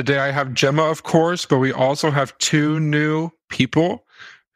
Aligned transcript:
Today 0.00 0.18
I 0.18 0.30
have 0.30 0.54
Gemma, 0.54 0.84
of 0.84 1.02
course, 1.02 1.44
but 1.44 1.58
we 1.58 1.74
also 1.74 2.10
have 2.10 2.36
two 2.38 2.80
new 2.80 3.28
people 3.50 4.06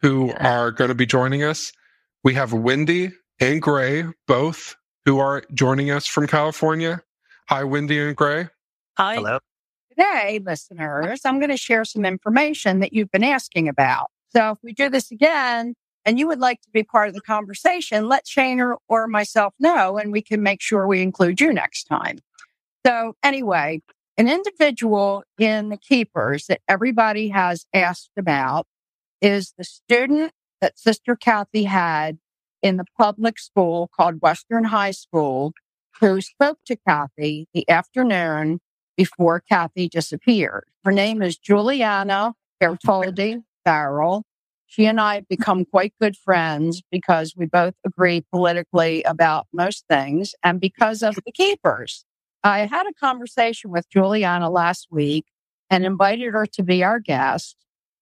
who 0.01 0.33
are 0.41 0.71
going 0.71 0.89
to 0.89 0.95
be 0.95 1.05
joining 1.05 1.43
us. 1.43 1.71
We 2.23 2.33
have 2.33 2.55
Wendy 2.55 3.13
and 3.39 3.61
Gray, 3.61 4.05
both 4.27 4.75
who 5.05 5.19
are 5.19 5.45
joining 5.53 5.91
us 5.91 6.07
from 6.07 6.29
California. 6.29 7.03
Hi, 7.51 7.63
Wendy 7.63 8.01
and 8.01 8.17
Gray. 8.17 8.49
Hi. 8.97 9.17
Hello. 9.17 9.39
Today, 9.91 10.41
listeners, 10.43 11.21
I'm 11.27 11.39
going 11.41 11.51
to 11.51 11.59
share 11.59 11.85
some 11.85 12.07
information 12.07 12.81
that 12.81 12.95
you've 12.95 13.11
been 13.11 13.23
asking 13.23 13.69
about. 13.69 14.11
So 14.35 14.53
if 14.53 14.59
we 14.63 14.73
do 14.73 14.89
this 14.89 15.11
again 15.11 15.75
and 16.07 16.19
you 16.19 16.27
would 16.27 16.41
like 16.41 16.63
to 16.63 16.71
be 16.71 16.85
part 16.85 17.09
of 17.09 17.15
the 17.15 17.21
conversation, 17.21 18.09
let 18.09 18.27
Shane 18.27 18.61
or, 18.61 18.79
or 18.89 19.07
myself 19.09 19.53
know 19.61 19.99
and 19.99 20.11
we 20.11 20.23
can 20.23 20.43
make 20.43 20.63
sure 20.63 20.87
we 20.87 21.03
include 21.03 21.39
you 21.39 21.53
next 21.53 21.85
time. 21.85 22.21
So 22.87 23.15
anyway, 23.23 23.83
an 24.17 24.29
individual 24.29 25.25
in 25.39 25.71
the 25.71 25.77
keepers 25.77 26.47
that 26.47 26.61
everybody 26.69 27.29
has 27.29 27.67
asked 27.75 28.13
about 28.17 28.67
is 29.21 29.55
the 29.59 29.65
student 29.65 30.33
that 30.61 30.79
Sister 30.79 31.17
Cathy 31.17 31.65
had 31.65 32.19
in 32.63 32.77
the 32.77 32.85
public 32.97 33.39
school 33.39 33.91
called 33.95 34.23
Western 34.23 34.65
High 34.65 34.93
School, 34.93 35.53
who 36.01 36.21
spoke 36.21 36.59
to 36.67 36.77
Cathy 36.89 37.49
the 37.53 37.69
afternoon 37.69 38.61
before 38.97 39.41
Cathy 39.41 39.89
disappeared. 39.89 40.65
Her 40.85 40.93
name 40.93 41.21
is 41.21 41.37
Juliana 41.37 42.35
Bertoldi 42.63 43.43
Farrell. 43.65 44.25
She 44.67 44.87
and 44.87 45.01
I 45.01 45.17
have 45.17 45.29
become 45.29 45.65
quite 45.65 45.93
good 46.01 46.17
friends 46.17 46.83
because 46.91 47.35
we 47.37 47.47
both 47.47 47.75
agree 47.85 48.25
politically 48.33 49.03
about 49.05 49.47
most 49.53 49.85
things 49.89 50.35
and 50.43 50.61
because 50.61 51.03
of 51.03 51.17
the 51.27 51.33
keepers. 51.33 52.05
I 52.45 52.67
had 52.67 52.87
a 52.87 52.93
conversation 52.93 53.71
with 53.71 53.89
Juliana 53.89 54.51
last 54.51 54.89
week 54.91 55.25
and 55.71 55.87
invited 55.87 56.35
her 56.35 56.47
to 56.47 56.63
be 56.63 56.85
our 56.85 57.01
guest. 57.01 57.57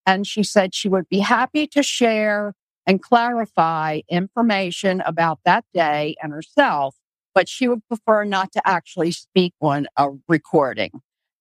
And 0.05 0.27
she 0.27 0.43
said 0.43 0.75
she 0.75 0.89
would 0.89 1.09
be 1.09 1.21
happy 1.21 1.69
to 1.69 1.83
share 1.83 2.55
and 2.87 3.01
clarify 3.01 4.01
information 4.11 5.01
about 5.03 5.39
that 5.45 5.65
day 5.73 6.17
and 6.21 6.33
herself, 6.33 6.97
but 7.37 7.49
she 7.49 7.69
would 7.69 7.87
prefer 7.87 8.25
not 8.25 8.53
to 8.53 8.63
actually 8.67 9.13
speak 9.13 9.55
on 9.63 9.87
a 9.97 10.09
recording. 10.29 10.91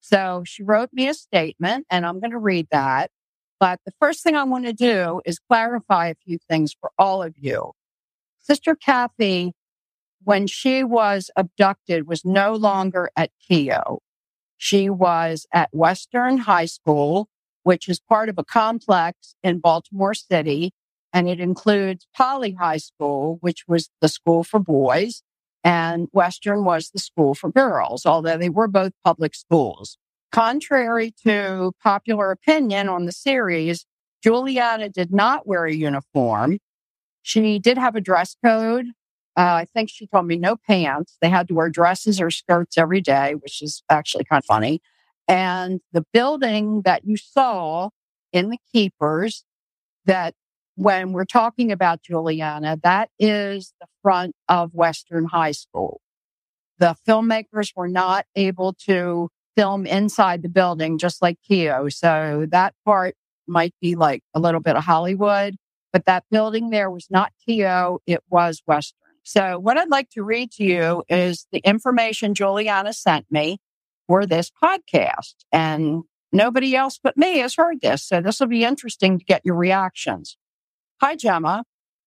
So 0.00 0.44
she 0.46 0.62
wrote 0.62 0.90
me 0.92 1.08
a 1.08 1.14
statement 1.14 1.86
and 1.90 2.06
I'm 2.06 2.20
going 2.20 2.30
to 2.30 2.38
read 2.38 2.68
that. 2.70 3.10
But 3.58 3.80
the 3.84 3.92
first 4.00 4.22
thing 4.22 4.36
I 4.36 4.44
want 4.44 4.66
to 4.66 4.72
do 4.72 5.20
is 5.24 5.40
clarify 5.40 6.08
a 6.08 6.14
few 6.24 6.38
things 6.48 6.74
for 6.80 6.92
all 6.98 7.22
of 7.22 7.34
you. 7.36 7.72
Sister 8.40 8.76
Cathy 8.76 9.54
when 10.24 10.46
she 10.46 10.84
was 10.84 11.30
abducted 11.36 12.06
was 12.06 12.24
no 12.24 12.54
longer 12.54 13.10
at 13.16 13.30
Keough. 13.50 13.98
She 14.56 14.88
was 14.88 15.46
at 15.52 15.70
Western 15.72 16.38
High 16.38 16.66
School, 16.66 17.28
which 17.64 17.88
is 17.88 18.00
part 18.00 18.28
of 18.28 18.38
a 18.38 18.44
complex 18.44 19.34
in 19.42 19.58
Baltimore 19.58 20.14
City. 20.14 20.72
And 21.12 21.28
it 21.28 21.40
includes 21.40 22.06
Poly 22.16 22.52
High 22.52 22.78
School, 22.78 23.38
which 23.40 23.64
was 23.68 23.90
the 24.00 24.08
school 24.08 24.44
for 24.44 24.58
boys, 24.58 25.22
and 25.62 26.08
Western 26.12 26.64
was 26.64 26.90
the 26.90 26.98
school 27.00 27.34
for 27.34 27.50
girls, 27.50 28.06
although 28.06 28.38
they 28.38 28.48
were 28.48 28.68
both 28.68 28.92
public 29.04 29.34
schools. 29.34 29.98
Contrary 30.30 31.12
to 31.24 31.72
popular 31.82 32.30
opinion 32.30 32.88
on 32.88 33.04
the 33.04 33.12
series, 33.12 33.84
Juliana 34.22 34.88
did 34.88 35.12
not 35.12 35.46
wear 35.46 35.66
a 35.66 35.74
uniform. 35.74 36.58
She 37.20 37.58
did 37.58 37.76
have 37.76 37.94
a 37.94 38.00
dress 38.00 38.36
code, 38.42 38.86
uh, 39.36 39.40
I 39.40 39.66
think 39.72 39.88
she 39.90 40.06
told 40.06 40.26
me 40.26 40.36
no 40.36 40.56
pants. 40.56 41.16
They 41.20 41.30
had 41.30 41.48
to 41.48 41.54
wear 41.54 41.70
dresses 41.70 42.20
or 42.20 42.30
skirts 42.30 42.76
every 42.76 43.00
day, 43.00 43.34
which 43.34 43.62
is 43.62 43.82
actually 43.88 44.24
kind 44.24 44.40
of 44.40 44.44
funny. 44.44 44.80
And 45.28 45.80
the 45.92 46.04
building 46.12 46.82
that 46.84 47.04
you 47.04 47.16
saw 47.16 47.90
in 48.32 48.50
the 48.50 48.58
keepers 48.72 49.44
that 50.04 50.34
when 50.74 51.12
we're 51.12 51.24
talking 51.24 51.70
about 51.70 52.02
Juliana, 52.02 52.78
that 52.82 53.10
is 53.18 53.72
the 53.80 53.86
front 54.02 54.34
of 54.48 54.74
Western 54.74 55.26
High 55.26 55.52
School. 55.52 56.00
The 56.78 56.96
filmmakers 57.06 57.72
were 57.76 57.88
not 57.88 58.26
able 58.34 58.74
to 58.86 59.28
film 59.56 59.86
inside 59.86 60.42
the 60.42 60.48
building, 60.48 60.98
just 60.98 61.22
like 61.22 61.38
Keough. 61.48 61.92
So 61.92 62.46
that 62.50 62.74
part 62.84 63.14
might 63.46 63.74
be 63.80 63.94
like 63.94 64.22
a 64.34 64.40
little 64.40 64.60
bit 64.60 64.76
of 64.76 64.84
Hollywood, 64.84 65.56
but 65.92 66.06
that 66.06 66.24
building 66.30 66.70
there 66.70 66.90
was 66.90 67.06
not 67.10 67.32
Keough, 67.46 67.98
It 68.06 68.22
was 68.30 68.62
Western. 68.66 69.01
So 69.22 69.58
what 69.58 69.78
I'd 69.78 69.90
like 69.90 70.10
to 70.10 70.22
read 70.22 70.50
to 70.52 70.64
you 70.64 71.04
is 71.08 71.46
the 71.52 71.60
information 71.64 72.34
Juliana 72.34 72.92
sent 72.92 73.26
me 73.30 73.58
for 74.06 74.26
this 74.26 74.50
podcast. 74.62 75.34
And 75.52 76.02
nobody 76.32 76.74
else 76.74 76.98
but 77.02 77.16
me 77.16 77.38
has 77.38 77.54
heard 77.54 77.80
this. 77.80 78.02
So 78.02 78.20
this 78.20 78.40
will 78.40 78.48
be 78.48 78.64
interesting 78.64 79.18
to 79.18 79.24
get 79.24 79.42
your 79.44 79.56
reactions. 79.56 80.36
Hi, 81.00 81.16
Gemma. 81.16 81.64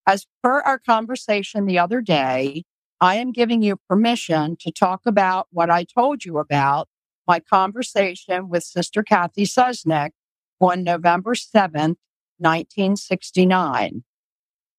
As 0.08 0.28
per 0.44 0.62
our 0.62 0.78
conversation 0.78 1.66
the 1.66 1.80
other 1.80 2.02
day, 2.02 2.64
I 3.02 3.16
am 3.16 3.32
giving 3.32 3.62
you 3.62 3.78
permission 3.90 4.56
to 4.62 4.72
talk 4.72 5.02
about 5.06 5.48
what 5.52 5.70
I 5.70 5.84
told 5.84 6.26
you 6.26 6.38
about 6.38 6.88
my 7.28 7.40
conversation 7.40 8.50
with 8.50 8.64
Sister 8.64 9.04
Cathy 9.04 9.46
Cesnik 9.46 10.12
on 10.60 10.84
November 10.84 11.34
7th, 11.34 11.98
1969. 12.38 14.04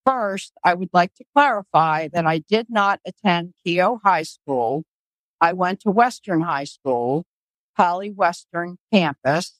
First, 0.06 0.52
I 0.62 0.74
would 0.74 0.90
like 0.92 1.14
to 1.16 1.24
clarify 1.34 2.06
that 2.12 2.26
I 2.26 2.38
did 2.38 2.66
not 2.70 3.00
attend 3.04 3.54
Keough 3.66 3.98
High 4.04 4.22
School. 4.22 4.84
I 5.40 5.52
went 5.52 5.80
to 5.80 5.90
Western 5.90 6.42
High 6.42 6.64
School, 6.64 7.24
Poly 7.76 8.12
Western 8.12 8.78
campus. 8.92 9.58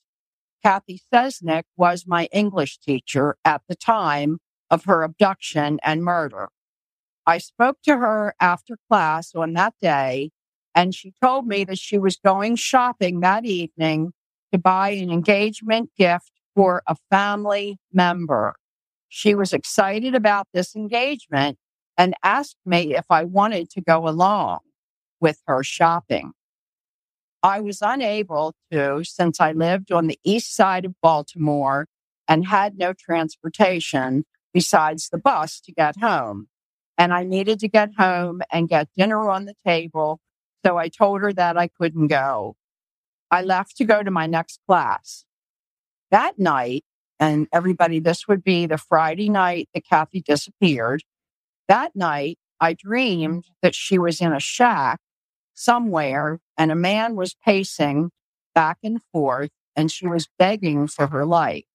Cathy 0.63 1.01
Cesnik 1.13 1.63
was 1.75 2.05
my 2.07 2.29
English 2.31 2.79
teacher 2.79 3.35
at 3.43 3.61
the 3.67 3.75
time 3.75 4.39
of 4.71 4.85
her 4.85 5.03
abduction 5.03 5.79
and 5.83 6.01
murder. 6.01 6.47
I 7.25 7.39
spoke 7.39 7.79
to 7.83 7.97
her 7.97 8.33
after 8.39 8.77
class 8.89 9.35
on 9.35 9.51
that 9.53 9.73
day, 9.81 10.31
and 10.73 10.95
she 10.95 11.13
told 11.21 11.45
me 11.45 11.65
that 11.65 11.77
she 11.77 11.97
was 11.97 12.15
going 12.15 12.55
shopping 12.55 13.19
that 13.19 13.43
evening 13.43 14.13
to 14.53 14.57
buy 14.57 14.91
an 14.91 15.11
engagement 15.11 15.91
gift 15.97 16.31
for 16.55 16.83
a 16.87 16.95
family 17.11 17.79
member. 17.91 18.55
She 19.09 19.35
was 19.35 19.53
excited 19.53 20.15
about 20.15 20.47
this 20.53 20.75
engagement 20.75 21.57
and 21.97 22.13
asked 22.23 22.57
me 22.65 22.95
if 22.95 23.05
I 23.09 23.23
wanted 23.23 23.69
to 23.71 23.81
go 23.81 24.07
along 24.07 24.59
with 25.19 25.41
her 25.47 25.63
shopping. 25.63 26.33
I 27.43 27.59
was 27.61 27.81
unable 27.81 28.53
to 28.71 29.03
since 29.03 29.39
I 29.39 29.51
lived 29.51 29.91
on 29.91 30.07
the 30.07 30.19
east 30.23 30.55
side 30.55 30.85
of 30.85 30.95
Baltimore 31.01 31.87
and 32.27 32.47
had 32.47 32.77
no 32.77 32.93
transportation 32.93 34.25
besides 34.53 35.09
the 35.09 35.17
bus 35.17 35.59
to 35.61 35.71
get 35.71 35.97
home. 35.97 36.47
And 36.97 37.13
I 37.13 37.23
needed 37.23 37.59
to 37.59 37.67
get 37.67 37.91
home 37.97 38.41
and 38.51 38.67
get 38.67 38.89
dinner 38.97 39.29
on 39.29 39.45
the 39.45 39.53
table. 39.65 40.19
So 40.65 40.77
I 40.77 40.89
told 40.89 41.21
her 41.21 41.31
that 41.33 41.57
I 41.57 41.67
couldn't 41.67 42.07
go. 42.07 42.55
I 43.29 43.43
left 43.43 43.77
to 43.77 43.85
go 43.85 44.03
to 44.03 44.11
my 44.11 44.25
next 44.25 44.59
class. 44.67 45.25
That 46.11 46.39
night, 46.39 46.83
and 47.19 47.47
everybody, 47.51 47.99
this 47.99 48.27
would 48.27 48.43
be 48.43 48.65
the 48.65 48.77
Friday 48.77 49.29
night 49.29 49.69
that 49.73 49.85
Cathy 49.85 50.21
disappeared. 50.21 51.03
That 51.67 51.95
night, 51.95 52.37
I 52.59 52.73
dreamed 52.73 53.45
that 53.61 53.75
she 53.75 53.97
was 53.97 54.21
in 54.21 54.33
a 54.33 54.39
shack 54.39 54.99
somewhere 55.53 56.39
and 56.57 56.71
a 56.71 56.75
man 56.75 57.15
was 57.15 57.35
pacing 57.43 58.11
back 58.53 58.77
and 58.83 59.01
forth, 59.11 59.51
and 59.75 59.91
she 59.91 60.07
was 60.07 60.27
begging 60.39 60.87
for 60.87 61.07
her 61.07 61.25
life. 61.25 61.65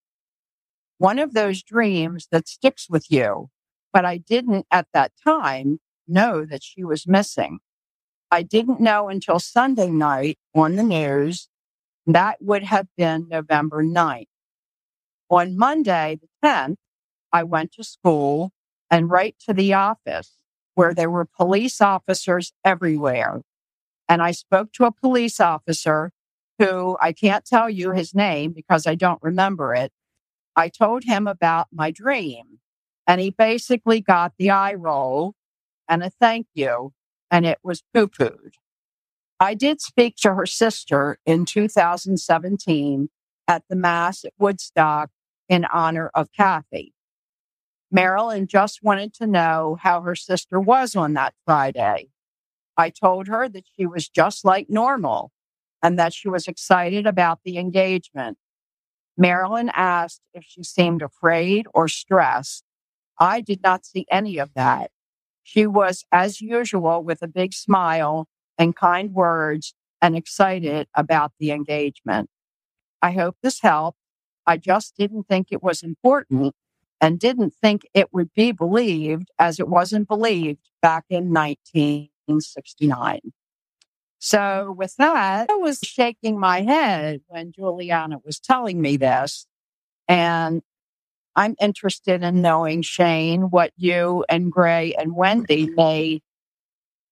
One 0.99 1.19
of 1.19 1.33
those 1.33 1.63
dreams 1.63 2.27
that 2.33 2.49
sticks 2.49 2.89
with 2.91 3.11
you, 3.11 3.51
but 3.93 4.05
I 4.05 4.19
didn't 4.19 4.67
at 4.71 4.89
that 4.93 5.13
time 5.23 5.79
know 6.09 6.45
that 6.45 6.63
she 6.63 6.83
was 6.83 7.07
missing. 7.07 7.61
I 8.31 8.43
didn't 8.43 8.81
know 8.81 9.09
until 9.09 9.39
Sunday 9.39 9.91
night 9.91 10.39
on 10.55 10.77
the 10.77 10.83
news. 10.83 11.49
That 12.07 12.39
would 12.41 12.65
have 12.65 12.89
been 12.97 13.29
November 13.29 13.85
9th. 13.85 14.27
On 15.33 15.57
Monday, 15.57 16.21
the 16.21 16.47
10th, 16.47 16.77
I 17.33 17.43
went 17.43 17.73
to 17.73 17.85
school 17.85 18.53
and 18.91 19.09
right 19.09 19.35
to 19.47 19.55
the 19.55 19.73
office 19.73 20.37
where 20.75 20.93
there 20.93 21.09
were 21.09 21.25
police 21.25 21.81
officers 21.81 22.53
everywhere. 22.67 23.41
And 24.11 24.21
I 24.21 24.33
spoke 24.33 24.75
to 24.75 24.85
a 24.85 24.93
police 24.93 25.41
officer 25.41 26.13
who 26.59 26.99
I 27.01 27.13
can't 27.15 27.47
tell 27.47 27.71
you 27.71 27.93
his 27.93 28.15
name 28.15 28.53
because 28.53 28.87
I 28.87 28.95
don't 28.95 29.23
remember 29.23 29.75
it. 29.75 29.91
I 30.55 30.69
told 30.69 31.05
him 31.05 31.27
about 31.27 31.69
my 31.73 31.91
dream 31.91 32.59
and 33.07 33.19
he 33.19 33.31
basically 33.31 34.03
got 34.03 34.35
the 34.39 34.51
eye 34.51 34.75
roll 34.75 35.33
and 35.89 36.03
a 36.03 36.11
thank 36.11 36.47
you 36.53 36.93
and 37.31 37.47
it 37.47 37.59
was 37.65 37.83
poo 37.95 38.07
pooed. 38.07 38.53
I 39.41 39.55
did 39.55 39.81
speak 39.81 40.17
to 40.17 40.35
her 40.35 40.45
sister 40.45 41.17
in 41.25 41.47
2017 41.47 43.09
at 43.49 43.65
the 43.71 43.77
Mass 43.77 44.27
at 44.27 44.35
Woodstock 44.39 45.09
in 45.49 45.65
honor 45.67 46.11
of 46.15 46.33
Cathy. 46.33 46.95
Marilyn 47.91 48.47
just 48.47 48.83
wanted 48.83 49.13
to 49.15 49.27
know 49.27 49.77
how 49.81 50.01
her 50.01 50.15
sister 50.15 50.59
was 50.59 50.97
on 50.97 51.13
that 51.15 51.35
Friday. 51.45 52.09
I 52.77 52.91
told 52.91 53.29
her 53.29 53.49
that 53.49 53.65
she 53.77 53.87
was 53.87 54.09
just 54.09 54.45
like 54.45 54.71
normal 54.71 55.31
and 55.83 55.99
that 55.99 56.15
she 56.15 56.29
was 56.29 56.49
excited 56.49 57.07
about 57.07 57.41
the 57.45 57.59
engagement. 57.59 58.39
Marilyn 59.17 59.71
asked 59.75 60.23
if 60.33 60.45
she 60.47 60.63
seemed 60.63 61.03
afraid 61.03 61.67
or 61.75 61.87
stressed. 61.87 62.65
I 63.19 63.41
did 63.43 63.63
not 63.63 63.85
see 63.85 64.07
any 64.11 64.39
of 64.39 64.55
that. 64.55 64.91
She 65.43 65.67
was, 65.67 66.05
as 66.11 66.41
usual, 66.41 67.03
with 67.03 67.21
a 67.21 67.29
big 67.29 67.53
smile 67.53 68.27
and 68.59 68.75
kind 68.75 69.13
words 69.13 69.75
and 70.01 70.17
excited 70.17 70.89
about 70.95 71.33
the 71.39 71.51
engagement. 71.51 72.31
I 73.03 73.11
hope 73.13 73.37
this 73.43 73.61
helped. 73.61 73.99
I 74.47 74.57
just 74.57 74.97
didn't 74.97 75.29
think 75.29 75.49
it 75.51 75.63
was 75.63 75.83
important 75.83 76.55
and 77.01 77.19
didn't 77.19 77.55
think 77.61 77.83
it 77.95 78.13
would 78.13 78.33
be 78.35 78.53
believed 78.53 79.31
as 79.39 79.59
it 79.59 79.69
wasn't 79.69 80.09
believed 80.09 80.61
back 80.81 81.05
in 81.09 81.33
1969. 81.33 83.21
So 84.19 84.75
with 84.79 84.95
that, 84.97 85.51
I 85.51 85.55
was 85.57 85.81
shaking 85.83 86.39
my 86.39 86.63
head 86.63 87.23
when 87.27 87.51
Juliana 87.53 88.19
was 88.25 88.39
telling 88.39 88.81
me 88.81 88.97
this. 88.97 89.47
And 90.07 90.63
I'm 91.35 91.57
interested 91.61 92.23
in 92.23 92.41
knowing, 92.41 92.83
Shane, 92.83 93.51
what 93.51 93.73
you 93.77 94.25
and 94.29 94.53
Gray 94.53 94.95
and 94.95 95.17
Wendy 95.17 95.71
may 95.71 96.21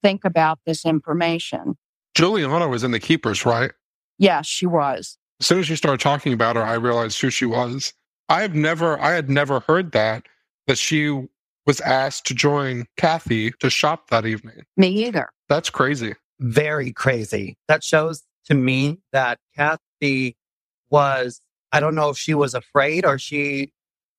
think 0.03 0.25
about 0.25 0.61
this 0.67 0.85
information. 0.85 1.77
Juliana 2.15 2.69
was 2.69 2.85
in 2.85 2.91
the 2.91 3.01
Keepers, 3.01 3.45
right? 3.45 3.73
Yes, 4.19 4.47
she 4.47 4.67
was. 4.67 5.19
As 5.41 5.47
soon 5.47 5.59
as 5.59 5.71
you 5.71 5.77
started 5.77 6.01
talking 6.01 6.33
about 6.33 6.57
her, 6.57 6.63
I 6.63 6.75
realized 6.75 7.21
who 7.21 7.31
she 7.31 7.47
was. 7.47 7.95
I've 8.29 8.55
never, 8.55 9.01
I 9.01 9.13
had 9.13 9.31
never 9.31 9.61
heard 9.61 9.93
that, 9.93 10.27
that 10.67 10.79
she 10.79 11.29
was 11.67 11.81
asked 11.81 12.27
to 12.27 12.35
join 12.35 12.87
Cathy 12.97 13.51
to 13.61 13.71
shop 13.71 14.11
that 14.11 14.27
evening. 14.27 14.65
Me 14.77 14.89
either. 15.07 15.31
That's 15.49 15.71
crazy. 15.71 16.15
Very 16.39 16.93
crazy. 16.93 17.57
That 17.69 17.83
shows 17.83 18.23
to 18.47 18.55
me 18.55 18.99
that 19.13 19.39
Cathy 19.57 20.37
was, 20.91 21.41
I 21.73 21.81
don't 21.81 21.95
know 21.95 22.11
if 22.11 22.19
she 22.19 22.35
was 22.35 22.55
afraid 22.55 23.05
or 23.07 23.19
she 23.19 23.73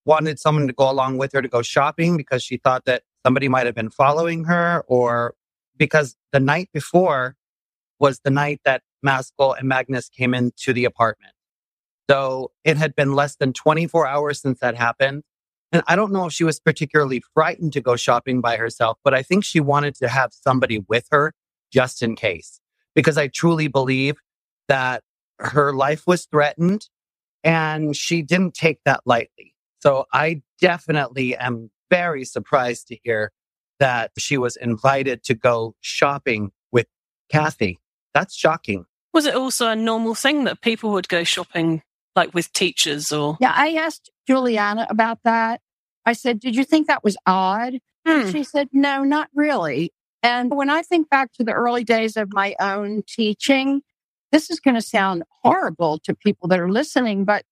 wanted 0.06 0.40
someone 0.40 0.68
to 0.68 0.74
go 0.74 0.90
along 0.90 1.18
with 1.18 1.34
her 1.34 1.42
to 1.42 1.48
go 1.48 1.62
shopping 1.62 2.18
because 2.18 2.44
she 2.44 2.58
thought 2.58 2.86
that 2.86 3.04
somebody 3.24 3.48
might 3.48 3.66
have 3.66 3.76
been 3.76 3.90
following 3.90 4.46
her 4.46 4.84
or 4.88 5.36
because 5.78 6.16
the 6.32 6.40
night 6.40 6.70
before 6.74 7.36
was 8.00 8.20
the 8.24 8.32
night 8.32 8.60
that 8.66 8.82
Maskell 9.04 9.54
and 9.54 9.68
Magnus 9.68 10.10
came 10.10 10.34
into 10.34 10.74
the 10.74 10.86
apartment. 10.86 11.34
So 12.10 12.52
it 12.64 12.78
had 12.78 12.96
been 12.96 13.14
less 13.14 13.36
than 13.38 13.54
24 13.54 14.08
hours 14.08 14.42
since 14.42 14.60
that 14.60 14.76
happened. 14.76 15.24
And 15.72 15.82
I 15.88 15.96
don't 15.96 16.12
know 16.12 16.26
if 16.26 16.34
she 16.34 16.44
was 16.44 16.60
particularly 16.60 17.24
frightened 17.34 17.74
to 17.74 17.82
go 17.82 17.96
shopping 17.96 18.42
by 18.42 18.58
herself, 18.58 18.98
but 19.04 19.14
I 19.14 19.24
think 19.24 19.46
she 19.46 19.62
wanted 19.62 19.96
to 19.96 20.10
have 20.10 20.34
somebody 20.34 20.80
with 20.90 21.08
her 21.12 21.34
just 21.72 22.02
in 22.02 22.16
case, 22.16 22.60
because 22.94 23.18
I 23.18 23.28
truly 23.28 23.70
believe 23.70 24.18
that 24.68 25.04
her 25.40 25.74
life 25.74 26.06
was 26.06 26.26
threatened 26.26 26.90
and 27.44 27.96
she 27.96 28.22
didn't 28.22 28.54
take 28.54 28.80
that 28.86 29.02
lightly. 29.06 29.56
So 29.80 30.06
I 30.12 30.42
definitely 30.60 31.36
am 31.36 31.72
very 31.90 32.26
surprised 32.26 32.88
to 32.88 32.98
hear 33.04 33.32
that 33.80 34.12
she 34.18 34.38
was 34.38 34.56
invited 34.58 35.24
to 35.24 35.34
go 35.34 35.76
shopping 35.80 36.52
with 36.72 36.88
Cathy. 37.30 37.80
That's 38.14 38.36
shocking. 38.36 38.86
Was 39.14 39.26
it 39.26 39.36
also 39.36 39.68
a 39.68 39.76
normal 39.76 40.16
thing 40.16 40.46
that 40.46 40.62
people 40.62 40.92
would 40.92 41.10
go 41.10 41.24
shopping 41.24 41.82
like 42.16 42.34
with 42.34 42.52
teachers 42.54 43.12
or? 43.12 43.38
Yeah, 43.40 43.54
I 43.56 43.74
asked 43.74 44.10
Juliana 44.28 44.88
about 44.90 45.20
that. 45.24 45.62
I 46.06 46.14
said, 46.14 46.40
Did 46.40 46.56
you 46.56 46.64
think 46.64 46.88
that 46.88 47.04
was 47.04 47.18
odd? 47.26 47.80
Hmm. 48.08 48.30
She 48.30 48.44
said, 48.44 48.70
No, 48.72 49.04
not 49.04 49.30
really. 49.36 49.94
And 50.24 50.52
when 50.56 50.70
I 50.70 50.82
think 50.82 51.10
back 51.10 51.34
to 51.34 51.44
the 51.44 51.54
early 51.54 51.84
days 51.84 52.16
of 52.16 52.32
my 52.32 52.56
own 52.60 53.04
teaching, 53.08 53.82
this 54.32 54.50
is 54.50 54.60
going 54.60 54.76
to 54.76 54.82
sound 54.82 55.24
horrible 55.42 56.00
to 56.00 56.16
people 56.16 56.48
that 56.50 56.60
are 56.60 56.72
listening, 56.72 57.26
but 57.26 57.44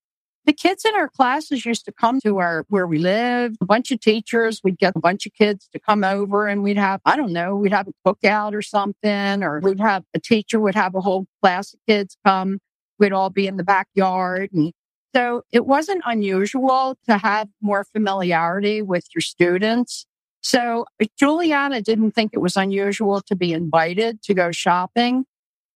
the 0.45 0.53
kids 0.53 0.85
in 0.85 0.95
our 0.95 1.09
classes 1.09 1.65
used 1.65 1.85
to 1.85 1.91
come 1.91 2.19
to 2.21 2.39
our 2.39 2.65
where 2.69 2.87
we 2.87 2.97
lived. 2.97 3.57
A 3.61 3.65
bunch 3.65 3.91
of 3.91 3.99
teachers, 3.99 4.61
we'd 4.63 4.79
get 4.79 4.95
a 4.95 4.99
bunch 4.99 5.25
of 5.25 5.33
kids 5.33 5.69
to 5.73 5.79
come 5.79 6.03
over 6.03 6.47
and 6.47 6.63
we'd 6.63 6.77
have, 6.77 7.01
I 7.05 7.15
don't 7.15 7.33
know, 7.33 7.55
we'd 7.55 7.73
have 7.73 7.87
a 7.87 7.93
cookout 8.07 8.53
or 8.53 8.61
something, 8.61 9.43
or 9.43 9.59
we'd 9.59 9.79
have 9.79 10.03
a 10.13 10.19
teacher 10.19 10.59
would 10.59 10.75
have 10.75 10.95
a 10.95 11.01
whole 11.01 11.27
class 11.41 11.73
of 11.73 11.79
kids 11.87 12.17
come. 12.25 12.59
We'd 12.97 13.13
all 13.13 13.29
be 13.29 13.47
in 13.47 13.57
the 13.57 13.63
backyard. 13.63 14.49
And 14.53 14.73
so 15.15 15.43
it 15.51 15.65
wasn't 15.65 16.03
unusual 16.05 16.97
to 17.07 17.17
have 17.17 17.49
more 17.61 17.83
familiarity 17.83 18.81
with 18.81 19.05
your 19.13 19.21
students. 19.21 20.05
So 20.41 20.85
uh, 21.01 21.05
Juliana 21.17 21.81
didn't 21.81 22.11
think 22.11 22.31
it 22.33 22.39
was 22.39 22.55
unusual 22.55 23.21
to 23.21 23.35
be 23.35 23.53
invited 23.53 24.21
to 24.23 24.33
go 24.33 24.51
shopping. 24.51 25.25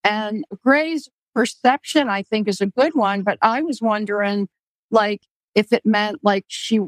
And 0.03 0.45
Gray's 0.63 1.09
perception, 1.33 2.09
I 2.09 2.23
think, 2.23 2.47
is 2.47 2.61
a 2.61 2.67
good 2.67 2.95
one. 2.95 3.23
But 3.23 3.37
I 3.41 3.61
was 3.61 3.81
wondering, 3.81 4.49
like, 4.91 5.21
if 5.55 5.71
it 5.71 5.85
meant 5.85 6.19
like 6.23 6.45
she 6.47 6.79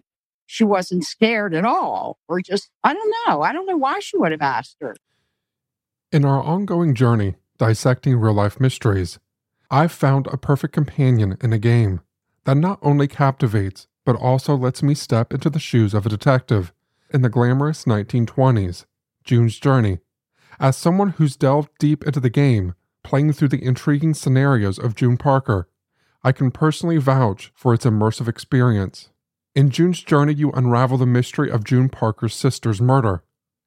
she 0.47 0.63
wasn't 0.63 1.03
scared 1.03 1.53
at 1.53 1.65
all, 1.65 2.19
or 2.27 2.41
just 2.41 2.69
I 2.83 2.93
don't 2.93 3.13
know. 3.27 3.41
I 3.41 3.51
don't 3.51 3.65
know 3.65 3.77
why 3.77 3.99
she 3.99 4.17
would 4.17 4.31
have 4.31 4.41
asked 4.41 4.77
her. 4.81 4.95
In 6.11 6.25
our 6.25 6.41
ongoing 6.41 6.93
journey 6.95 7.35
dissecting 7.57 8.17
real 8.17 8.33
life 8.33 8.59
mysteries, 8.59 9.19
I've 9.71 9.91
found 9.91 10.27
a 10.27 10.37
perfect 10.37 10.73
companion 10.73 11.37
in 11.41 11.53
a 11.53 11.59
game 11.59 12.01
that 12.43 12.57
not 12.57 12.79
only 12.81 13.07
captivates, 13.07 13.87
but 14.05 14.15
also 14.15 14.55
lets 14.55 14.83
me 14.83 14.93
step 14.93 15.33
into 15.33 15.49
the 15.49 15.59
shoes 15.59 15.93
of 15.93 16.05
a 16.05 16.09
detective 16.09 16.71
in 17.11 17.21
the 17.21 17.29
glamorous 17.29 17.85
1920s, 17.85 18.85
June's 19.23 19.59
Journey. 19.59 19.99
As 20.59 20.77
someone 20.77 21.11
who's 21.11 21.35
delved 21.35 21.69
deep 21.79 22.05
into 22.05 22.19
the 22.19 22.29
game, 22.29 22.75
playing 23.05 23.31
through 23.31 23.49
the 23.49 23.63
intriguing 23.63 24.15
scenarios 24.15 24.79
of 24.79 24.95
June 24.95 25.15
Parker, 25.15 25.69
I 26.23 26.31
can 26.31 26.49
personally 26.49 26.97
vouch 26.97 27.51
for 27.55 27.73
its 27.73 27.85
immersive 27.85 28.27
experience. 28.27 29.09
In 29.53 29.69
June's 29.69 30.01
Journey, 30.01 30.33
you 30.33 30.51
unravel 30.51 30.97
the 30.97 31.05
mystery 31.05 31.51
of 31.51 31.63
June 31.63 31.87
Parker's 31.87 32.33
sister's 32.33 32.81
murder. 32.81 33.23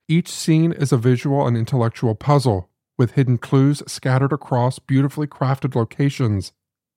Each 0.08 0.28
scene 0.28 0.72
is 0.72 0.92
a 0.92 0.98
visual 0.98 1.46
and 1.46 1.56
intellectual 1.56 2.16
puzzle, 2.16 2.68
with 2.98 3.12
hidden 3.12 3.38
clues 3.38 3.82
scattered 3.86 4.32
across 4.32 4.80
beautifully 4.80 5.28
crafted 5.28 5.76
locations. 5.76 6.52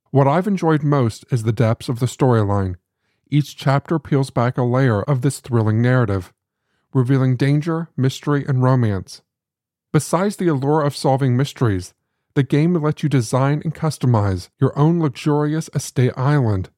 What 0.10 0.28
I've 0.28 0.48
enjoyed 0.48 0.82
most 0.82 1.26
is 1.32 1.44
the 1.44 1.54
depths 1.54 1.90
of 1.90 2.00
the 2.00 2.08
storyline. 2.08 2.76
Each 3.30 3.56
chapter 3.56 4.00
peels 4.00 4.32
back 4.32 4.58
a 4.58 4.64
layer 4.64 5.04
of 5.04 5.22
this 5.22 5.40
thrilling 5.40 5.80
narrative, 5.80 6.34
revealing 6.92 7.36
danger, 7.36 7.90
mystery, 7.96 8.44
and 8.48 8.64
romance. 8.64 9.22
Besides 9.94 10.38
the 10.38 10.48
allure 10.48 10.82
of 10.82 10.96
solving 10.96 11.38
mysteries, 11.38 11.94
the 12.34 12.44
game 12.44 12.74
lets 12.74 13.04
you 13.04 13.10
design 13.10 13.62
and 13.64 13.76
customize 13.76 14.50
your 14.60 14.78
own 14.78 15.00
luxurious 15.00 15.70
estate 15.74 16.14
island. 16.16 16.70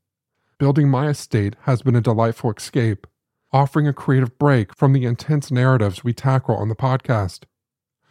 Building 0.57 0.89
my 0.89 1.09
estate 1.09 1.55
has 1.61 1.81
been 1.81 1.95
a 1.95 2.01
delightful 2.01 2.51
escape, 2.51 3.05
offering 3.51 3.87
a 3.87 3.93
creative 3.93 4.37
break 4.39 4.75
from 4.75 4.93
the 4.93 5.05
intense 5.05 5.51
narratives 5.51 6.03
we 6.03 6.13
tackle 6.13 6.55
on 6.55 6.69
the 6.69 6.75
podcast. 6.75 7.43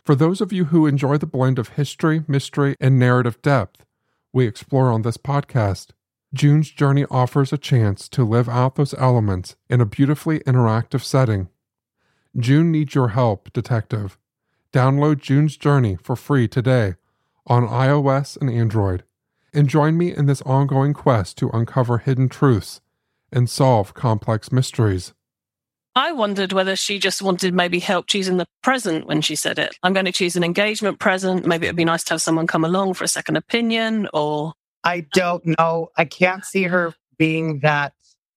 For 0.04 0.14
those 0.14 0.40
of 0.40 0.52
you 0.52 0.66
who 0.66 0.86
enjoy 0.86 1.16
the 1.16 1.26
blend 1.26 1.58
of 1.58 1.70
history, 1.70 2.24
mystery, 2.28 2.76
and 2.80 2.98
narrative 2.98 3.40
depth 3.42 3.84
we 4.32 4.46
explore 4.46 4.90
on 4.90 5.02
this 5.02 5.16
podcast, 5.16 5.90
June's 6.32 6.70
Journey 6.70 7.04
offers 7.10 7.52
a 7.52 7.58
chance 7.58 8.08
to 8.08 8.24
live 8.24 8.48
out 8.48 8.76
those 8.76 8.94
elements 8.94 9.56
in 9.68 9.80
a 9.80 9.86
beautifully 9.86 10.40
interactive 10.40 11.02
setting. 11.02 11.48
June 12.36 12.70
needs 12.70 12.94
your 12.94 13.08
help, 13.08 13.52
Detective. 13.52 14.16
Download 14.72 15.20
June's 15.20 15.56
Journey 15.58 15.96
for 15.96 16.16
free 16.16 16.48
today 16.48 16.94
on 17.46 17.66
iOS 17.66 18.40
and 18.40 18.50
Android, 18.50 19.04
and 19.52 19.68
join 19.68 19.96
me 19.96 20.14
in 20.14 20.26
this 20.26 20.42
ongoing 20.42 20.92
quest 20.94 21.36
to 21.38 21.50
uncover 21.50 21.98
hidden 21.98 22.28
truths 22.28 22.80
and 23.32 23.48
solve 23.48 23.94
complex 23.94 24.52
mysteries. 24.52 25.12
I 25.94 26.12
wondered 26.12 26.52
whether 26.52 26.74
she 26.74 26.98
just 26.98 27.20
wanted 27.20 27.52
maybe 27.52 27.78
help 27.78 28.06
choosing 28.06 28.38
the 28.38 28.46
present 28.62 29.06
when 29.06 29.20
she 29.20 29.36
said 29.36 29.58
it. 29.58 29.76
I'm 29.82 29.92
going 29.92 30.06
to 30.06 30.12
choose 30.12 30.36
an 30.36 30.44
engagement 30.44 30.98
present. 31.00 31.44
Maybe 31.44 31.66
it'd 31.66 31.76
be 31.76 31.84
nice 31.84 32.02
to 32.04 32.14
have 32.14 32.22
someone 32.22 32.46
come 32.46 32.64
along 32.64 32.94
for 32.94 33.04
a 33.04 33.08
second 33.08 33.36
opinion 33.36 34.08
or. 34.14 34.54
I 34.84 35.06
don't 35.12 35.44
know. 35.58 35.90
I 35.96 36.06
can't 36.06 36.44
see 36.44 36.62
her 36.64 36.94
being 37.18 37.60
that 37.60 37.92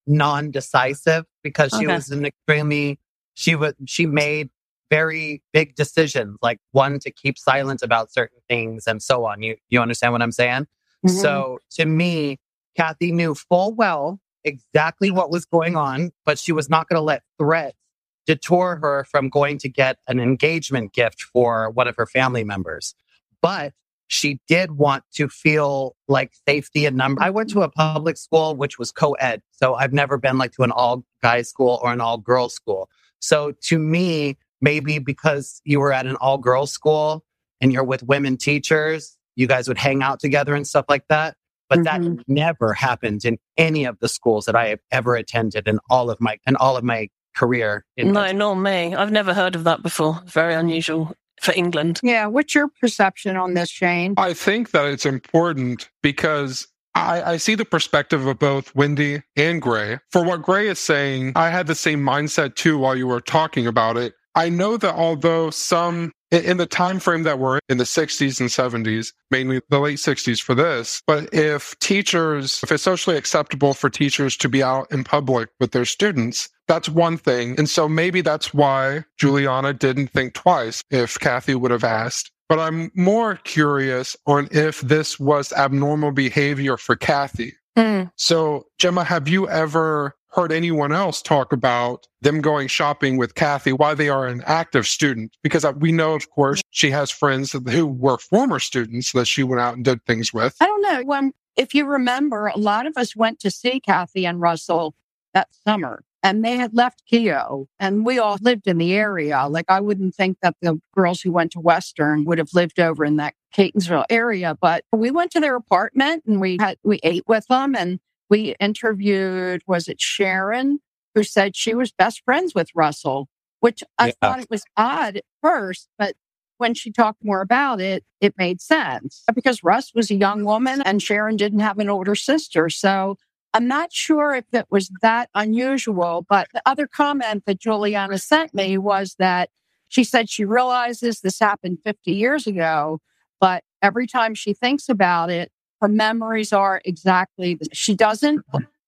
non 0.06 0.52
decisive 0.52 1.26
because 1.44 1.72
she 1.72 1.86
Okay. 1.86 1.96
was 1.96 2.10
an 2.12 2.26
extremely, 2.26 3.00
she 3.36 3.56
was, 3.56 3.74
she 3.86 4.06
made 4.06 4.50
very 4.90 5.42
big 5.54 5.76
decisions, 5.76 6.38
like 6.42 6.60
one 6.72 7.00
to 7.00 7.12
keep 7.12 7.38
silent 7.38 7.82
about 7.82 8.12
certain 8.12 8.40
things 8.48 8.86
and 8.88 9.02
so 9.02 9.26
on. 9.26 9.42
You, 9.42 9.56
you 9.70 9.82
understand 9.82 10.14
what 10.14 10.22
I'm 10.22 10.32
saying? 10.32 10.68
Mm-hmm. 11.06 11.10
So 11.10 11.60
to 11.72 11.86
me, 11.86 12.40
Cathy 12.76 13.12
knew 13.12 13.36
full 13.36 13.74
well 13.74 14.20
exactly 14.44 15.12
what 15.12 15.32
was 15.32 15.46
going 15.46 15.76
on, 15.76 16.12
but 16.26 16.38
she 16.38 16.52
was 16.52 16.70
not 16.70 16.88
going 16.88 17.00
to 17.00 17.04
let 17.04 17.24
threats 17.40 17.78
detour 18.26 18.78
her 18.78 19.06
from 19.06 19.30
going 19.30 19.58
to 19.60 19.70
get 19.70 19.98
an 20.08 20.20
engagement 20.20 20.94
gift 20.94 21.22
for 21.22 21.70
one 21.72 21.88
of 21.88 21.96
her 21.96 22.06
family 22.06 22.44
members. 22.44 22.96
But 23.42 23.74
she 24.08 24.40
did 24.48 24.72
want 24.74 25.04
to 25.16 25.28
feel 25.28 25.96
like 26.08 26.34
safety 26.48 26.86
and 26.86 26.96
number. 26.96 27.22
I 27.22 27.30
went 27.30 27.50
to 27.52 27.62
a 27.62 27.70
public 27.70 28.18
school, 28.18 28.56
which 28.56 28.78
was 28.78 28.92
co-ed. 28.92 29.42
So 29.52 29.76
I've 29.76 29.94
never 29.94 30.18
been 30.18 30.38
like 30.38 30.52
to 30.54 30.64
an 30.64 30.72
all 30.72 31.04
guys 31.22 31.50
school 31.50 31.80
or 31.82 31.92
an 31.92 32.02
all 32.02 32.18
girls 32.18 32.54
school. 32.54 32.90
So 33.20 33.54
to 33.64 33.80
me, 33.80 34.38
maybe 34.66 34.98
because 35.00 35.62
you 35.64 35.80
were 35.80 35.94
at 35.94 36.06
an 36.08 36.16
all 36.18 36.38
girls 36.40 36.72
school 36.72 37.24
and 37.62 37.72
you're 37.72 37.84
with 37.84 38.02
women 38.04 38.36
teachers, 38.36 39.16
you 39.36 39.48
guys 39.48 39.68
would 39.68 39.78
hang 39.78 40.02
out 40.02 40.20
together 40.20 40.56
and 40.56 40.66
stuff 40.68 40.86
like 40.90 41.06
that. 41.08 41.36
But 41.70 41.84
that 41.86 42.02
Mhm. 42.02 42.22
never 42.28 42.74
happened 42.74 43.24
in 43.26 43.38
any 43.58 43.86
of 43.86 43.98
the 44.00 44.08
schools 44.10 44.46
that 44.46 44.56
I 44.56 44.68
have 44.70 44.80
ever 44.92 45.16
attended 45.16 45.68
in 45.68 45.80
all 45.90 46.10
of 46.10 46.20
my 46.20 46.38
in 46.48 46.56
all 46.58 46.76
of 46.78 46.84
my 46.84 47.10
career. 47.36 47.86
In 47.98 48.12
No, 48.14 48.32
nor 48.32 48.56
me. 48.56 48.96
I've 48.96 49.12
never 49.12 49.34
heard 49.34 49.56
of 49.56 49.64
that 49.66 49.82
before. 49.84 50.22
Very 50.26 50.54
unusual 50.54 51.14
for 51.42 51.54
England. 51.56 52.00
Yeah. 52.04 52.28
What's 52.28 52.54
your 52.56 52.70
perception 52.82 53.36
on 53.36 53.54
this, 53.56 53.70
Shane? 53.70 54.14
I 54.18 54.34
think 54.34 54.72
that 54.72 54.86
it's 54.86 55.06
important 55.06 55.90
because 56.02 56.68
I, 56.94 57.34
I 57.34 57.38
see 57.38 57.56
the 57.56 57.66
perspective 57.66 58.26
of 58.26 58.40
both 58.40 58.74
Wendy 58.76 59.22
and 59.36 59.62
Gray. 59.62 60.00
For 60.12 60.24
what 60.24 60.42
Gray 60.44 60.68
is 60.70 60.80
saying, 60.80 61.34
I 61.36 61.50
had 61.50 61.68
the 61.68 61.76
same 61.76 62.00
mindset 62.02 62.56
too 62.56 62.78
while 62.78 62.96
you 62.96 63.08
were 63.08 63.20
talking 63.22 63.68
about 63.68 63.98
it. 63.98 64.14
I 64.36 64.50
know 64.50 64.78
that 64.78 64.96
although 64.96 65.50
some 65.50 66.12
in- 66.32 66.58
the 66.58 66.66
time 66.66 67.00
frame 67.00 67.24
that 67.24 67.40
we're 67.40 67.60
in 67.70 67.78
the 67.78 67.86
60s 67.86 68.40
and 68.40 68.50
70s, 68.50 69.14
mainly 69.32 69.62
the 69.70 69.80
late 69.80 69.98
60s 69.98 70.42
for 70.42 70.54
this, 70.54 71.02
but 71.08 71.34
if 71.34 71.78
teachers, 71.80 72.60
if 72.64 72.72
it's 72.72 72.84
socially 72.84 73.16
acceptable 73.16 73.74
for 73.74 73.90
teachers 73.90 74.36
to 74.38 74.50
be 74.50 74.62
out 74.62 74.92
in 74.92 75.04
public 75.04 75.50
with 75.60 75.72
their 75.72 75.86
students, 75.86 76.50
that's 76.68 76.90
one 76.90 77.18
thing. 77.18 77.56
And 77.58 77.70
so 77.70 77.88
maybe 77.88 78.22
that's 78.22 78.54
why 78.54 79.06
Juliana 79.18 79.74
didn't 79.74 80.08
think 80.08 80.34
twice 80.34 80.84
if 80.90 81.20
Cathy 81.20 81.56
would 81.56 81.72
have 81.72 81.84
asked. 81.84 82.32
But 82.48 82.60
I'm 82.60 82.92
more 82.96 83.38
curious 83.38 84.16
on 84.28 84.48
if 84.52 84.82
this 84.82 85.20
was 85.20 85.52
abnormal 85.54 86.12
behavior 86.12 86.78
for 86.78 86.96
Cathy. 86.96 87.54
Mm. 87.76 88.12
So, 88.16 88.68
Gemma, 88.78 89.04
have 89.04 89.28
you 89.28 89.50
ever 89.50 90.16
heard 90.36 90.52
anyone 90.52 90.92
else 90.92 91.22
talk 91.22 91.54
about 91.54 92.08
them 92.22 92.42
going 92.42 92.68
shopping 92.68 93.18
with 93.18 93.36
Cathy 93.36 93.72
while 93.72 93.96
they 93.96 94.10
are 94.10 94.28
an 94.28 94.44
active 94.46 94.86
student? 94.86 95.36
Because 95.42 95.66
we 95.78 95.92
know, 95.92 96.14
of 96.14 96.30
course, 96.30 96.62
she 96.72 96.92
has 96.92 97.10
friends 97.10 97.54
who 97.54 97.88
were 97.88 98.18
former 98.18 98.60
students 98.60 99.14
that 99.14 99.26
she 99.26 99.44
went 99.44 99.62
out 99.62 99.76
and 99.76 99.86
did 99.86 100.04
things 100.06 100.34
with. 100.34 100.56
I 100.60 100.66
don't 100.66 100.82
know. 100.82 101.04
When, 101.06 101.32
if 101.56 101.74
you 101.74 101.86
remember, 101.86 102.48
a 102.48 102.58
lot 102.58 102.86
of 102.86 102.98
us 102.98 103.16
went 103.16 103.40
to 103.40 103.52
see 103.52 103.80
Cathy 103.80 104.26
and 104.26 104.42
Russell 104.42 104.94
that 105.34 105.48
summer 105.66 106.04
and 106.26 106.44
they 106.44 106.58
had 106.58 106.74
left 106.74 107.04
Keough 107.12 107.68
and 107.80 108.04
we 108.04 108.18
all 108.18 108.38
lived 108.42 108.66
in 108.66 108.80
the 108.80 108.96
area. 108.96 109.48
Like 109.48 109.66
I 109.70 109.80
wouldn't 109.80 110.16
think 110.16 110.40
that 110.42 110.56
the 110.60 110.82
girls 110.96 111.22
who 111.22 111.32
went 111.32 111.52
to 111.52 111.60
Western 111.60 112.26
would 112.26 112.40
have 112.40 112.50
lived 112.54 112.80
over 112.80 113.06
in 113.06 113.18
that 113.18 113.36
Catonsville 113.56 114.06
area, 114.10 114.58
but 114.60 114.84
we 114.92 115.12
went 115.12 115.32
to 115.32 115.40
their 115.40 115.56
apartment 115.56 116.24
and 116.26 116.42
we 116.42 116.58
had, 116.60 116.78
we 116.84 117.00
ate 117.04 117.26
with 117.28 117.46
them 117.48 117.76
and 117.76 118.00
we 118.30 118.56
interviewed, 118.60 119.62
was 119.68 119.88
it 119.88 120.02
Sharon 120.02 120.80
who 121.14 121.24
said 121.24 121.56
she 121.56 121.74
was 121.74 121.92
best 121.92 122.22
friends 122.26 122.54
with 122.54 122.70
Russell, 122.76 123.30
which 123.62 123.84
I 123.98 124.08
Yeah. 124.08 124.14
thought 124.22 124.40
it 124.40 124.50
was 124.50 124.64
odd 124.76 125.18
at 125.18 125.26
first, 125.42 125.88
but 125.98 126.16
when 126.58 126.74
she 126.74 126.92
talked 126.92 127.24
more 127.24 127.42
about 127.42 127.82
it, 127.82 128.04
it 128.22 128.34
made 128.38 128.62
sense 128.62 129.24
because 129.34 129.64
Russ 129.64 129.94
was 129.94 130.10
a 130.10 130.16
young 130.16 130.46
woman 130.46 130.82
and 130.82 131.02
Sharon 131.02 131.36
didn't 131.36 131.60
have 131.60 131.80
an 131.80 131.90
older 131.90 132.16
sister. 132.16 132.70
So 132.70 133.18
I'm 133.54 133.68
not 133.68 133.92
sure 133.94 134.36
if 134.36 134.46
it 134.54 134.66
was 134.70 134.90
that 135.02 135.30
unusual, 135.36 136.26
but 136.30 136.48
the 136.54 136.62
other 136.66 136.88
comment 136.88 137.44
that 137.46 137.60
Juliana 137.60 138.18
sent 138.18 138.54
me 138.54 138.78
was 138.78 139.16
that 139.20 139.50
she 139.88 140.04
said 140.04 140.30
she 140.30 140.44
realizes 140.46 141.22
this 141.22 141.40
happened 141.40 141.80
50 141.84 142.12
years 142.12 142.48
ago, 142.48 143.00
but 143.40 143.64
every 143.82 144.08
time 144.08 144.34
she 144.34 144.54
thinks 144.54 144.90
about 144.90 145.30
it, 145.30 145.52
her 145.86 145.90
memories 145.90 146.52
are 146.52 146.82
exactly 146.84 147.54
the 147.54 147.68
She 147.72 147.94
doesn't, 147.94 148.44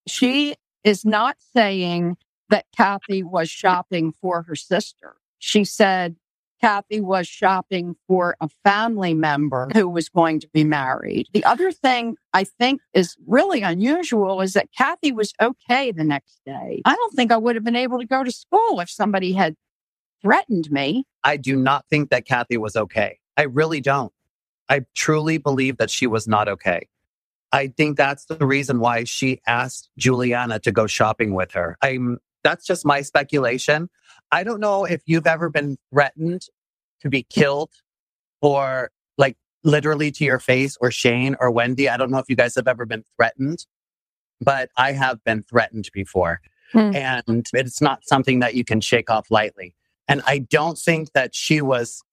she 0.08 0.56
is 0.84 1.06
not 1.06 1.38
saying 1.54 2.18
that 2.50 2.66
Cathy 2.76 3.22
was 3.22 3.52
shopping 3.52 4.14
for 4.20 4.42
her 4.44 4.56
sister. 4.56 5.16
She 5.38 5.64
said 5.64 6.16
Cathy 6.60 7.00
was 7.00 7.28
shopping 7.28 7.96
for 8.08 8.36
a 8.42 8.50
family 8.64 9.14
member 9.14 9.70
who 9.74 9.88
was 9.88 10.10
going 10.10 10.40
to 10.40 10.48
be 10.52 10.64
married. 10.64 11.28
The 11.34 11.44
other 11.44 11.72
thing 11.72 12.16
I 12.34 12.46
think 12.46 12.82
is 12.96 13.16
really 13.28 13.62
unusual 13.62 14.42
is 14.42 14.54
that 14.54 14.70
Cathy 14.76 15.12
was 15.12 15.34
okay 15.40 15.92
the 15.92 16.04
next 16.04 16.40
day. 16.48 16.82
I 16.84 16.96
don't 16.96 17.14
think 17.14 17.32
I 17.32 17.38
would 17.38 17.54
have 17.54 17.64
been 17.64 17.76
able 17.76 18.00
to 18.00 18.08
go 18.08 18.24
to 18.24 18.32
school 18.32 18.80
if 18.80 18.90
somebody 18.90 19.34
had 19.34 19.56
threatened 20.24 20.72
me. 20.72 21.06
I 21.24 21.38
do 21.38 21.56
not 21.58 21.86
think 21.92 22.10
that 22.10 22.26
Cathy 22.26 22.58
was 22.58 22.76
okay. 22.76 23.20
I 23.38 23.44
really 23.44 23.82
don't. 23.82 24.12
I 24.70 24.82
truly 24.96 25.38
believe 25.38 25.78
that 25.78 25.90
she 25.90 26.08
was 26.08 26.28
not 26.28 26.48
okay. 26.48 26.88
I 27.52 27.68
think 27.68 27.98
that's 27.98 28.26
the 28.26 28.46
reason 28.46 28.80
why 28.80 29.06
she 29.06 29.42
asked 29.48 29.90
Juliana 29.98 30.60
to 30.60 30.72
go 30.72 30.86
shopping 30.88 31.34
with 31.34 31.54
her. 31.54 31.78
I'm 31.82 32.20
that's 32.44 32.66
just 32.66 32.86
my 32.86 33.02
speculation. 33.02 33.90
I 34.32 34.44
don't 34.44 34.60
know 34.60 34.86
if 34.86 35.02
you've 35.06 35.28
ever 35.28 35.50
been 35.50 35.78
threatened 35.92 36.44
to 37.02 37.10
be 37.10 37.24
killed 37.24 37.72
or 38.42 38.92
like 39.18 39.38
literally 39.64 40.12
to 40.12 40.26
your 40.26 40.40
face 40.40 40.78
or 40.80 40.92
Shane 40.92 41.36
or 41.40 41.52
Wendy. 41.52 41.90
I 41.90 41.98
don't 41.98 42.12
know 42.12 42.20
if 42.20 42.30
you 42.30 42.36
guys 42.36 42.56
have 42.56 42.68
ever 42.68 42.86
been 42.86 43.04
threatened, 43.16 43.66
but 44.42 44.70
I 44.78 44.94
have 44.94 45.24
been 45.24 45.44
threatened 45.44 45.90
before. 45.94 46.42
Hmm. 46.72 46.96
And 46.96 47.48
it's 47.54 47.82
not 47.82 48.06
something 48.06 48.40
that 48.40 48.56
you 48.56 48.64
can 48.64 48.82
shake 48.82 49.10
off 49.10 49.32
lightly. 49.32 49.74
And 50.08 50.22
I 50.26 50.40
don't 50.40 50.78
think 50.78 51.14
that 51.14 51.36
she 51.36 51.62
was 51.62 52.04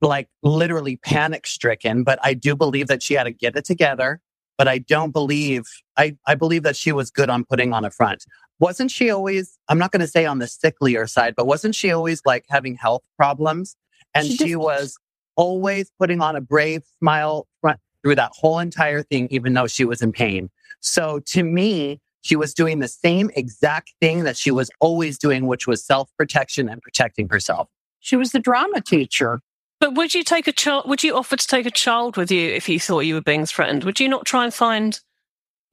like 0.00 0.28
literally 0.42 0.96
panic 0.96 1.46
stricken, 1.46 2.04
but 2.04 2.18
I 2.22 2.34
do 2.34 2.54
believe 2.56 2.86
that 2.88 3.02
she 3.02 3.14
had 3.14 3.24
to 3.24 3.30
get 3.32 3.56
it 3.56 3.64
together. 3.64 4.20
But 4.56 4.68
I 4.68 4.78
don't 4.78 5.10
believe, 5.10 5.64
I, 5.96 6.16
I 6.28 6.36
believe 6.36 6.62
that 6.62 6.76
she 6.76 6.92
was 6.92 7.10
good 7.10 7.28
on 7.28 7.44
putting 7.44 7.72
on 7.72 7.84
a 7.84 7.90
front. 7.90 8.24
Wasn't 8.60 8.90
she 8.90 9.10
always, 9.10 9.58
I'm 9.68 9.78
not 9.78 9.90
going 9.90 10.00
to 10.00 10.06
say 10.06 10.26
on 10.26 10.38
the 10.38 10.46
sicklier 10.46 11.10
side, 11.10 11.34
but 11.36 11.46
wasn't 11.46 11.74
she 11.74 11.90
always 11.90 12.22
like 12.24 12.44
having 12.48 12.76
health 12.76 13.02
problems? 13.16 13.76
And 14.14 14.26
She 14.26 14.36
she, 14.36 14.44
just- 14.50 14.58
was 14.58 14.98
always 15.36 15.90
putting 15.98 16.20
on 16.20 16.36
a 16.36 16.40
brave 16.40 16.82
smile 17.00 17.48
front 17.60 17.80
through 18.02 18.14
that 18.14 18.30
whole 18.32 18.60
entire 18.60 19.02
thing, 19.02 19.26
even 19.32 19.54
though 19.54 19.66
she 19.66 19.84
was 19.84 20.00
in 20.02 20.12
pain. 20.12 20.50
So 20.80 21.20
to 21.26 21.42
me, 21.42 22.00
she 22.20 22.36
was 22.36 22.54
doing 22.54 22.78
the 22.78 22.88
same 22.88 23.30
exact 23.34 23.92
thing 24.00 24.22
that 24.24 24.36
she 24.36 24.50
was 24.52 24.70
always 24.80 25.18
doing, 25.18 25.46
which 25.46 25.66
was 25.66 25.84
self 25.84 26.10
protection 26.16 26.68
and 26.68 26.80
protecting 26.80 27.28
herself. 27.28 27.68
She 28.00 28.16
was 28.16 28.30
the 28.30 28.38
drama 28.38 28.80
teacher. 28.80 29.40
But 29.84 29.96
would 29.96 30.14
you 30.14 30.24
take 30.24 30.48
a 30.48 30.52
child? 30.52 30.88
Would 30.88 31.04
you 31.04 31.14
offer 31.14 31.36
to 31.36 31.46
take 31.46 31.66
a 31.66 31.70
child 31.70 32.16
with 32.16 32.30
you 32.30 32.48
if 32.48 32.70
you 32.70 32.80
thought 32.80 33.00
you 33.00 33.16
were 33.16 33.20
being 33.20 33.44
threatened? 33.44 33.84
Would 33.84 34.00
you 34.00 34.08
not 34.08 34.24
try 34.24 34.44
and 34.44 34.54
find, 34.54 34.98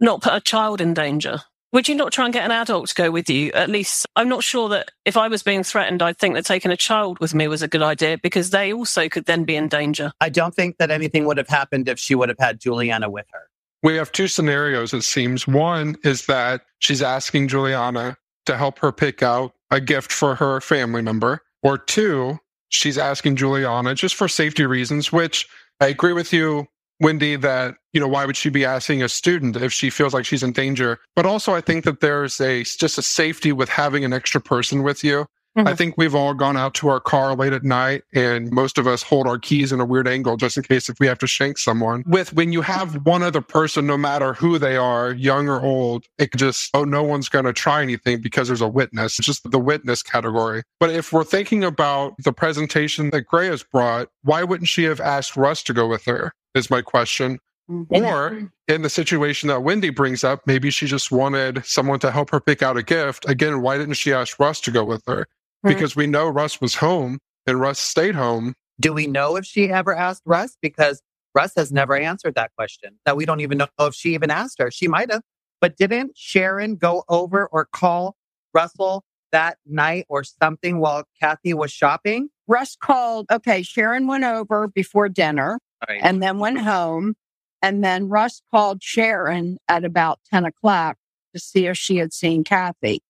not 0.02 0.22
put 0.22 0.34
a 0.34 0.42
child 0.42 0.82
in 0.82 0.94
danger? 0.94 1.44
Would 1.72 1.88
you 1.88 1.96
not 1.96 2.12
try 2.12 2.26
and 2.26 2.34
get 2.34 2.44
an 2.44 2.52
adult 2.52 2.90
to 2.90 2.96
go 2.96 3.10
with 3.10 3.30
you? 3.30 3.54
At 3.54 3.70
least, 3.70 4.06
I'm 4.18 4.28
not 4.28 4.44
sure 4.44 4.68
that 4.68 4.92
if 5.06 5.16
I 5.16 5.30
was 5.30 5.44
being 5.44 5.64
threatened, 5.64 6.02
I'd 6.02 6.18
think 6.18 6.36
that 6.36 6.46
taking 6.46 6.72
a 6.72 6.76
child 6.76 7.20
with 7.20 7.34
me 7.34 7.48
was 7.48 7.62
a 7.62 7.70
good 7.70 7.82
idea 7.82 8.18
because 8.22 8.50
they 8.50 8.74
also 8.74 9.08
could 9.08 9.28
then 9.28 9.46
be 9.46 9.56
in 9.56 9.70
danger. 9.70 10.12
I 10.20 10.28
don't 10.28 10.54
think 10.54 10.78
that 10.80 10.92
anything 10.92 11.24
would 11.24 11.38
have 11.38 11.48
happened 11.48 11.88
if 11.88 11.98
she 11.98 12.14
would 12.14 12.28
have 12.28 12.38
had 12.38 12.60
Juliana 12.60 13.10
with 13.10 13.28
her. 13.32 13.48
We 13.82 13.96
have 13.96 14.12
two 14.12 14.28
scenarios, 14.28 14.94
it 14.94 15.04
seems. 15.04 15.48
One 15.48 15.96
is 16.04 16.26
that 16.26 16.64
she's 16.80 17.02
asking 17.02 17.48
Juliana 17.48 18.18
to 18.46 18.58
help 18.58 18.78
her 18.80 18.92
pick 18.92 19.24
out 19.24 19.54
a 19.70 19.80
gift 19.80 20.12
for 20.12 20.36
her 20.36 20.60
family 20.60 21.02
member, 21.02 21.44
or 21.64 21.78
two, 21.78 22.40
she's 22.72 22.98
asking 22.98 23.36
Juliana 23.36 23.94
just 23.94 24.16
for 24.16 24.28
safety 24.28 24.66
reasons, 24.66 25.12
which 25.12 25.48
I 25.80 25.88
agree 25.88 26.14
with 26.14 26.34
you, 26.34 26.68
Wendy, 27.00 27.36
that, 27.36 27.76
you 27.94 28.00
know, 28.00 28.08
why 28.08 28.26
would 28.26 28.38
she 28.38 28.50
be 28.50 28.66
asking 28.66 29.04
a 29.04 29.10
student 29.10 29.56
if 29.56 29.72
she 29.72 29.90
feels 29.90 30.14
like 30.14 30.26
she's 30.26 30.44
in 30.44 30.52
danger? 30.52 31.00
But 31.16 31.26
also, 31.26 31.54
I 31.54 31.62
think 31.62 31.84
that 31.86 32.00
there's 32.00 32.40
a 32.42 32.64
just 32.64 32.98
a 32.98 33.02
safety 33.02 33.52
with 33.52 33.70
having 33.70 34.04
an 34.06 34.14
extra 34.14 34.42
person 34.42 34.84
with 34.84 35.04
you. 35.04 35.28
I 35.56 35.64
Mhm. 35.64 35.78
think 35.78 35.98
we've 35.98 36.16
all 36.16 36.34
gone 36.34 36.56
out 36.56 36.74
to 36.76 36.88
our 36.88 37.02
car 37.02 37.36
late 37.36 37.52
at 37.52 37.64
night 37.64 38.04
and 38.14 38.50
most 38.52 38.78
of 38.78 38.88
us 38.88 39.04
hold 39.04 39.28
our 39.28 39.38
keys 39.38 39.74
in 39.74 39.82
a 39.82 39.86
weird 39.86 40.08
angle 40.08 40.38
just 40.38 40.56
in 40.56 40.64
case 40.64 40.88
if 40.88 40.98
we 41.00 41.08
have 41.08 41.20
to 41.20 41.28
shank 41.28 41.58
someone. 41.58 42.04
With 42.08 42.32
when 42.34 42.54
you 42.54 42.62
have 42.62 43.06
one 43.06 43.22
other 43.22 43.42
person, 43.42 43.86
no 43.86 43.98
matter 43.98 44.34
who 44.34 44.58
they 44.58 44.78
are, 44.78 45.12
young 45.12 45.50
or 45.50 45.62
old, 45.62 46.06
it 46.18 46.34
just, 46.36 46.70
oh, 46.74 46.86
no 46.86 47.04
one's 47.04 47.28
going 47.28 47.44
to 47.46 47.52
try 47.54 47.82
anything 47.82 48.22
because 48.22 48.48
there's 48.48 48.62
a 48.62 48.68
witness. 48.68 49.20
It's 49.20 49.26
just 49.26 49.50
the 49.52 49.60
witness 49.60 50.02
category. 50.02 50.64
But 50.80 50.92
if 50.92 51.12
we're 51.12 51.26
thinking 51.26 51.66
about 51.66 52.16
the 52.24 52.32
presentation 52.32 53.10
that 53.10 53.24
Gray 53.28 53.48
has 53.48 53.62
brought, 53.62 54.08
why 54.24 54.44
wouldn't 54.44 54.70
she 54.70 54.86
have 54.86 55.02
asked 55.02 55.36
Russ 55.36 55.64
to 55.64 55.74
go 55.74 55.86
with 55.86 56.06
her? 56.06 56.32
Is 56.56 56.70
my 56.70 56.82
question. 56.82 57.40
Mhm. 57.70 57.88
Or 57.90 58.50
in 58.68 58.82
the 58.82 58.90
situation 58.90 59.48
that 59.50 59.64
Wendy 59.64 59.90
brings 59.90 60.24
up, 60.24 60.42
maybe 60.46 60.70
she 60.72 60.88
just 60.88 61.12
wanted 61.12 61.66
someone 61.66 62.00
to 62.00 62.12
help 62.12 62.30
her 62.32 62.40
pick 62.40 62.62
out 62.64 62.78
a 62.78 62.84
gift. 62.84 63.28
Again, 63.30 63.62
why 63.62 63.78
didn't 63.78 63.94
she 63.96 64.14
ask 64.14 64.40
Russ 64.40 64.60
to 64.62 64.72
go 64.72 64.84
with 64.84 65.04
her? 65.08 65.28
Right. 65.64 65.74
Because 65.76 65.96
we 65.96 66.08
know 66.08 66.28
Russ 66.28 66.60
was 66.60 66.76
home 66.76 67.20
and 67.46 67.60
Russ 67.60 67.80
stayed 67.80 68.16
home. 68.16 68.54
Do 68.80 68.94
we 68.94 69.06
know 69.08 69.36
if 69.36 69.46
she 69.46 69.70
ever 69.70 69.96
asked 69.96 70.24
Russ? 70.26 70.58
Because 70.62 71.02
Russ 71.36 71.54
has 71.56 71.72
never 71.72 71.96
answered 71.96 72.36
that 72.36 72.52
question. 72.58 72.98
That 73.06 73.16
we 73.16 73.26
don't 73.26 73.42
even 73.42 73.60
know 73.60 73.68
if 73.80 73.94
she 73.94 74.14
even 74.14 74.32
asked 74.32 74.60
her. 74.60 74.72
She 74.72 74.88
might 74.88 75.12
have. 75.12 75.22
But 75.60 75.78
didn't 75.78 76.14
Sharon 76.16 76.76
go 76.76 77.04
over 77.08 77.48
or 77.48 77.66
call 77.66 78.16
Russell 78.54 79.04
that 79.32 79.58
night 79.66 80.06
or 80.10 80.24
something 80.24 80.80
while 80.80 81.04
Cathy 81.20 81.54
was 81.54 81.72
shopping? 81.72 82.30
Russ 82.48 82.76
called, 82.76 83.28
okay, 83.32 83.62
Sharon 83.62 84.08
went 84.08 84.24
over 84.24 84.68
before 84.68 85.08
dinner 85.08 85.60
and 85.88 86.22
then 86.22 86.40
went 86.40 86.60
home. 86.60 87.14
And 87.62 87.84
then 87.84 88.10
Russ 88.10 88.42
called 88.50 88.82
Sharon 88.82 89.60
at 89.68 89.86
about 89.86 90.20
10 90.32 90.46
o'clock 90.46 90.98
to 91.36 91.40
see 91.40 91.68
if 91.68 91.78
she 91.78 91.98
had 91.98 92.12
seen 92.12 92.44
Cathy. 92.44 93.02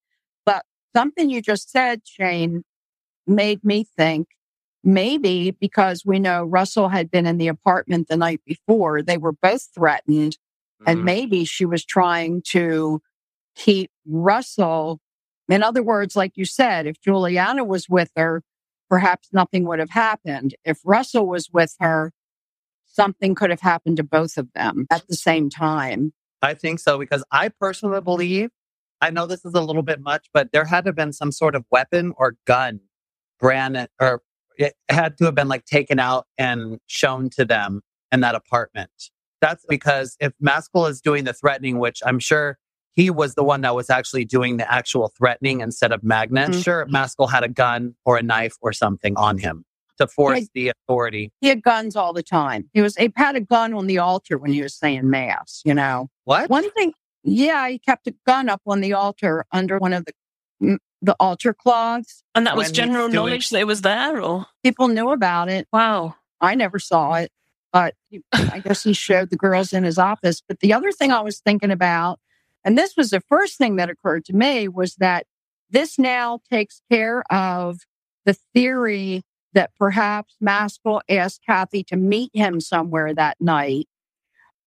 Something 0.96 1.30
you 1.30 1.42
just 1.42 1.70
said, 1.70 2.02
Shane, 2.06 2.64
made 3.28 3.64
me 3.64 3.84
think 3.84 4.28
maybe 4.84 5.52
because 5.52 6.04
we 6.06 6.20
know 6.20 6.44
Russell 6.44 6.90
had 6.90 7.12
been 7.12 7.26
in 7.28 7.38
the 7.38 7.48
apartment 7.48 8.08
the 8.08 8.18
night 8.18 8.42
before, 8.46 9.02
they 9.02 9.18
were 9.18 9.32
both 9.32 9.70
threatened. 9.74 10.38
And 10.88 11.02
Mhm. 11.02 11.04
maybe 11.04 11.46
she 11.46 11.66
was 11.66 11.86
trying 11.86 12.42
to 12.48 13.02
keep 13.56 13.92
Russell. 14.06 15.00
In 15.48 15.62
other 15.64 15.84
words, 15.84 16.16
like 16.16 16.36
you 16.36 16.46
said, 16.46 16.88
if 16.88 17.00
Juliana 17.00 17.64
was 17.64 17.88
with 17.88 18.12
her, 18.16 18.44
perhaps 18.90 19.30
nothing 19.32 19.66
would 19.66 19.80
have 19.80 19.92
happened. 19.92 20.56
If 20.66 20.80
Russell 20.84 21.28
was 21.28 21.50
with 21.52 21.76
her, 21.80 22.12
something 22.86 23.36
could 23.36 23.52
have 23.52 23.62
happened 23.62 23.98
to 23.98 24.04
both 24.04 24.38
of 24.38 24.52
them 24.54 24.88
at 24.90 25.08
the 25.08 25.16
same 25.16 25.50
time. 25.50 26.14
I 26.42 26.56
think 26.56 26.80
so 26.80 26.98
because 26.98 27.24
I 27.32 27.50
personally 27.50 28.02
believe, 28.02 28.50
I 29.02 29.10
know 29.10 29.26
this 29.26 29.44
is 29.46 29.54
a 29.54 29.62
little 29.62 29.82
bit 29.82 30.00
much, 30.02 30.28
but 30.34 30.52
there 30.52 30.66
had 30.66 30.84
to 30.86 30.90
have 30.90 30.96
been 30.96 31.14
some 31.14 31.32
sort 31.32 31.56
of 31.56 31.66
weapon 31.72 32.14
or 32.18 32.36
gun 32.46 32.80
brand 33.40 33.88
or 34.00 34.22
it 34.58 34.74
had 34.90 35.18
to 35.18 35.26
have 35.26 35.36
been 35.36 35.48
like 35.48 35.66
taken 35.66 36.00
out 36.00 36.28
and 36.38 36.80
shown 36.88 37.30
to 37.32 37.46
them 37.46 37.82
in 38.12 38.20
that 38.22 38.36
apartment. 38.36 38.92
That's 39.42 39.66
because 39.68 40.16
if 40.20 40.34
Maskell 40.40 40.86
is 40.86 41.02
doing 41.02 41.24
the 41.24 41.34
threatening, 41.34 41.80
which 41.80 42.00
I'm 42.06 42.20
sure 42.20 42.60
he 42.94 43.10
was 43.10 43.34
the 43.34 43.44
one 43.44 43.62
that 43.62 43.74
was 43.74 43.90
actually 43.90 44.26
doing 44.26 44.58
the 44.58 44.72
actual 44.72 45.08
threatening 45.18 45.62
instead 45.62 45.92
of 45.92 46.04
Magnus, 46.04 46.58
Mhm. 46.58 46.64
sure, 46.64 46.86
Maskell 46.88 47.28
had 47.28 47.44
a 47.44 47.48
gun 47.50 47.96
or 48.06 48.18
a 48.18 48.22
knife 48.22 48.56
or 48.62 48.72
something 48.74 49.16
on 49.18 49.40
him 49.40 49.66
to 49.98 50.06
force 50.08 50.32
Right. 50.34 50.48
the 50.54 50.70
authority. 50.70 51.32
He 51.42 51.48
had 51.48 51.64
guns 51.64 51.96
all 51.96 52.14
the 52.14 52.22
time. 52.22 52.70
He 52.74 52.82
was, 52.82 52.96
he 52.98 53.12
had 53.16 53.36
a 53.36 53.42
gun 53.42 53.74
on 53.74 53.88
the 53.88 53.98
altar 53.98 54.38
when 54.38 54.52
he 54.52 54.62
was 54.62 54.76
saying 54.76 55.10
mass, 55.10 55.62
you 55.66 55.74
know. 55.74 56.10
What? 56.26 56.50
One 56.52 56.70
thing, 56.72 56.94
yeah, 57.24 57.68
he 57.70 57.80
kept 57.80 58.08
a 58.08 58.16
gun 58.26 58.50
up 58.50 58.62
on 58.66 58.82
the 58.82 58.94
altar 58.94 59.46
under 59.52 59.78
one 59.78 59.94
of 59.94 60.06
the, 60.06 60.14
mm, 60.62 60.78
the 61.02 61.16
altar 61.20 61.54
cloths. 61.54 62.24
And 62.36 62.46
that 62.48 62.56
was 62.58 62.68
When 62.68 62.74
general 62.74 63.10
knowledge 63.10 63.50
that 63.50 63.60
it 63.60 63.68
was 63.68 63.82
there, 63.82 64.22
or 64.22 64.48
People 64.64 64.88
knew 64.88 65.10
about 65.12 65.50
it. 65.50 65.68
wow. 65.72 66.16
I 66.40 66.56
never 66.56 66.80
saw 66.80 67.14
it, 67.14 67.32
but 67.72 67.94
he- 68.10 68.24
I 68.34 68.60
guess 68.60 68.84
he 68.84 68.94
showed 68.94 69.30
the 69.30 69.38
girls 69.38 69.74
in 69.74 69.84
his 69.84 70.00
office. 70.00 70.42
But 70.48 70.60
the 70.60 70.74
other 70.74 70.92
thing 70.92 71.12
I 71.12 71.22
was 71.22 71.40
thinking 71.40 71.70
about, 71.72 72.20
and 72.64 72.78
this 72.78 72.96
was 72.98 73.12
the 73.12 73.22
first 73.22 73.58
thing 73.58 73.76
that 73.76 73.90
occurred 73.90 74.26
to 74.26 74.34
me, 74.34 74.68
was 74.68 74.96
that 74.96 75.28
this 75.70 76.00
now 76.00 76.40
takes 76.52 76.82
care 76.92 77.24
of 77.32 77.82
the 78.26 78.34
theory 78.54 79.24
that 79.54 79.72
perhaps 79.78 80.36
Maskell 80.40 81.02
asked 81.10 81.42
Cathy 81.46 81.84
to 81.86 81.96
meet 81.96 82.32
him 82.34 82.60
somewhere 82.62 83.14
that 83.14 83.38
night. 83.40 83.88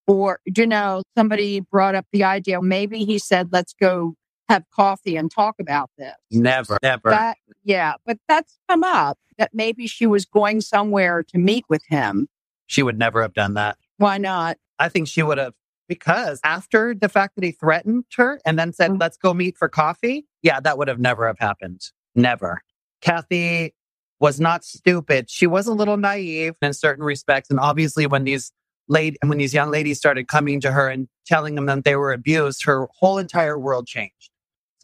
Or, 0.06 0.40
you 0.44 0.66
know, 0.66 1.02
somebody 1.16 1.60
brought 1.60 1.94
up 1.94 2.06
the 2.12 2.24
idea, 2.24 2.60
maybe 2.60 3.04
he 3.04 3.18
said, 3.18 3.48
let's 3.52 3.72
go 3.72 4.14
have 4.50 4.64
coffee 4.70 5.16
and 5.16 5.30
talk 5.30 5.54
about 5.58 5.88
this. 5.96 6.12
Never, 6.30 6.76
never. 6.82 7.08
That, 7.10 7.38
yeah, 7.62 7.94
but 8.04 8.18
that's 8.28 8.58
come 8.68 8.84
up 8.84 9.18
that 9.38 9.50
maybe 9.54 9.86
she 9.86 10.06
was 10.06 10.26
going 10.26 10.60
somewhere 10.60 11.22
to 11.22 11.38
meet 11.38 11.64
with 11.70 11.82
him. 11.88 12.28
she 12.66 12.82
would 12.82 12.98
never 12.98 13.22
have 13.22 13.32
done 13.34 13.54
that. 13.54 13.78
Why 13.96 14.18
not? 14.18 14.58
I 14.78 14.88
think 14.90 15.08
she 15.08 15.22
would 15.22 15.38
have 15.38 15.54
because 15.88 16.40
after 16.44 16.94
the 16.94 17.08
fact 17.08 17.34
that 17.36 17.44
he 17.44 17.52
threatened 17.52 18.04
her 18.16 18.40
and 18.44 18.58
then 18.58 18.72
said, 18.72 18.90
Mm. 18.92 19.00
let's 19.00 19.16
go 19.16 19.32
meet 19.34 19.56
for 19.56 19.68
coffee. 19.68 20.26
Yeah, 20.42 20.60
that 20.60 20.76
would 20.78 20.88
have 20.88 20.98
never 21.00 21.26
have 21.26 21.38
happened. 21.38 21.80
Never. 22.14 22.60
Cathy 23.00 23.74
was 24.20 24.40
not 24.40 24.64
stupid. 24.64 25.28
She 25.30 25.46
was 25.46 25.66
a 25.66 25.72
little 25.74 25.96
naive 25.96 26.54
in 26.62 26.72
certain 26.72 27.04
respects. 27.04 27.50
And 27.50 27.58
obviously 27.60 28.06
when 28.06 28.24
these 28.24 28.50
late 28.88 29.16
and 29.22 29.28
when 29.28 29.38
these 29.38 29.54
young 29.54 29.70
ladies 29.70 29.98
started 29.98 30.28
coming 30.28 30.60
to 30.60 30.72
her 30.72 30.88
and 30.88 31.08
telling 31.26 31.54
them 31.54 31.66
that 31.66 31.84
they 31.84 31.96
were 31.96 32.12
abused, 32.12 32.64
her 32.64 32.88
whole 32.98 33.18
entire 33.18 33.58
world 33.58 33.86
changed. 33.86 34.30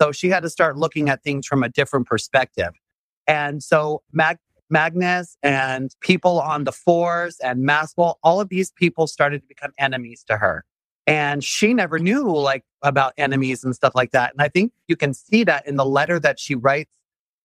So 0.00 0.12
she 0.12 0.30
had 0.30 0.42
to 0.42 0.50
start 0.50 0.78
looking 0.78 1.08
at 1.08 1.22
things 1.22 1.46
from 1.46 1.62
a 1.62 1.68
different 1.68 2.06
perspective. 2.06 2.72
And 3.26 3.62
so 3.62 4.02
Mag- 4.12 4.38
Magnus 4.70 5.36
and 5.42 5.94
people 6.00 6.40
on 6.40 6.64
the 6.64 6.72
fours 6.72 7.36
and 7.40 7.62
Maskell, 7.62 8.18
all 8.22 8.40
of 8.40 8.48
these 8.48 8.70
people 8.72 9.06
started 9.06 9.42
to 9.42 9.46
become 9.48 9.72
enemies 9.78 10.24
to 10.28 10.38
her. 10.38 10.64
And 11.06 11.42
she 11.44 11.74
never 11.74 11.98
knew 11.98 12.30
like 12.30 12.64
about 12.82 13.12
enemies 13.18 13.64
and 13.64 13.74
stuff 13.74 13.94
like 13.94 14.12
that. 14.12 14.32
And 14.32 14.40
I 14.40 14.48
think 14.48 14.72
you 14.86 14.96
can 14.96 15.12
see 15.12 15.44
that 15.44 15.66
in 15.66 15.76
the 15.76 15.84
letter 15.84 16.18
that 16.20 16.38
she 16.38 16.54
writes 16.54 16.90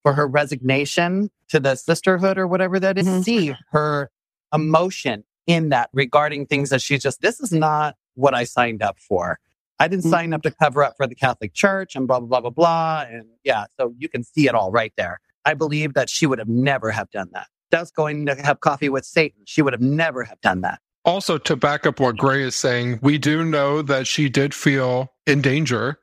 for 0.03 0.13
her 0.13 0.27
resignation 0.27 1.31
to 1.49 1.59
the 1.59 1.75
sisterhood 1.75 2.37
or 2.37 2.47
whatever 2.47 2.79
that 2.79 2.97
is. 2.97 3.07
Mhm. 3.07 3.23
See 3.23 3.55
her 3.71 4.11
emotion 4.53 5.23
in 5.47 5.69
that 5.69 5.89
regarding 5.93 6.45
things 6.45 6.69
that 6.69 6.81
she's 6.81 7.01
just, 7.03 7.21
this 7.21 7.39
is 7.39 7.51
not 7.51 7.95
what 8.15 8.33
I 8.33 8.43
signed 8.43 8.81
up 8.81 8.99
for. 8.99 9.39
I 9.79 9.87
didn't 9.87 10.05
Mhm. 10.05 10.09
sign 10.09 10.33
up 10.33 10.41
to 10.43 10.51
cover 10.51 10.83
up 10.83 10.95
for 10.97 11.05
the 11.05 11.15
Catholic 11.15 11.53
Church 11.53 11.95
and 11.95 12.07
blah, 12.07 12.19
blah, 12.19 12.27
blah, 12.27 12.41
blah, 12.41 12.49
blah. 12.49 13.05
And 13.09 13.25
yeah, 13.43 13.65
so 13.77 13.93
you 13.97 14.07
can 14.07 14.23
see 14.23 14.47
it 14.47 14.55
all 14.55 14.71
right 14.71 14.93
there. 14.97 15.19
I 15.43 15.53
believe 15.53 15.93
that 15.95 16.09
she 16.09 16.25
would 16.25 16.39
have 16.39 16.47
never 16.47 16.91
have 16.91 17.09
done 17.11 17.29
that. 17.33 17.47
That's 17.71 17.91
going 17.91 18.25
to 18.27 18.35
have 18.35 18.61
coffee 18.61 18.89
with 18.89 19.05
Satan. 19.05 19.41
She 19.45 19.61
would 19.61 19.73
have 19.73 19.81
never 19.81 20.23
have 20.23 20.39
done 20.41 20.61
that. 20.61 20.79
Also, 21.03 21.37
to 21.37 21.55
back 21.55 21.85
up 21.85 21.99
what 21.99 22.17
Gray 22.17 22.41
is 22.41 22.55
saying, 22.55 22.99
we 23.03 23.17
do 23.17 23.43
know 23.43 23.81
that 23.83 24.07
she 24.07 24.29
did 24.29 24.53
feel 24.55 25.13
in 25.27 25.41
danger 25.41 25.99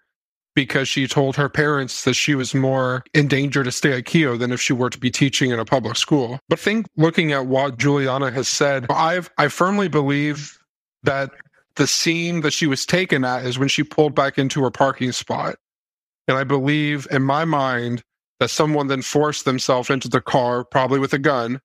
because 0.55 0.88
she 0.88 1.07
told 1.07 1.37
her 1.37 1.49
parents 1.49 2.05
that 2.05 2.15
she 2.15 2.35
was 2.35 2.55
more 2.55 3.03
in 3.15 3.29
danger 3.29 3.65
to 3.65 3.73
stay 3.73 3.93
at 3.93 4.05
Keough 4.05 4.38
than 4.38 4.53
if 4.53 4.61
she 4.61 4.73
were 4.73 4.91
to 4.91 4.99
be 4.99 5.11
teaching 5.11 5.51
in 5.51 5.59
a 5.59 5.65
public 5.65 5.97
school. 5.97 6.38
But 6.49 6.59
think 6.59 6.87
looking 6.97 7.33
at 7.33 7.47
what 7.47 7.79
Juliana 7.79 8.31
has 8.31 8.49
said, 8.49 8.87
I've 8.91 9.31
I 9.38 9.49
firmly 9.49 9.88
believe 9.88 10.59
that 11.03 11.31
the 11.77 11.87
scene 11.87 12.43
that 12.43 12.53
she 12.53 12.67
was 12.67 12.85
taken 12.85 13.25
at 13.25 13.45
is 13.47 13.59
when 13.59 13.69
she 13.69 13.83
pulled 13.83 14.15
back 14.15 14.38
into 14.38 14.62
her 14.62 14.71
parking 14.71 15.12
spot. 15.12 15.57
And 16.29 16.37
I 16.37 16.45
believe 16.45 17.07
in 17.11 17.23
my 17.23 17.45
mind 17.45 18.03
that 18.41 18.51
someone 18.51 18.88
then 18.88 19.03
forced 19.03 19.45
themselves 19.45 19.91
into 19.91 20.09
the 20.09 20.21
car, 20.21 20.65
probably 20.65 20.99
with 20.99 21.12
a 21.12 21.19
gun. 21.19 21.61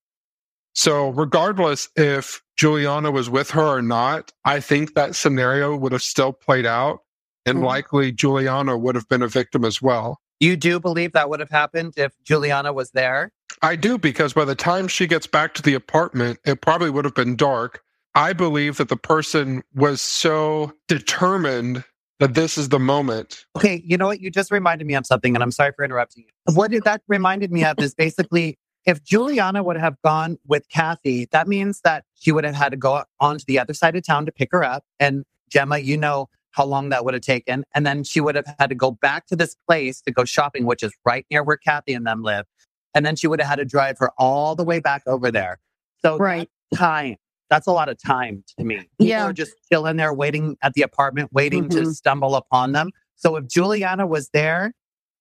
So, 0.73 1.09
regardless 1.09 1.89
if 1.95 2.41
Juliana 2.55 3.11
was 3.11 3.29
with 3.29 3.49
her 3.51 3.65
or 3.65 3.81
not, 3.81 4.31
I 4.45 4.59
think 4.59 4.93
that 4.93 5.15
scenario 5.15 5.75
would 5.75 5.91
have 5.91 6.03
still 6.03 6.33
played 6.33 6.67
out. 6.67 6.99
And 7.47 7.59
Mhm. 7.59 7.65
likely 7.65 8.11
Juliana 8.11 8.77
would 8.77 8.95
have 8.95 9.07
been 9.07 9.21
a 9.21 9.27
victim 9.27 9.63
as 9.63 9.81
well. 9.81 10.19
You 10.39 10.55
do 10.55 10.79
believe 10.79 11.13
that 11.13 11.29
would 11.29 11.39
have 11.39 11.49
happened 11.49 11.93
if 11.97 12.13
Juliana 12.23 12.73
was 12.73 12.91
there? 12.91 13.31
I 13.61 13.75
do 13.75 13.97
because 13.97 14.33
by 14.33 14.45
the 14.45 14.53
time 14.53 14.87
she 14.87 15.07
gets 15.07 15.25
back 15.25 15.53
to 15.55 15.61
the 15.63 15.73
apartment, 15.73 16.39
it 16.45 16.61
probably 16.61 16.89
would 16.89 17.05
have 17.05 17.15
been 17.15 17.35
dark. 17.35 17.81
I 18.13 18.33
believe 18.33 18.77
that 18.77 18.89
the 18.89 18.97
person 18.97 19.63
was 19.73 20.01
so 20.01 20.73
determined 20.87 21.83
that 22.19 22.33
this 22.33 22.57
is 22.57 22.69
the 22.69 22.79
moment. 22.79 23.45
Okay, 23.55 23.81
you 23.85 23.97
know 23.97 24.07
what? 24.07 24.21
You 24.21 24.29
just 24.29 24.51
reminded 24.51 24.85
me 24.87 24.95
of 24.95 25.05
something, 25.05 25.35
and 25.35 25.43
I'm 25.43 25.51
sorry 25.51 25.71
for 25.75 25.85
interrupting 25.85 26.25
you. 26.27 26.53
What 26.55 26.71
did 26.71 26.83
that 26.83 27.01
reminded 27.07 27.51
me 27.51 27.63
of 27.63 27.79
is 27.79 27.93
basically 27.95 28.57
if 28.85 29.03
Juliana 29.03 29.63
would 29.63 29.77
have 29.77 29.95
gone 30.03 30.37
with 30.47 30.67
Cathy, 30.69 31.27
that 31.31 31.47
means 31.47 31.81
that 31.81 32.05
she 32.15 32.31
would 32.31 32.43
have 32.43 32.55
had 32.55 32.69
to 32.69 32.77
go 32.77 33.03
on 33.19 33.37
to 33.37 33.45
the 33.45 33.59
other 33.59 33.73
side 33.73 33.95
of 33.95 34.05
town 34.05 34.25
to 34.25 34.31
pick 34.31 34.49
her 34.51 34.63
up. 34.63 34.83
And 34.99 35.25
Gemma, 35.49 35.77
you 35.79 35.97
know 35.97 36.27
how 36.57 36.65
long 36.65 36.89
that 36.89 37.05
would 37.05 37.13
have 37.13 37.21
taken. 37.21 37.63
And 37.75 37.85
then 37.85 38.03
she 38.03 38.19
would 38.19 38.35
have 38.35 38.47
had 38.59 38.69
to 38.69 38.75
go 38.75 38.91
back 38.91 39.27
to 39.27 39.35
this 39.35 39.55
place 39.67 40.01
to 40.01 40.11
go 40.11 40.25
shopping, 40.25 40.65
which 40.65 40.81
is 40.81 40.91
right 41.05 41.25
near 41.29 41.43
where 41.43 41.55
Cathy 41.55 41.93
and 41.93 42.05
them 42.05 42.23
live. 42.23 42.45
And 42.95 43.05
then 43.05 43.15
she 43.15 43.27
would 43.27 43.39
have 43.39 43.47
had 43.47 43.57
to 43.57 43.65
drive 43.65 43.99
her 43.99 44.09
all 44.17 44.55
the 44.55 44.63
way 44.63 44.79
back 44.79 45.03
over 45.05 45.29
there. 45.29 45.59
So 46.01 46.17
Right. 46.17 46.49
that's 46.71 46.79
time. 46.79 47.15
That's 47.51 47.67
a 47.67 47.71
lot 47.71 47.89
of 47.89 48.01
time 48.01 48.43
to 48.57 48.65
me. 48.65 48.77
People 48.77 49.05
Yeah. 49.05 49.25
are 49.25 49.33
just 49.33 49.53
chilling 49.71 49.97
there, 49.97 50.13
waiting 50.13 50.57
at 50.63 50.73
the 50.73 50.81
apartment, 50.81 51.31
waiting 51.31 51.69
to 51.69 51.81
Mhm. 51.83 51.93
stumble 51.93 52.35
upon 52.35 52.71
them. 52.71 52.89
So 53.15 53.35
if 53.35 53.47
Juliana 53.47 54.07
was 54.07 54.29
there, 54.29 54.73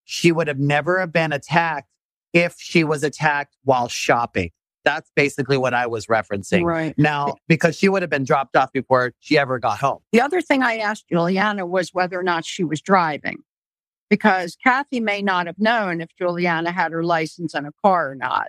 she 0.05 0.33
would 0.33 0.49
have 0.49 0.59
never 0.59 0.99
have 0.99 1.13
been 1.13 1.33
attacked 1.33 1.89
if 2.33 2.57
she 2.59 2.83
was 2.83 3.05
attacked 3.05 3.57
while 3.63 3.89
shopping. 3.89 4.51
That's 4.87 5.11
basically 5.17 5.57
what 5.57 5.75
I 5.75 5.89
was 5.89 6.07
referencing. 6.07 6.65
Right. 6.65 6.95
Now, 6.97 7.35
because 7.49 7.77
she 7.77 7.89
would 7.89 8.03
have 8.03 8.11
been 8.11 8.23
dropped 8.23 8.55
off 8.55 8.73
before 8.73 9.13
she 9.19 9.37
ever 9.37 9.59
got 9.59 9.81
home. 9.81 9.99
The 10.13 10.21
other 10.21 10.41
thing 10.41 10.63
I 10.63 10.77
asked 10.77 11.09
Juliana 11.09 11.67
was 11.67 11.93
whether 11.93 12.19
or 12.19 12.23
not 12.23 12.45
she 12.45 12.63
was 12.63 12.81
driving, 12.81 13.39
because 14.09 14.57
Cathy 14.63 15.01
may 15.01 15.23
not 15.23 15.47
have 15.47 15.59
known 15.59 16.01
if 16.01 16.11
Juliana 16.17 16.71
had 16.71 16.93
her 16.93 17.03
license 17.03 17.53
and 17.53 17.67
a 17.67 17.73
car 17.85 18.13
or 18.13 18.15
not. 18.15 18.47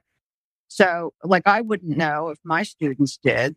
So, 0.68 1.16
like, 1.24 1.48
I 1.48 1.62
wouldn't 1.62 1.98
know 1.98 2.30
if 2.30 2.38
my 2.44 2.62
students 2.62 3.18
did. 3.18 3.56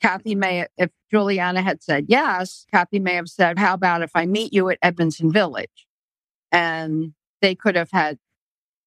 Cathy 0.00 0.36
may, 0.36 0.66
if 0.78 0.90
Juliana 1.10 1.62
had 1.62 1.82
said 1.82 2.06
yes, 2.08 2.64
Cathy 2.72 3.00
may 3.00 3.14
have 3.14 3.28
said, 3.28 3.58
How 3.58 3.74
about 3.74 4.02
if 4.02 4.12
I 4.14 4.24
meet 4.26 4.52
you 4.52 4.68
at 4.68 4.78
Edmondson 4.82 5.32
Village? 5.32 5.88
And 6.52 7.12
they 7.42 7.56
could 7.56 7.74
have 7.74 7.90
had 7.90 8.18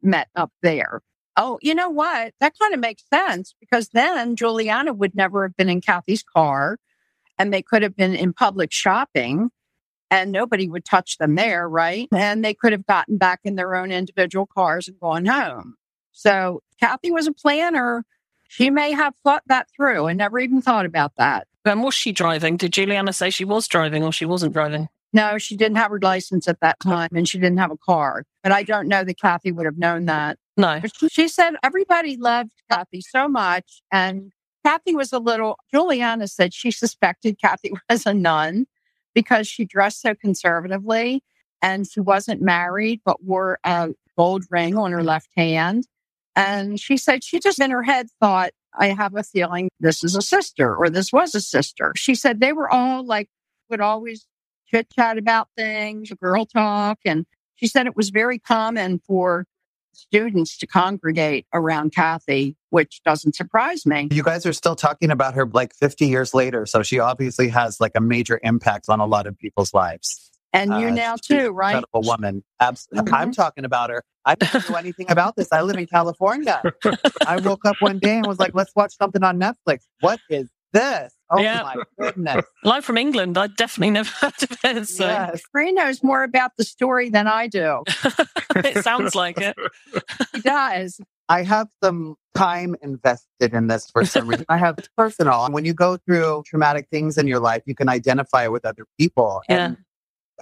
met 0.02 0.30
up 0.34 0.54
there. 0.62 1.02
Oh, 1.36 1.58
you 1.62 1.74
know 1.74 1.89
what? 1.89 2.34
That 2.39 2.54
kind 2.60 2.74
of 2.74 2.80
makes 2.80 3.04
sense 3.12 3.56
because 3.60 3.89
then 3.89 4.36
Juliana 4.36 4.93
would 4.93 5.15
never 5.15 5.43
have 5.43 5.56
been 5.56 5.69
in 5.69 5.82
Cathy's 5.82 6.24
car 6.24 6.78
and 7.39 7.52
they 7.52 7.62
could 7.62 7.82
have 7.82 7.96
been 7.96 8.13
in 8.13 8.34
public 8.34 8.72
shopping 8.72 9.50
and 10.12 10.32
nobody 10.32 10.69
would 10.69 10.86
touch 10.86 11.17
them 11.17 11.36
there, 11.36 11.67
right? 11.67 12.08
And 12.13 12.46
they 12.46 12.54
could 12.54 12.72
have 12.72 12.86
gotten 12.86 13.17
back 13.17 13.39
in 13.43 13.56
their 13.56 13.76
own 13.76 13.91
individual 13.91 14.46
cars 14.46 14.88
and 14.88 15.00
gone 15.00 15.26
home. 15.26 15.76
So 16.12 16.62
Cathy 16.80 17.12
was 17.12 17.26
a 17.26 17.34
planner. 17.34 18.06
She 18.48 18.69
may 18.69 18.91
have 18.91 19.15
thought 19.24 19.41
that 19.48 19.67
through 19.76 20.06
and 20.06 20.19
never 20.19 20.38
even 20.38 20.62
thought 20.62 20.86
about 20.86 21.13
that. 21.17 21.48
And 21.65 21.82
was 21.82 21.96
she 21.96 22.12
driving? 22.12 22.58
Did 22.58 22.74
Juliana 22.74 23.12
say 23.12 23.32
she 23.32 23.46
was 23.46 23.67
driving 23.67 24.04
or 24.04 24.12
she 24.12 24.26
wasn't 24.26 24.54
driving? 24.54 24.89
No, 25.13 25.39
she 25.39 25.56
didn't 25.56 25.78
have 25.78 25.91
her 25.91 26.00
license 26.00 26.48
at 26.48 26.60
that 26.60 26.80
time 26.80 27.10
and 27.15 27.28
she 27.28 27.39
didn't 27.39 27.60
have 27.60 27.72
a 27.72 27.78
car. 27.78 28.26
But 28.43 28.52
I 28.52 28.62
don't 28.63 28.88
know 28.88 29.04
that 29.04 29.19
Cathy 29.19 29.52
would 29.52 29.65
have 29.65 29.78
known 29.78 30.06
that. 30.06 30.38
No. 30.58 30.82
She, 31.10 31.28
said 31.28 31.56
everybody 31.63 32.16
loved 32.18 32.52
Cathy 32.72 33.02
so 33.02 33.28
much. 33.28 33.82
And 33.92 34.32
Cathy 34.66 34.96
was 34.96 35.12
a 35.12 35.20
little, 35.20 35.58
Juliana 35.74 36.28
said 36.28 36.54
she 36.54 36.72
suspected 36.72 37.39
Cathy 37.39 37.72
was 37.89 38.06
a 38.06 38.13
nun 38.13 38.68
because 39.13 39.48
she 39.48 39.66
dressed 39.66 40.02
so 40.02 40.16
conservatively 40.16 41.24
and 41.62 41.88
she 41.89 42.00
wasn't 42.00 42.42
married, 42.42 43.02
but 43.06 43.24
wore 43.24 43.60
a 43.63 43.89
gold 44.18 44.44
ring 44.50 44.78
on 44.78 44.92
her 44.92 45.04
left 45.04 45.30
hand. 45.36 45.88
And 46.36 46.80
she 46.80 46.98
said 46.98 47.24
she 47.24 47.39
just 47.39 47.60
in 47.60 47.72
her 47.72 47.84
head 47.84 48.08
thought, 48.20 48.52
I 48.76 48.88
have 48.88 49.16
a 49.16 49.24
feeling 49.24 49.70
this 49.80 50.04
is 50.04 50.16
a 50.16 50.22
sister 50.22 50.76
or 50.76 50.89
this 50.89 51.13
was 51.13 51.36
a 51.36 51.42
sister. 51.42 51.94
She 51.96 52.16
said 52.16 52.39
they 52.39 52.54
were 52.54 52.70
all 52.70 53.06
like, 53.06 53.30
would 53.70 53.82
always 53.82 54.26
chit 54.68 54.88
chat 54.92 55.18
about 55.18 55.50
things, 55.56 56.12
girl 56.22 56.46
talk. 56.46 57.00
And 57.06 57.26
she 57.56 57.68
said 57.68 57.86
it 57.86 57.96
was 57.96 58.10
very 58.10 58.39
common 58.39 59.00
for 59.00 59.46
students 59.94 60.58
to 60.58 60.68
congregate 60.68 61.46
around 61.54 61.94
Cathy, 61.94 62.56
which 62.70 63.02
doesn't 63.04 63.36
surprise 63.36 63.86
me. 63.86 64.10
You 64.12 64.24
guys 64.24 64.46
are 64.46 64.54
still 64.54 64.76
talking 64.76 65.12
about 65.12 65.34
her 65.36 65.46
like 65.46 65.74
50 65.74 66.08
years 66.08 66.34
later. 66.34 66.66
So 66.66 66.84
she 66.84 67.00
obviously 67.00 67.50
has 67.50 67.80
like 67.80 67.94
a 67.96 68.02
major 68.02 68.40
impact 68.44 68.90
on 68.90 69.00
a 69.00 69.06
lot 69.06 69.28
of 69.28 69.38
people's 69.38 69.74
lives. 69.74 70.30
And 70.56 70.70
you 70.80 70.88
Uh, 70.88 70.92
now 70.92 71.16
too, 71.16 71.50
right? 71.52 71.76
Incredible 71.78 72.02
woman. 72.08 72.44
Absolutely. 72.60 73.12
Mhm. 73.12 73.18
I'm 73.18 73.32
talking 73.32 73.66
about 73.66 73.90
her. 73.90 74.04
I 74.26 74.36
don't 74.36 74.70
know 74.70 74.76
anything 74.76 75.10
about 75.10 75.36
this. 75.36 75.52
I 75.52 75.62
live 75.62 75.78
in 75.78 75.88
California. 75.88 76.62
I 77.26 77.38
woke 77.38 77.66
up 77.66 77.76
one 77.80 77.98
day 78.00 78.18
and 78.18 78.28
was 78.28 78.40
like, 78.40 78.54
let's 78.54 78.72
watch 78.76 78.96
something 78.96 79.24
on 79.24 79.40
Netflix. 79.40 79.80
What 80.00 80.20
is 80.30 80.50
this? 80.74 81.14
Oh 81.30 81.40
Yeah. 81.40 81.64
my 81.64 81.76
goodness. 82.00 82.46
I'm 82.66 82.82
from 82.82 82.98
England. 82.98 83.38
I 83.38 83.48
definitely 83.48 83.92
never 83.92 84.10
heard 84.20 84.34
of 84.44 84.58
it. 84.64 84.88
So 84.88 85.06
Yes. 85.06 85.42
Free 85.52 85.72
knows 85.72 86.04
more 86.04 86.24
about 86.24 86.52
the 86.58 86.64
story 86.64 87.10
than 87.10 87.28
I 87.28 87.48
do. 87.48 87.84
it 88.58 88.84
sounds 88.84 89.16
like 89.16 89.40
it. 89.40 89.56
He 90.34 90.42
does. 90.42 91.00
I 91.30 91.44
have 91.44 91.70
some 91.82 92.16
time 92.36 92.76
invested 92.82 93.54
in 93.54 93.68
this 93.68 93.90
for 93.90 94.04
some 94.06 94.28
reason. 94.28 94.46
I 94.50 94.58
have 94.58 94.78
personal. 94.98 95.50
When 95.52 95.64
you 95.66 95.74
go 95.74 95.98
through 95.98 96.44
traumatic 96.46 96.88
things 96.92 97.18
in 97.18 97.28
your 97.28 97.40
life, 97.40 97.64
you 97.66 97.76
can 97.76 97.88
identify 97.90 98.48
with 98.48 98.66
other 98.66 98.86
people. 99.00 99.42
Yeah. 99.48 99.66
And 99.68 99.78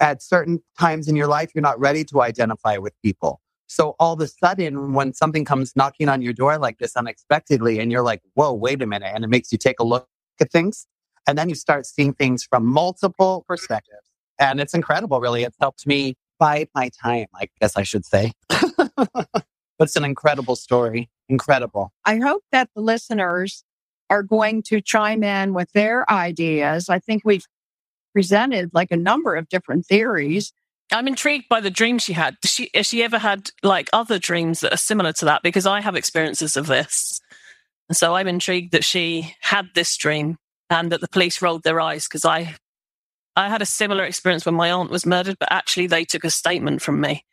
at 0.00 0.22
certain 0.22 0.60
times 0.78 1.06
in 1.06 1.14
your 1.16 1.28
life, 1.28 1.52
you're 1.54 1.62
not 1.62 1.78
ready 1.78 2.02
to 2.06 2.22
identify 2.22 2.78
with 2.78 2.94
people. 3.02 3.40
So 3.68 3.94
all 3.98 4.12
of 4.14 4.20
a 4.20 4.26
sudden, 4.28 4.92
when 4.92 5.14
something 5.14 5.44
comes 5.46 5.74
knocking 5.76 6.08
on 6.08 6.20
your 6.20 6.32
door 6.34 6.58
like 6.58 6.78
this 6.78 6.94
unexpectedly, 6.96 7.78
and 7.78 7.90
you're 7.90 8.02
like, 8.02 8.20
whoa, 8.34 8.52
wait 8.52 8.82
a 8.82 8.86
minute. 8.86 9.12
And 9.14 9.24
it 9.24 9.28
makes 9.28 9.50
you 9.52 9.56
take 9.56 9.80
a 9.80 9.84
look 9.84 10.08
at 10.42 10.52
things. 10.52 10.86
And 11.26 11.38
then 11.38 11.48
you 11.48 11.54
start 11.54 11.86
seeing 11.86 12.12
things 12.12 12.44
from 12.44 12.66
multiple 12.66 13.44
perspectives. 13.48 14.10
And 14.38 14.60
it's 14.60 14.74
incredible, 14.74 15.20
really. 15.20 15.44
It's 15.44 15.56
helped 15.60 15.86
me 15.86 16.16
bide 16.38 16.68
my 16.74 16.90
time, 17.02 17.26
I 17.34 17.48
guess 17.60 17.76
I 17.76 17.84
should 17.84 18.04
say. 18.04 18.32
but 18.48 19.46
it's 19.80 19.96
an 19.96 20.04
incredible 20.04 20.56
story. 20.56 21.08
Incredible. 21.28 21.92
I 22.04 22.16
hope 22.16 22.42
that 22.52 22.68
the 22.74 22.82
listeners 22.82 23.64
are 24.10 24.22
going 24.22 24.62
to 24.64 24.82
chime 24.82 25.22
in 25.22 25.54
with 25.54 25.72
their 25.72 26.08
ideas. 26.10 26.90
I 26.90 26.98
think 26.98 27.22
we've 27.24 27.46
presented 28.12 28.70
like 28.74 28.90
a 28.90 28.96
number 28.96 29.34
of 29.34 29.48
different 29.48 29.86
theories. 29.86 30.52
I'm 30.92 31.08
intrigued 31.08 31.48
by 31.48 31.60
the 31.60 31.70
dream 31.70 31.98
she 31.98 32.12
had. 32.12 32.36
Does 32.42 32.50
she, 32.50 32.70
has 32.74 32.86
she 32.86 33.02
ever 33.02 33.16
had 33.18 33.50
like 33.62 33.88
other 33.94 34.18
dreams 34.18 34.60
that 34.60 34.74
are 34.74 34.78
similar 34.78 35.14
to 35.14 35.24
that? 35.24 35.42
Because 35.42 35.64
I 35.64 35.80
have 35.80 35.96
experiences 35.96 36.58
of 36.58 36.66
this. 36.66 37.21
And 37.88 37.96
so 37.96 38.14
I'm 38.14 38.28
intrigued 38.28 38.72
that 38.72 38.84
she 38.84 39.34
had 39.40 39.68
this 39.74 39.96
dream 39.96 40.36
and 40.70 40.90
that 40.92 41.00
the 41.00 41.08
police 41.08 41.42
rolled 41.42 41.62
their 41.62 41.80
eyes 41.80 42.06
because 42.08 42.24
I, 42.24 42.54
I 43.36 43.48
had 43.48 43.62
a 43.62 43.66
similar 43.66 44.04
experience 44.04 44.46
when 44.46 44.54
my 44.54 44.70
aunt 44.70 44.90
was 44.90 45.04
murdered, 45.04 45.36
but 45.38 45.52
actually 45.52 45.86
they 45.86 46.04
took 46.04 46.24
a 46.24 46.30
statement 46.30 46.80
from 46.82 47.00
me. 47.00 47.24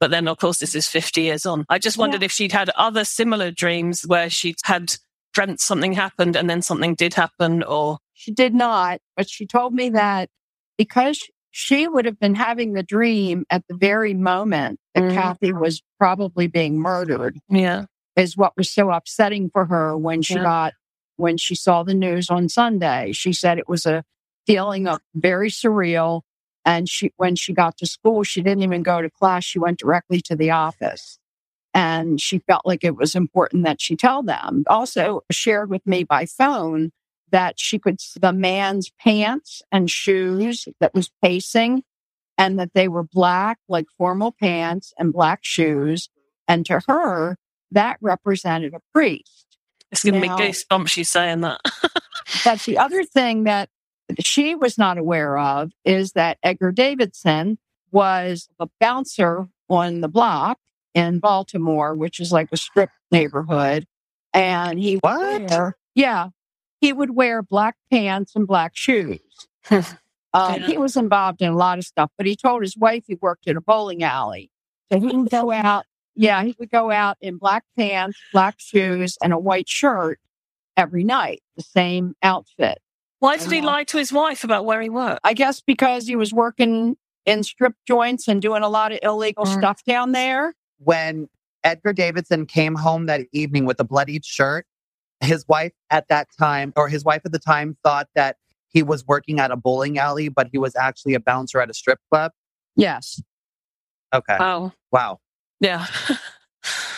But 0.00 0.10
then, 0.10 0.26
of 0.26 0.38
course, 0.38 0.58
this 0.58 0.74
is 0.74 0.88
50 0.88 1.22
years 1.22 1.46
on. 1.46 1.64
I 1.68 1.78
just 1.78 1.96
wondered 1.96 2.24
if 2.24 2.32
she'd 2.32 2.52
had 2.52 2.70
other 2.70 3.04
similar 3.04 3.52
dreams 3.52 4.02
where 4.02 4.28
she'd 4.28 4.56
had 4.64 4.96
dreamt 5.32 5.60
something 5.60 5.92
happened 5.92 6.36
and 6.36 6.50
then 6.50 6.60
something 6.60 6.94
did 6.94 7.14
happen 7.14 7.62
or 7.62 7.98
She 8.12 8.32
did 8.32 8.52
not, 8.52 9.00
but 9.16 9.30
she 9.30 9.46
told 9.46 9.72
me 9.72 9.90
that 9.90 10.28
because 10.76 11.20
she 11.52 11.86
would 11.86 12.04
have 12.04 12.18
been 12.18 12.34
having 12.34 12.72
the 12.72 12.82
dream 12.82 13.44
at 13.48 13.62
the 13.68 13.76
very 13.76 14.14
moment 14.14 14.80
that 14.94 15.04
Mhm. 15.04 15.14
Cathy 15.14 15.52
was 15.52 15.82
probably 15.98 16.46
being 16.48 16.78
murdered 16.78 17.38
yeah. 17.48 17.84
Is 18.16 18.36
what 18.36 18.56
was 18.56 18.70
so 18.70 18.90
upsetting 18.90 19.50
for 19.50 19.66
her 19.66 19.96
when 19.96 20.22
she 20.22 20.34
Yeah. 20.34 20.42
got 20.42 20.74
when 21.16 21.36
she 21.36 21.54
saw 21.54 21.82
the 21.82 21.94
news 21.94 22.30
on 22.30 22.48
Sunday. 22.48 23.12
She 23.12 23.32
said 23.32 23.58
it 23.58 23.68
was 23.68 23.86
a 23.86 24.04
feeling 24.46 24.88
of 24.88 25.00
very 25.14 25.50
surreal. 25.50 26.22
And 26.64 26.88
she 26.88 27.12
when 27.16 27.36
she 27.36 27.52
got 27.52 27.76
to 27.78 27.86
school, 27.86 28.22
she 28.22 28.42
didn't 28.42 28.62
even 28.62 28.82
go 28.82 29.02
to 29.02 29.10
class. 29.10 29.44
She 29.44 29.58
went 29.58 29.78
directly 29.78 30.20
to 30.22 30.36
the 30.36 30.50
office. 30.50 31.18
And 31.74 32.20
she 32.20 32.38
felt 32.40 32.66
like 32.66 32.84
it 32.84 32.96
was 32.96 33.14
important 33.14 33.64
that 33.64 33.80
she 33.80 33.96
tell 33.96 34.22
them. 34.22 34.64
Also 34.66 35.22
shared 35.30 35.70
with 35.70 35.86
me 35.86 36.04
by 36.04 36.26
phone 36.26 36.92
that 37.30 37.58
she 37.58 37.78
could 37.78 38.00
see 38.00 38.20
the 38.20 38.32
man's 38.32 38.90
pants 39.00 39.62
and 39.72 39.90
shoes 39.90 40.68
that 40.80 40.94
was 40.94 41.10
pacing 41.22 41.82
and 42.36 42.58
that 42.58 42.74
they 42.74 42.88
were 42.88 43.04
black, 43.04 43.58
like 43.68 43.86
formal 43.96 44.32
pants 44.32 44.92
and 44.98 45.12
black 45.12 45.40
shoes. 45.42 46.10
And 46.46 46.66
to 46.66 46.80
her, 46.88 47.36
that 47.72 47.98
represented 48.00 48.74
a 48.74 48.80
priest. 48.94 49.46
It's 49.90 50.02
giving 50.04 50.20
Now- 50.22 50.36
me 50.38 50.48
goosebumps 50.48 50.88
she's 50.88 51.10
saying 51.10 51.42
that. 51.42 51.60
That's 52.44 52.64
the 52.66 52.78
other 52.78 53.04
thing 53.04 53.44
that 53.44 53.68
she 54.20 54.54
was 54.54 54.78
not 54.78 54.98
aware 54.98 55.38
of 55.38 55.72
is 55.84 56.12
that 56.12 56.38
Edgar 56.42 56.72
Davidson 56.72 57.58
was 57.90 58.48
a 58.58 58.68
bouncer 58.80 59.48
on 59.68 60.00
the 60.00 60.08
block 60.08 60.58
in 60.94 61.18
Baltimore, 61.18 61.94
which 61.94 62.20
is 62.20 62.32
like 62.32 62.48
a 62.52 62.56
strip 62.56 62.90
neighborhood. 63.10 63.86
And 64.32 64.78
he 64.78 64.96
would 64.96 65.02
What? 65.02 65.50
wear- 65.50 65.76
yeah, 65.94 66.28
he 66.80 66.92
would 66.92 67.14
wear 67.14 67.42
black 67.42 67.76
pants 67.90 68.34
and 68.34 68.46
black 68.46 68.72
shoes. 68.74 69.20
um, 69.70 69.84
Yeah. 70.34 70.66
He 70.66 70.78
was 70.78 70.96
involved 70.96 71.42
in 71.42 71.50
a 71.52 71.56
lot 71.56 71.78
of 71.78 71.84
stuff, 71.84 72.10
but 72.16 72.26
he 72.26 72.34
told 72.36 72.62
his 72.62 72.76
wife 72.76 73.04
he 73.06 73.16
worked 73.20 73.46
in 73.46 73.56
a 73.56 73.60
bowling 73.60 74.02
alley. 74.02 74.50
So 74.90 74.98
he 75.00 75.06
would 75.14 75.30
go 75.30 75.50
out. 75.52 75.84
Yeah, 76.14 76.42
he 76.42 76.54
would 76.58 76.70
go 76.70 76.90
out 76.90 77.16
in 77.20 77.38
black 77.38 77.64
pants, 77.76 78.18
black 78.32 78.56
shoes, 78.58 79.16
and 79.22 79.32
a 79.32 79.38
white 79.38 79.68
shirt 79.68 80.18
every 80.76 81.04
night, 81.04 81.42
the 81.56 81.62
same 81.62 82.14
outfit. 82.22 82.78
Why 83.20 83.36
did 83.36 83.50
he 83.50 83.60
lie 83.60 83.84
to 83.84 83.98
his 83.98 84.12
wife 84.12 84.42
about 84.44 84.64
where 84.64 84.82
he 84.82 84.88
worked? 84.88 85.20
I 85.24 85.32
guess 85.32 85.60
because 85.60 86.06
he 86.06 86.16
was 86.16 86.32
working 86.32 86.96
in 87.24 87.44
strip 87.44 87.74
joints 87.86 88.26
and 88.26 88.42
doing 88.42 88.62
a 88.62 88.68
lot 88.68 88.90
of 88.92 88.98
illegal 89.02 89.44
Mm. 89.44 89.58
stuff 89.58 89.84
down 89.84 90.10
there. 90.12 90.54
When 90.78 91.28
Edgar 91.62 91.92
Davidson 91.92 92.46
came 92.46 92.74
home 92.74 93.06
that 93.06 93.22
evening 93.32 93.64
with 93.64 93.78
a 93.78 93.84
bloodied 93.84 94.24
shirt, 94.24 94.66
his 95.20 95.46
wife 95.46 95.72
at 95.90 96.08
that 96.08 96.28
time, 96.36 96.72
or 96.74 96.88
his 96.88 97.04
wife 97.04 97.22
at 97.24 97.30
the 97.30 97.38
time, 97.38 97.76
thought 97.84 98.08
that 98.16 98.36
he 98.68 98.82
was 98.82 99.06
working 99.06 99.38
at 99.38 99.52
a 99.52 99.56
bowling 99.56 99.98
alley, 99.98 100.28
but 100.28 100.48
he 100.50 100.58
was 100.58 100.74
actually 100.74 101.14
a 101.14 101.20
bouncer 101.20 101.60
at 101.60 101.70
a 101.70 101.74
strip 101.74 102.00
club. 102.10 102.32
Yes. 102.74 103.22
Okay. 104.12 104.36
Oh, 104.40 104.72
Wow. 104.90 105.20
Yeah. 105.62 105.86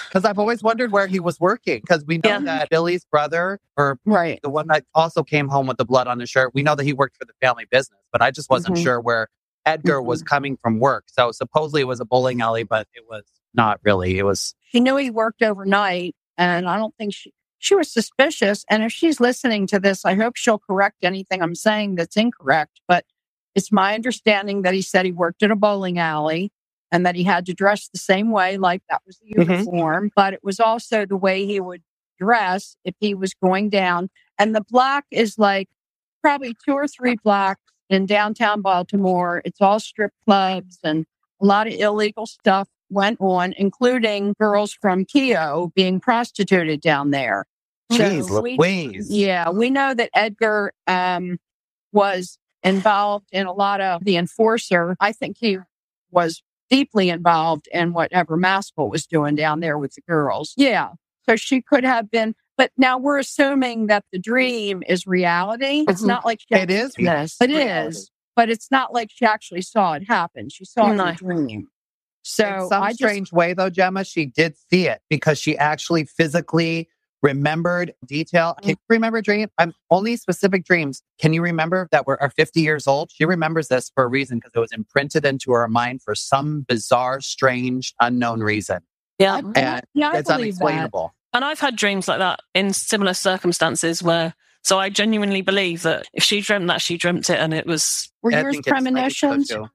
Because 0.09 0.25
I've 0.27 0.39
always 0.39 0.63
wondered 0.63 0.93
where 0.93 1.09
he 1.09 1.19
was 1.19 1.41
working. 1.41 1.81
Because 1.81 2.05
we 2.07 2.19
know 2.19 2.31
Yeah. 2.31 2.39
that 2.41 2.71
Billy's 2.71 3.05
brother, 3.05 3.59
or 3.77 3.99
Right. 4.05 4.39
the 4.45 4.51
one 4.51 4.69
that 4.69 4.85
also 4.95 5.25
came 5.25 5.49
home 5.49 5.67
with 5.67 5.77
the 5.77 5.85
blood 5.85 6.07
on 6.07 6.21
his 6.21 6.31
shirt, 6.31 6.53
we 6.55 6.63
know 6.63 6.77
that 6.77 6.85
he 6.85 6.93
worked 6.93 7.17
for 7.17 7.25
the 7.25 7.33
family 7.41 7.65
business, 7.69 7.99
but 8.13 8.23
I 8.23 8.31
just 8.31 8.49
wasn't 8.49 8.77
Mhm. 8.77 8.83
sure 8.85 9.01
where 9.01 9.27
Edgar 9.67 10.01
was 10.01 10.23
coming 10.23 10.57
from 10.63 10.79
work. 10.79 11.07
So 11.09 11.33
supposedly 11.33 11.81
it 11.81 11.87
was 11.89 11.99
a 11.99 12.05
bowling 12.05 12.43
alley, 12.43 12.63
but 12.63 12.87
it 12.95 13.05
was 13.09 13.25
not 13.55 13.81
really. 13.83 14.19
It 14.19 14.23
was 14.25 14.55
She 14.71 14.79
knew 14.79 14.95
he 14.97 15.11
worked 15.11 15.43
overnight, 15.43 16.15
and 16.39 16.69
I 16.69 16.77
don't 16.77 16.95
think 16.97 17.13
she 17.15 17.33
she 17.59 17.75
was 17.75 17.91
suspicious. 17.91 18.65
And 18.71 18.85
if 18.85 18.93
she's 18.93 19.19
listening 19.21 19.67
to 19.69 19.81
this, 19.81 20.05
I 20.05 20.15
hope 20.15 20.37
she'll 20.37 20.59
correct 20.61 20.99
anything 21.03 21.43
I'm 21.43 21.55
saying 21.55 21.95
that's 21.95 22.17
incorrect. 22.17 22.83
But 22.87 23.05
it's 23.57 23.73
my 23.73 23.95
understanding 23.95 24.63
that 24.63 24.75
he 24.75 24.83
said 24.83 25.07
he 25.07 25.13
worked 25.13 25.43
at 25.43 25.51
a 25.51 25.57
bowling 25.57 25.99
alley 25.99 26.53
and 26.93 27.05
that 27.07 27.15
he 27.17 27.25
had 27.25 27.47
to 27.47 27.55
dress 27.55 27.89
the 27.89 27.99
same 27.99 28.31
way, 28.31 28.57
like 28.57 28.83
that 28.89 29.03
was 29.07 29.19
the 29.19 29.35
Mhm. 29.35 29.49
uniform. 29.49 30.11
But 30.15 30.35
it 30.35 30.45
was 30.45 30.61
also 30.61 31.05
the 31.07 31.17
way 31.17 31.47
he 31.47 31.61
would 31.61 31.83
dress 32.19 32.77
if 32.85 32.95
he 33.01 33.15
was 33.15 33.35
going 33.35 33.71
down. 33.71 34.11
And 34.39 34.55
the 34.55 34.63
block 34.63 35.05
is 35.11 35.39
like 35.39 35.69
probably 36.23 36.55
two 36.65 36.73
or 36.73 36.87
three 36.87 37.17
blocks 37.23 37.61
in 37.91 38.07
downtown 38.07 38.63
Baltimore. 38.63 39.43
It's 39.45 39.61
all 39.61 39.81
strip 39.81 40.13
clubs 40.25 40.79
and 40.85 41.05
a 41.41 41.47
lot 41.47 41.67
of 41.67 41.75
illegal 41.75 42.27
stuff 42.27 42.69
went 42.91 43.21
on, 43.21 43.53
including 43.57 44.35
girls 44.39 44.73
from 44.73 45.05
Keough 45.05 45.75
being 45.75 45.99
prostituted 46.01 46.81
down 46.81 47.11
there. 47.11 47.45
So 47.93 47.99
Jeez 47.99 48.43
we- 48.43 48.57
Louise. 48.57 49.11
yeah, 49.11 49.51
we 49.51 49.69
know 49.71 49.93
that 49.95 50.11
Edgar 50.15 50.73
um, 50.87 51.39
was 51.93 52.39
involved 52.63 53.27
in 53.33 53.47
a 53.47 53.53
lot 53.53 53.81
of 53.81 54.05
the 54.05 54.17
enforcer. 54.17 54.97
I 55.01 55.13
think 55.13 55.37
he 55.39 55.59
was 56.11 56.43
deeply 56.71 57.09
involved 57.11 57.69
in 57.73 57.93
whatever 57.93 58.37
Maskell 58.37 58.89
was 58.89 59.07
doing 59.07 59.35
down 59.35 59.61
there 59.61 59.79
with 59.79 59.95
the 59.95 60.03
girls. 60.03 60.55
Yeah. 60.57 60.91
So 61.29 61.37
she 61.37 61.63
could 61.63 61.85
have 61.85 62.11
been, 62.11 62.35
but 62.57 62.71
now 62.77 62.99
we're 62.99 63.19
assuming 63.19 63.87
that 63.87 64.05
the 64.13 64.19
dream 64.19 64.83
is 64.87 65.07
reality. 65.07 65.85
It's 65.89 66.03
Mhm. 66.03 66.07
not 66.09 66.25
like 66.25 66.41
she 66.41 66.55
It 66.55 66.71
is 66.71 66.95
Yes, 66.99 67.37
it 67.41 67.51
is, 67.51 68.11
but 68.37 68.51
it's 68.51 68.71
not 68.71 68.93
like 68.93 69.11
she 69.13 69.25
actually 69.25 69.63
saw 69.63 69.95
it 69.95 70.07
happen. 70.07 70.49
She 70.51 70.65
saw 70.65 70.89
it 70.89 70.91
in 70.93 70.97
No. 70.99 71.07
a 71.07 71.15
dream. 71.15 71.69
So 72.23 72.47
in 72.65 72.69
some 72.69 72.83
I 72.83 72.89
just, 72.91 72.99
strange 72.99 73.33
way, 73.33 73.53
though, 73.53 73.69
Gemma, 73.71 74.05
she 74.05 74.27
did 74.27 74.55
see 74.71 74.87
it 74.89 75.03
because 75.11 75.39
she 75.39 75.57
actually 75.59 76.05
physically 76.05 76.89
remembered 77.25 77.95
detail. 78.07 78.55
Can 78.61 78.73
mm. 78.73 78.75
you 78.75 78.77
remember 78.89 79.21
dream? 79.23 79.49
I'm 79.59 79.75
only 79.91 80.17
specific 80.17 80.65
dreams. 80.65 81.03
Can 81.19 81.33
you 81.33 81.43
remember 81.43 81.89
that 81.91 82.07
we're 82.07 82.19
are 82.21 82.31
50 82.31 82.61
years 82.61 82.87
old? 82.87 83.11
She 83.11 83.25
remembers 83.25 83.69
this 83.69 83.91
for 83.95 84.05
a 84.05 84.07
reason 84.07 84.39
because 84.39 84.53
it 84.55 84.61
was 84.61 84.73
imprinted 84.73 85.25
into 85.25 85.53
her 85.53 85.67
mind 85.67 86.03
for 86.03 86.15
some 86.15 86.61
bizarre, 86.69 87.21
strange, 87.21 87.95
unknown 87.99 88.41
reason. 88.41 88.81
Yeah. 89.19 89.37
I, 89.37 89.39
And 89.39 89.83
yeah, 89.95 90.11
I 90.11 90.19
it's 90.19 90.31
believe 90.31 90.59
that. 90.59 90.65
unexplainable. 90.65 91.15
And 91.33 91.45
I've 91.45 91.59
had 91.59 91.75
dreams 91.77 92.07
like 92.07 92.19
that 92.19 92.41
in 92.55 92.73
similar 92.73 93.15
circumstances 93.15 94.03
where, 94.03 94.35
so 94.63 94.79
I 94.79 94.91
genuinely 94.91 95.41
believe 95.41 95.83
that 95.83 96.07
if 96.13 96.23
she 96.23 96.43
dreamt 96.43 96.69
that, 96.69 96.81
she 96.81 96.97
dreamt 96.97 97.29
it 97.31 97.41
and 97.41 97.53
it 97.53 97.67
was, 97.67 98.13
Were 98.23 98.33
I 98.33 98.43
yours 98.43 98.55
think 98.55 98.67
it's- 98.67 98.73
I 98.73 98.81
think 98.81 98.95
so, 99.17 99.25
premonitions? 99.25 99.71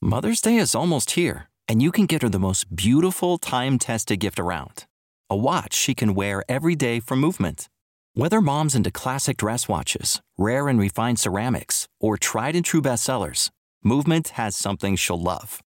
Mother's 0.00 0.40
Day 0.40 0.56
is 0.56 0.74
almost 0.74 1.12
here, 1.12 1.48
and 1.68 1.80
you 1.80 1.92
can 1.92 2.06
get 2.06 2.22
her 2.22 2.28
the 2.28 2.38
most 2.38 2.74
beautiful 2.74 3.38
time 3.38 3.78
tested 3.78 4.18
gift 4.18 4.40
around 4.40 4.86
a 5.32 5.42
watch 5.48 5.74
she 5.74 5.94
can 5.94 6.14
wear 6.14 6.42
every 6.48 6.76
day 6.76 7.00
for 7.00 7.16
movement. 7.16 7.68
Whether 8.14 8.40
mom's 8.40 8.74
into 8.74 8.90
classic 8.90 9.38
dress 9.38 9.68
watches, 9.68 10.20
rare 10.36 10.68
and 10.68 10.78
refined 10.78 11.18
ceramics, 11.18 11.88
or 12.00 12.16
tried 12.16 12.56
and 12.56 12.64
true 12.64 12.82
bestsellers, 12.82 13.50
Movement 13.84 14.28
has 14.28 14.54
something 14.54 14.94
she'll 14.94 15.20
love. 15.20 15.60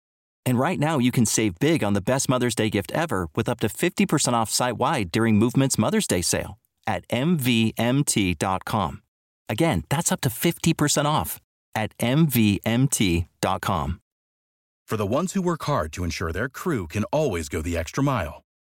And 0.45 0.59
right 0.59 0.79
now, 0.79 0.99
you 0.99 1.11
can 1.11 1.25
save 1.25 1.59
big 1.61 1.83
on 1.83 1.95
the 1.95 2.03
best 2.03 2.29
Mother's 2.29 2.55
Day 2.55 2.69
gift 2.69 2.93
ever 2.93 3.29
with 3.35 3.49
up 3.49 3.59
to 3.61 3.69
50% 3.69 4.35
off 4.35 4.51
site 4.51 4.77
wide 4.77 5.11
during 5.11 5.39
Movement's 5.39 5.79
Mother's 5.79 6.07
Day 6.07 6.21
sale 6.21 6.59
at 6.87 7.09
MVMT.com. 7.09 9.03
Again, 9.49 9.85
that's 9.89 10.13
up 10.13 10.21
to 10.23 10.29
50% 10.29 11.07
off 11.07 11.41
at 11.75 11.97
MVMT.com. 11.99 14.01
For 14.87 14.97
the 14.99 15.07
ones 15.07 15.33
who 15.33 15.41
work 15.41 15.63
hard 15.63 15.93
to 15.95 16.05
ensure 16.05 16.33
their 16.33 16.51
crew 16.51 16.87
can 16.87 17.05
always 17.05 17.49
go 17.49 17.63
the 17.63 17.79
extra 17.79 18.05
mile, 18.05 18.43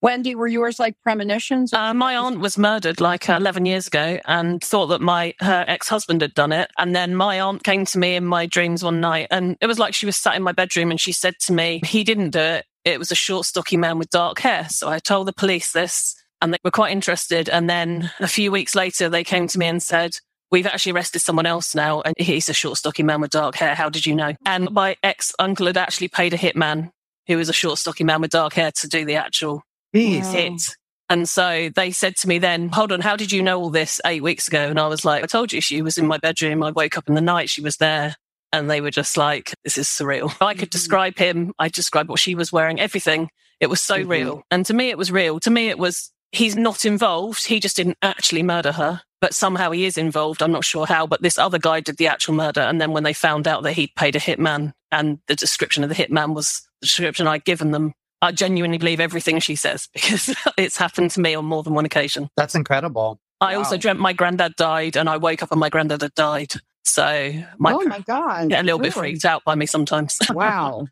Wendy, 0.00 0.34
were 0.34 0.46
yours 0.46 0.78
like 0.78 0.94
premonitions? 1.02 1.72
uh, 1.72 1.92
my 1.92 2.16
aunt 2.16 2.38
was 2.38 2.56
murdered 2.56 3.00
like 3.00 3.28
uh, 3.28 3.34
11 3.34 3.66
years 3.66 3.88
ago 3.88 4.20
and 4.26 4.62
thought 4.62 4.86
that 4.86 5.00
my, 5.00 5.34
her 5.40 5.64
ex-husband 5.66 6.22
had 6.22 6.34
done 6.34 6.52
it. 6.52 6.70
And 6.78 6.94
then 6.94 7.16
my 7.16 7.40
aunt 7.40 7.64
came 7.64 7.84
to 7.86 7.98
me 7.98 8.14
in 8.14 8.24
my 8.24 8.46
dreams 8.46 8.84
one 8.84 9.00
night 9.00 9.26
and 9.30 9.56
it 9.60 9.66
was 9.66 9.78
like 9.78 9.94
she 9.94 10.06
was 10.06 10.16
sat 10.16 10.36
in 10.36 10.42
my 10.42 10.52
bedroom 10.52 10.90
and 10.90 11.00
she 11.00 11.12
said 11.12 11.34
to 11.40 11.52
me, 11.52 11.80
he 11.84 12.04
didn't 12.04 12.30
do 12.30 12.38
it. 12.38 12.66
It 12.84 12.98
was 12.98 13.10
a 13.10 13.16
short, 13.16 13.46
stocky 13.46 13.76
man 13.76 13.98
with 13.98 14.10
dark 14.10 14.38
hair. 14.38 14.68
So 14.68 14.88
I 14.88 15.00
told 15.00 15.26
the 15.26 15.32
police 15.32 15.72
this 15.72 16.14
and 16.40 16.52
they 16.52 16.58
were 16.64 16.70
quite 16.70 16.92
interested. 16.92 17.48
And 17.48 17.68
then 17.68 18.10
a 18.20 18.28
few 18.28 18.52
weeks 18.52 18.74
later, 18.74 19.08
they 19.08 19.24
came 19.24 19.48
to 19.48 19.58
me 19.58 19.66
and 19.66 19.82
said, 19.82 20.16
We've 20.50 20.66
actually 20.66 20.92
arrested 20.92 21.18
someone 21.18 21.44
else 21.44 21.74
now, 21.74 22.00
and 22.00 22.14
he's 22.16 22.48
a 22.48 22.54
short, 22.54 22.78
stocky 22.78 23.02
man 23.02 23.20
with 23.20 23.32
dark 23.32 23.54
hair. 23.56 23.74
How 23.74 23.90
did 23.90 24.06
you 24.06 24.14
know? 24.14 24.32
And 24.46 24.70
my 24.70 24.96
ex 25.02 25.34
uncle 25.38 25.66
had 25.66 25.76
actually 25.76 26.08
paid 26.08 26.32
a 26.32 26.38
hitman 26.38 26.90
who 27.26 27.36
was 27.36 27.50
a 27.50 27.52
short, 27.52 27.76
stocky 27.76 28.02
man 28.02 28.22
with 28.22 28.30
dark 28.30 28.54
hair 28.54 28.72
to 28.72 28.88
do 28.88 29.04
the 29.04 29.16
actual 29.16 29.62
Jeez. 29.94 30.32
hit. 30.32 30.62
And 31.10 31.26
so 31.28 31.70
they 31.74 31.90
said 31.90 32.16
to 32.16 32.28
me 32.28 32.38
then, 32.38 32.68
hold 32.68 32.92
on, 32.92 33.00
how 33.00 33.16
did 33.16 33.32
you 33.32 33.42
know 33.42 33.58
all 33.60 33.70
this 33.70 34.00
eight 34.04 34.22
weeks 34.22 34.46
ago? 34.48 34.68
And 34.68 34.78
I 34.78 34.88
was 34.88 35.04
like, 35.06 35.22
I 35.24 35.26
told 35.26 35.52
you 35.52 35.60
she 35.62 35.80
was 35.80 35.96
in 35.96 36.06
my 36.06 36.18
bedroom. 36.18 36.62
I 36.62 36.70
woke 36.70 36.98
up 36.98 37.08
in 37.08 37.14
the 37.14 37.22
night, 37.22 37.48
she 37.48 37.62
was 37.62 37.78
there. 37.78 38.16
And 38.52 38.70
they 38.70 38.80
were 38.82 38.90
just 38.90 39.16
like, 39.16 39.54
this 39.64 39.78
is 39.78 39.88
surreal. 39.88 40.34
I 40.40 40.54
could 40.54 40.68
Mhm. 40.68 40.72
describe 40.72 41.18
him. 41.18 41.54
I 41.58 41.68
described 41.68 42.08
what 42.10 42.18
she 42.20 42.34
was 42.34 42.52
wearing, 42.52 42.78
everything. 42.80 43.30
It 43.60 43.68
was 43.68 43.80
so 43.82 43.96
Mhm. 44.04 44.08
real. 44.08 44.42
And 44.50 44.64
to 44.66 44.74
me, 44.74 44.90
it 44.90 44.98
was 44.98 45.10
real. 45.10 45.40
To 45.40 45.50
me, 45.50 45.68
it 45.68 45.78
was, 45.78 46.10
he's 46.32 46.56
not 46.56 46.84
involved. 46.84 47.46
He 47.46 47.58
just 47.60 47.76
didn't 47.76 47.98
actually 48.02 48.42
murder 48.42 48.72
her, 48.72 49.00
but 49.20 49.34
somehow 49.34 49.70
he 49.70 49.84
is 49.86 49.96
involved. 49.98 50.42
I'm 50.42 50.52
not 50.52 50.64
sure 50.64 50.86
how, 50.86 51.06
but 51.06 51.22
this 51.22 51.38
other 51.38 51.58
guy 51.58 51.80
did 51.80 51.96
the 51.96 52.06
actual 52.06 52.34
murder. 52.34 52.60
And 52.60 52.80
then 52.80 52.92
when 52.92 53.02
they 53.04 53.12
found 53.14 53.48
out 53.48 53.62
that 53.62 53.72
he'd 53.72 53.94
paid 53.96 54.14
a 54.16 54.20
hitman 54.20 54.72
and 54.92 55.18
the 55.26 55.34
description 55.36 55.82
of 55.84 55.88
the 55.90 55.96
hitman 55.96 56.34
was 56.34 56.62
the 56.80 56.86
description 56.86 57.26
I'd 57.26 57.44
given 57.44 57.70
them, 57.72 57.92
I 58.20 58.32
genuinely 58.32 58.78
believe 58.78 59.00
everything 59.00 59.38
she 59.40 59.54
says 59.56 59.88
because 59.94 60.34
it's 60.56 60.76
happened 60.76 61.10
to 61.12 61.20
me 61.20 61.34
on 61.34 61.44
more 61.44 61.62
than 61.62 61.74
one 61.74 61.84
occasion. 61.84 62.28
That's 62.36 62.54
incredible. 62.54 63.20
I 63.40 63.54
also 63.54 63.76
dreamt 63.76 64.00
my 64.00 64.12
granddad 64.12 64.56
died 64.56 64.96
and 64.96 65.08
I 65.08 65.16
woke 65.16 65.44
up 65.44 65.52
and 65.52 65.60
my 65.60 65.68
granddad 65.68 66.02
had 66.02 66.14
died. 66.14 66.54
So 66.84 67.32
my, 67.58 67.72
oh 67.72 67.82
my 67.82 68.00
God. 68.00 68.48
get 68.48 68.60
a 68.60 68.64
little 68.64 68.80
bit 68.80 68.94
freaked 68.94 69.24
out 69.24 69.44
by 69.44 69.54
me 69.54 69.66
sometimes. 69.66 70.18
Wow. 70.32 70.88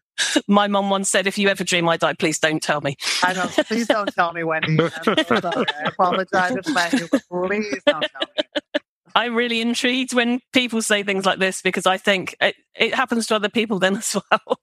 my 0.46 0.68
mum 0.68 0.88
once 0.88 1.10
said, 1.10 1.26
if 1.26 1.38
you 1.38 1.48
ever 1.48 1.64
dream 1.64 1.88
I 1.88 1.96
die, 1.96 2.14
please 2.14 2.38
don't 2.38 2.62
tell 2.62 2.80
me. 2.80 2.96
I 3.22 3.32
know. 3.32 3.46
Please 3.64 3.86
don't 3.86 4.12
tell 4.14 4.32
me, 4.32 4.44
Wendy. 4.44 4.78
I'm 5.06 5.24
so 5.26 5.40
sorry. 5.40 5.66
I 5.76 5.88
apologize 5.88 6.52
if 6.52 6.76
I 6.76 6.88
please 6.88 7.82
don't 7.86 8.02
tell 8.02 8.20
me. 8.36 8.80
I'm 9.14 9.34
really 9.34 9.60
intrigued 9.60 10.12
when 10.12 10.40
people 10.52 10.82
say 10.82 11.02
things 11.02 11.24
like 11.24 11.38
this 11.38 11.62
because 11.62 11.86
I 11.86 11.96
think 11.96 12.36
it, 12.40 12.54
it 12.74 12.94
happens 12.94 13.26
to 13.28 13.34
other 13.34 13.48
people 13.48 13.78
then 13.78 13.96
as 13.96 14.16
well. 14.30 14.60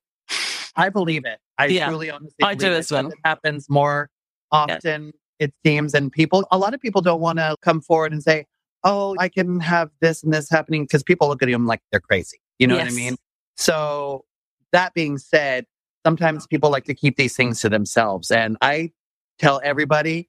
I 0.76 0.90
believe 0.90 1.26
it. 1.26 1.40
I 1.58 1.68
Yeah, 1.68 1.88
truly 1.88 2.10
honestly 2.10 2.44
I 2.44 2.56
do 2.56 2.68
it, 2.68 2.74
as 2.74 2.92
well. 2.92 3.08
It 3.08 3.18
happens 3.24 3.70
more 3.70 4.10
often, 4.52 5.14
it 5.40 5.54
seems. 5.66 5.94
And 5.94 6.12
people, 6.12 6.46
a 6.52 6.58
lot 6.58 6.74
of 6.74 6.82
people 6.82 7.02
don't 7.02 7.22
want 7.22 7.40
to 7.40 7.56
come 7.62 7.82
forward 7.82 8.12
and 8.12 8.24
say, 8.24 8.46
oh, 8.84 9.16
I 9.20 9.30
can 9.30 9.60
have 9.60 9.90
this 10.02 10.24
and 10.24 10.34
this 10.34 10.50
happening 10.50 10.84
because 10.84 11.04
people 11.04 11.28
look 11.28 11.42
at 11.42 11.50
them 11.50 11.66
like 11.66 11.82
they're 11.92 12.00
crazy. 12.00 12.40
You 12.60 12.68
know 12.68 12.76
what 12.76 12.88
I 12.88 12.92
mean? 12.92 13.16
So, 13.56 14.26
that 14.72 14.94
being 14.94 15.18
said, 15.20 15.66
sometimes 16.06 16.48
people 16.48 16.70
like 16.70 16.86
to 16.86 16.96
keep 16.96 17.16
these 17.16 17.36
things 17.36 17.62
to 17.62 17.70
themselves. 17.70 18.32
And 18.32 18.58
I 18.62 18.92
tell 19.40 19.62
everybody, 19.64 20.28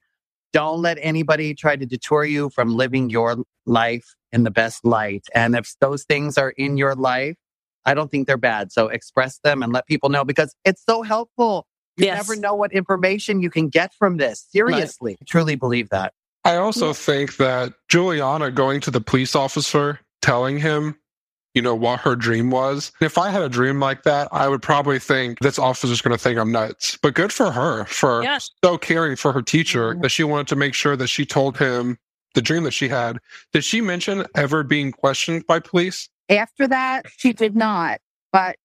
don't 0.53 0.83
let 0.83 0.99
anybody 1.01 1.55
try 1.55 1.77
to 1.77 1.87
detour 1.87 2.25
you 2.25 2.51
from 2.51 2.77
living 2.77 3.11
your 3.11 3.39
life 3.67 4.15
in 4.33 4.45
the 4.45 4.51
best 4.51 4.85
light. 4.85 5.27
And 5.35 5.57
if 5.57 5.75
those 5.81 6.05
things 6.05 6.39
are 6.39 6.51
in 6.51 6.77
your 6.77 6.95
life, 6.95 7.37
I 7.87 7.95
don't 7.95 8.11
think 8.11 8.27
they're 8.27 8.37
bad. 8.37 8.73
So 8.73 8.89
express 8.89 9.39
them 9.45 9.63
and 9.63 9.73
let 9.73 9.87
people 9.87 10.09
know 10.09 10.25
because 10.25 10.55
it's 10.65 10.83
so 10.89 11.03
helpful. 11.03 11.67
You 11.97 12.07
Yes. 12.07 12.29
never 12.29 12.41
know 12.41 12.55
what 12.55 12.73
information 12.73 13.41
you 13.41 13.51
can 13.51 13.69
get 13.69 13.93
from 13.95 14.17
this. 14.17 14.47
Seriously, 14.51 15.17
I 15.21 15.25
truly 15.27 15.55
believe 15.55 15.91
that. 15.91 16.13
I 16.45 16.57
also 16.57 16.93
think 16.93 17.37
that 17.39 17.73
Juliana 17.89 18.51
going 18.51 18.81
to 18.83 18.91
the 18.91 19.01
police 19.01 19.35
officer, 19.35 20.01
telling 20.21 20.59
him, 20.59 20.97
you 21.55 21.63
know, 21.63 21.75
what 21.75 22.01
her 22.01 22.17
dream 22.17 22.51
was. 22.51 22.93
If 23.01 23.17
I 23.17 23.31
had 23.31 23.43
a 23.43 23.49
dream 23.49 23.79
like 23.81 24.03
that, 24.03 24.29
I 24.33 24.49
would 24.49 24.61
probably 24.61 24.99
think 24.99 25.39
this 25.39 25.59
officer's 25.59 26.03
going 26.03 26.17
to 26.17 26.23
think 26.23 26.39
I'm 26.39 26.51
nuts. 26.51 26.99
But 27.01 27.15
good 27.15 27.33
for 27.33 27.53
her 27.53 27.85
for 27.87 28.23
Yes. 28.23 28.51
so 28.65 28.77
caring 28.77 29.17
for 29.17 29.33
her 29.33 29.41
teacher 29.43 29.93
mm-hmm. 29.93 30.03
that 30.03 30.09
she 30.11 30.25
wanted 30.25 30.49
to 30.49 30.57
make 30.57 30.75
sure 30.75 30.97
that 30.97 31.07
she 31.07 31.25
told 31.25 31.57
him 31.59 31.97
the 32.35 32.43
dream 32.43 32.65
that 32.65 32.73
she 32.73 32.89
had. 32.89 33.19
Did 33.53 33.65
she 33.65 33.81
mention 33.81 34.27
ever 34.35 34.65
being 34.65 34.91
questioned 34.91 35.47
by 35.47 35.61
police? 35.61 36.09
After 36.29 36.67
that, 36.69 37.07
she 37.17 37.33
did 37.33 37.55
not. 37.55 38.01
But 38.33 38.57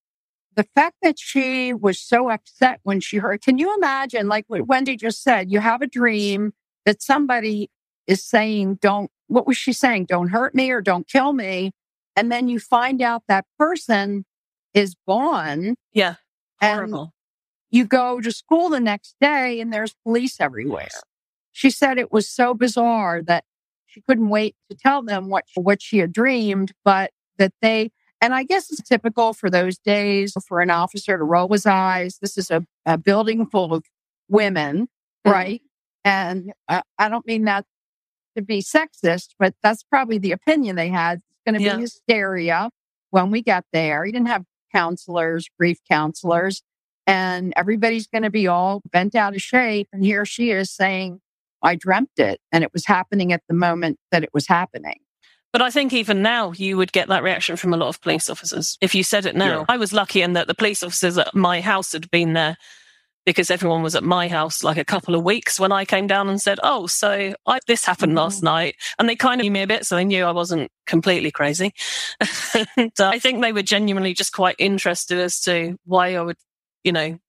the 0.56 0.64
fact 0.76 0.98
that 1.02 1.20
she 1.20 1.74
was 1.74 2.00
so 2.00 2.30
upset 2.30 2.80
when 2.84 3.00
she 3.00 3.18
heard, 3.18 3.42
can 3.42 3.58
you 3.58 3.74
imagine, 3.76 4.28
like 4.28 4.46
what 4.48 4.68
Wendy 4.68 4.96
just 4.96 5.24
said, 5.24 5.52
you 5.52 5.60
have 5.60 5.82
a 5.82 5.88
dream 5.88 6.54
that 6.86 7.02
somebody 7.02 7.70
is 8.08 8.24
saying, 8.24 8.76
don't, 8.82 9.12
what 9.28 9.46
was 9.46 9.58
she 9.58 9.74
saying? 9.74 10.06
Don't 10.06 10.30
hurt 10.30 10.56
me 10.56 10.72
or 10.72 10.82
don't 10.82 11.08
kill 11.08 11.34
me. 11.34 11.72
And 12.16 12.32
then 12.32 12.48
you 12.48 12.60
find 12.60 13.02
out 13.02 13.24
that 13.28 13.46
person 13.58 14.26
is 14.74 14.96
gone. 15.08 15.76
Yeah. 15.94 16.16
And 16.62 16.78
Horrible. 16.92 17.14
you 17.70 17.86
go 17.86 18.20
to 18.20 18.32
school 18.32 18.70
the 18.70 18.80
next 18.80 19.16
day 19.22 19.62
and 19.62 19.72
there's 19.72 19.96
police 20.04 20.42
everywhere. 20.42 20.90
She 21.52 21.70
said 21.70 21.98
it 21.98 22.12
was 22.12 22.28
so 22.30 22.54
bizarre 22.54 23.22
that 23.24 23.44
she 23.86 24.02
couldn't 24.02 24.30
wait 24.30 24.56
to 24.70 24.76
tell 24.76 25.02
them 25.04 25.30
what, 25.30 25.46
what 25.56 25.82
she 25.82 26.00
had 26.00 26.12
dreamed, 26.12 26.74
but 26.84 27.12
that 27.40 27.54
they, 27.62 27.92
and 28.22 28.34
I 28.36 28.44
guess 28.44 28.72
it's 28.72 28.82
typical 28.88 29.34
for 29.34 29.50
those 29.50 29.78
days 29.80 30.34
for 30.48 30.62
an 30.62 30.70
officer 30.70 31.18
to 31.18 31.24
roll 31.24 31.52
his 31.52 31.66
eyes. 31.66 32.20
This 32.22 32.38
is 32.38 32.52
a, 32.52 32.66
a 32.86 32.98
building 32.98 33.46
full 33.48 33.74
of 33.74 33.84
women, 34.30 34.88
Mhm. 35.26 35.32
right? 35.32 35.62
And 36.06 36.54
I, 36.68 36.84
I 36.98 37.10
don't 37.10 37.26
mean 37.26 37.46
that 37.46 37.66
to 38.38 38.44
be 38.44 38.62
sexist, 38.62 39.30
but 39.40 39.56
that's 39.64 39.84
probably 39.84 40.18
the 40.18 40.32
opinion 40.32 40.76
they 40.76 40.90
had. 40.90 41.20
It's 41.20 41.42
going 41.46 41.58
to 41.60 41.64
Yeah. 41.64 41.76
be 41.78 41.82
hysteria 41.82 42.70
when 43.10 43.32
we 43.32 43.42
get 43.42 43.66
there. 43.74 44.06
You 44.06 44.12
didn't 44.12 44.28
have 44.28 44.46
counselors, 44.72 45.50
grief 45.60 45.80
counselors, 45.90 46.62
and 47.08 47.54
everybody's 47.56 48.06
going 48.08 48.22
to 48.24 48.30
be 48.30 48.48
all 48.48 48.82
bent 48.92 49.16
out 49.16 49.34
of 49.36 49.42
shape. 49.42 49.88
And 49.92 50.06
here 50.06 50.26
she 50.26 50.52
is 50.52 50.70
saying, 50.72 51.22
I 51.64 51.76
dreamt 51.76 52.12
it 52.18 52.40
and 52.52 52.64
it 52.64 52.72
was 52.72 52.86
happening 52.86 53.34
at 53.34 53.42
the 53.50 53.56
moment 53.56 53.98
that 54.12 54.24
it 54.24 54.30
was 54.34 54.48
happening. 54.48 55.00
But 55.52 55.62
I 55.62 55.72
think 55.72 55.94
even 55.94 56.22
now 56.22 56.52
you 56.52 56.78
would 56.78 56.92
get 56.92 57.08
that 57.08 57.24
reaction 57.24 57.56
from 57.56 57.74
a 57.74 57.78
lot 57.78 57.90
of 57.90 58.02
police 58.02 58.30
officers 58.30 58.78
if 58.82 58.94
you 58.94 59.04
said 59.04 59.26
it 59.26 59.36
now. 59.36 59.60
Yeah. 59.60 59.66
I 59.68 59.78
was 59.78 59.94
lucky 59.94 60.22
in 60.22 60.34
that 60.34 60.48
the 60.48 60.54
police 60.54 60.84
officers 60.84 61.18
at 61.18 61.34
my 61.34 61.60
house 61.62 61.92
had 61.92 62.10
been 62.12 62.34
there 62.34 62.58
because 63.26 63.52
everyone 63.52 63.84
was 63.84 63.96
at 63.96 64.04
my 64.04 64.28
house 64.28 64.64
like 64.64 64.78
a 64.78 64.86
couple 64.86 65.14
of 65.14 65.24
weeks 65.24 65.60
when 65.60 65.72
I 65.72 65.86
came 65.86 66.08
down 66.08 66.30
and 66.30 66.42
said, 66.42 66.60
"Oh, 66.64 66.88
so 66.88 67.34
I, 67.46 67.60
this 67.68 67.86
happened 67.86 68.16
last 68.16 68.42
night," 68.44 68.76
and 68.98 69.08
they 69.08 69.16
kind 69.16 69.42
of 69.42 69.46
knew 69.46 69.52
me 69.52 69.62
a 69.62 69.68
bit, 69.68 69.86
so 69.86 69.96
they 69.96 70.06
knew 70.06 70.24
I 70.24 70.32
wasn't 70.32 70.72
completely 70.88 71.32
crazy. 71.32 71.74
and, 72.78 72.92
uh, 73.00 73.08
I 73.08 73.20
think 73.20 73.42
they 73.42 73.54
were 73.54 73.62
genuinely 73.62 74.14
just 74.14 74.34
quite 74.34 74.56
interested 74.58 75.20
as 75.20 75.40
to 75.42 75.78
why 75.86 76.16
I 76.16 76.22
would, 76.22 76.38
you 76.84 76.92
know, 76.92 77.20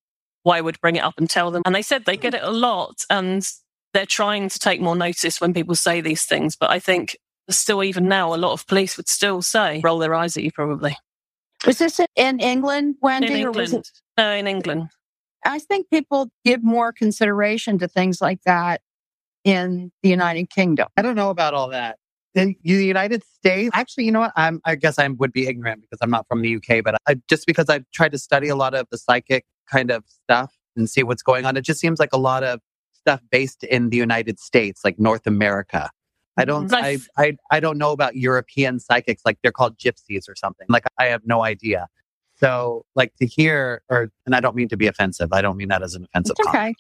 why 0.42 0.59
I 0.59 0.61
would 0.62 0.80
bring 0.80 0.96
it 0.96 1.04
up 1.04 1.14
and 1.18 1.28
tell 1.28 1.50
them. 1.50 1.62
And 1.66 1.74
they 1.74 1.83
said 1.83 2.04
they 2.04 2.16
get 2.16 2.35
it 2.35 2.42
a 2.42 2.50
lot, 2.50 3.04
and 3.11 3.46
they're 3.92 4.06
trying 4.06 4.48
to 4.48 4.59
take 4.59 4.80
more 4.80 4.96
notice 4.96 5.40
when 5.40 5.52
people 5.52 5.74
say 5.74 6.00
these 6.00 6.24
things. 6.24 6.56
But 6.56 6.70
I 6.70 6.78
think 6.78 7.16
still, 7.55 7.83
even 7.83 8.09
now, 8.09 8.35
a 8.35 8.37
lot 8.37 8.53
of 8.53 8.67
police 8.67 8.97
would 8.97 9.09
still 9.09 9.43
say, 9.43 9.81
roll 9.83 9.99
their 9.99 10.15
eyes 10.15 10.37
at 10.37 10.43
you, 10.43 10.53
probably. 10.53 10.97
Was 11.67 11.79
this 11.79 12.01
in 12.17 12.41
England, 12.41 12.97
Wendy? 13.03 13.41
In 13.41 13.47
or 13.47 13.53
was 13.53 13.71
England. 13.71 13.87
it? 13.87 14.21
No, 14.21 14.33
in 14.33 14.47
England. 14.47 14.89
I 15.45 15.59
think 15.59 15.89
people 15.91 16.31
give 16.45 16.63
more 16.63 16.93
consideration 16.93 17.79
to 17.79 17.89
things 17.89 18.21
like 18.21 18.43
that 18.45 18.81
in 19.45 19.91
the 20.03 20.09
United 20.09 20.51
Kingdom. 20.51 20.89
I 20.97 21.03
don't 21.03 21.17
know 21.17 21.31
about 21.31 21.55
all 21.55 21.69
that. 21.69 21.97
In 22.35 22.55
the 22.63 22.85
United 22.85 23.25
States, 23.25 23.71
actually, 23.75 24.05
you 24.05 24.13
know 24.13 24.21
what? 24.21 24.33
I'm, 24.37 24.61
I 24.65 24.77
guess 24.77 24.99
I 24.99 25.09
would 25.09 25.33
be 25.33 25.49
ignorant 25.49 25.81
because 25.83 25.99
I'm 26.01 26.11
not 26.11 26.27
from 26.29 26.43
the 26.43 26.57
UK, 26.57 26.85
but 26.85 26.97
I, 27.09 27.17
just 27.29 27.47
because 27.47 27.69
I've 27.69 27.85
tried 27.93 28.13
to 28.13 28.19
study 28.19 28.49
a 28.49 28.55
lot 28.55 28.75
of 28.75 28.87
the 28.91 28.99
psychic 28.99 29.45
kind 29.71 29.91
of 29.91 30.05
stuff 30.07 30.53
and 30.77 30.89
see 30.89 31.03
what's 31.03 31.23
going 31.23 31.45
on, 31.45 31.57
it 31.57 31.63
just 31.63 31.81
seems 31.81 31.99
like 31.99 32.13
a 32.13 32.19
lot 32.19 32.45
of 32.45 32.61
stuff 32.95 33.21
based 33.33 33.65
in 33.65 33.91
the 33.91 33.97
United 33.97 34.39
States, 34.39 34.83
like 34.85 34.99
North 34.99 35.27
America. 35.27 35.91
I 36.40 36.44
don't, 36.44 36.72
I, 36.72 36.98
I, 37.16 37.37
I 37.50 37.61
don't 37.61 37.79
know 37.79 37.92
about 37.92 38.16
European 38.16 38.81
psychics, 38.81 39.22
like 39.24 39.38
they're 39.42 39.53
called 39.53 39.79
gypsies 39.79 40.29
or 40.29 40.35
something. 40.35 40.66
Like 40.68 40.85
I 40.98 41.07
have 41.07 41.22
no 41.26 41.44
idea. 41.44 41.87
So, 42.37 42.87
like 42.94 43.14
to 43.16 43.26
hear, 43.26 43.83
or, 43.90 44.11
and 44.24 44.35
I 44.35 44.40
don't 44.40 44.57
mean 44.57 44.68
to 44.68 44.76
be 44.76 44.87
offensive. 44.87 45.33
I 45.33 45.42
don't 45.42 45.59
mean 45.59 45.68
that 45.68 45.83
as 45.83 45.94
an 45.94 46.05
offensive 46.05 46.37
It's 46.38 46.46
comment. 46.46 46.70
okay. 46.70 46.74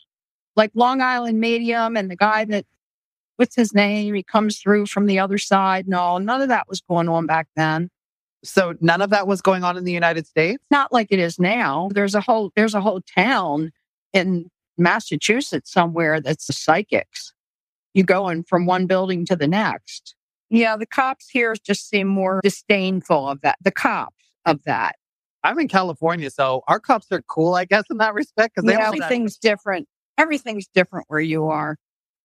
Like 0.56 0.70
Long 0.74 1.02
Island 1.02 1.38
Medium 1.38 1.96
and 1.96 2.10
the 2.10 2.16
guy 2.16 2.46
that, 2.46 2.64
what's 3.36 3.54
his 3.54 3.74
name? 3.74 4.14
He 4.14 4.22
comes 4.22 4.58
through 4.58 4.86
from 4.86 5.06
the 5.06 5.18
other 5.18 5.38
side. 5.38 5.86
No, 5.86 6.16
none 6.18 6.40
of 6.40 6.48
that 6.48 6.68
was 6.68 6.80
going 6.80 7.08
on 7.08 7.26
back 7.26 7.46
then. 7.56 7.90
So 8.42 8.74
none 8.80 9.02
of 9.02 9.10
that 9.10 9.26
was 9.26 9.42
going 9.42 9.62
on 9.62 9.76
in 9.76 9.84
the 9.84 9.92
United 9.92 10.26
States. 10.26 10.62
Not 10.70 10.92
like 10.92 11.08
it 11.10 11.18
is 11.18 11.38
now. 11.38 11.90
There's 11.92 12.14
a 12.14 12.22
whole, 12.22 12.52
there's 12.56 12.74
a 12.74 12.80
whole 12.80 13.02
town 13.14 13.70
in 14.14 14.50
Massachusetts 14.78 15.70
somewhere 15.70 16.22
that's 16.22 16.46
the 16.46 16.54
psychics. 16.54 17.34
You 17.94 18.04
going 18.04 18.44
from 18.44 18.66
one 18.66 18.86
building 18.86 19.24
to 19.26 19.36
the 19.36 19.48
next. 19.48 20.14
Yeah, 20.48 20.76
the 20.76 20.86
cops 20.86 21.28
here 21.28 21.54
just 21.64 21.88
seem 21.88 22.08
more 22.08 22.40
disdainful 22.42 23.28
of 23.28 23.40
that. 23.42 23.56
The 23.62 23.70
cops 23.70 24.14
of 24.46 24.62
that. 24.64 24.96
I'm 25.42 25.58
in 25.58 25.68
California, 25.68 26.30
so 26.30 26.62
our 26.68 26.80
cops 26.80 27.06
are 27.12 27.22
cool, 27.22 27.54
I 27.54 27.64
guess, 27.64 27.84
in 27.90 27.98
that 27.98 28.14
respect. 28.14 28.54
Because 28.56 28.70
Yeah, 28.70 28.86
everything's 28.86 29.36
different. 29.38 29.88
Everything's 30.18 30.66
different 30.74 31.06
where 31.08 31.20
you 31.20 31.46
are. 31.48 31.76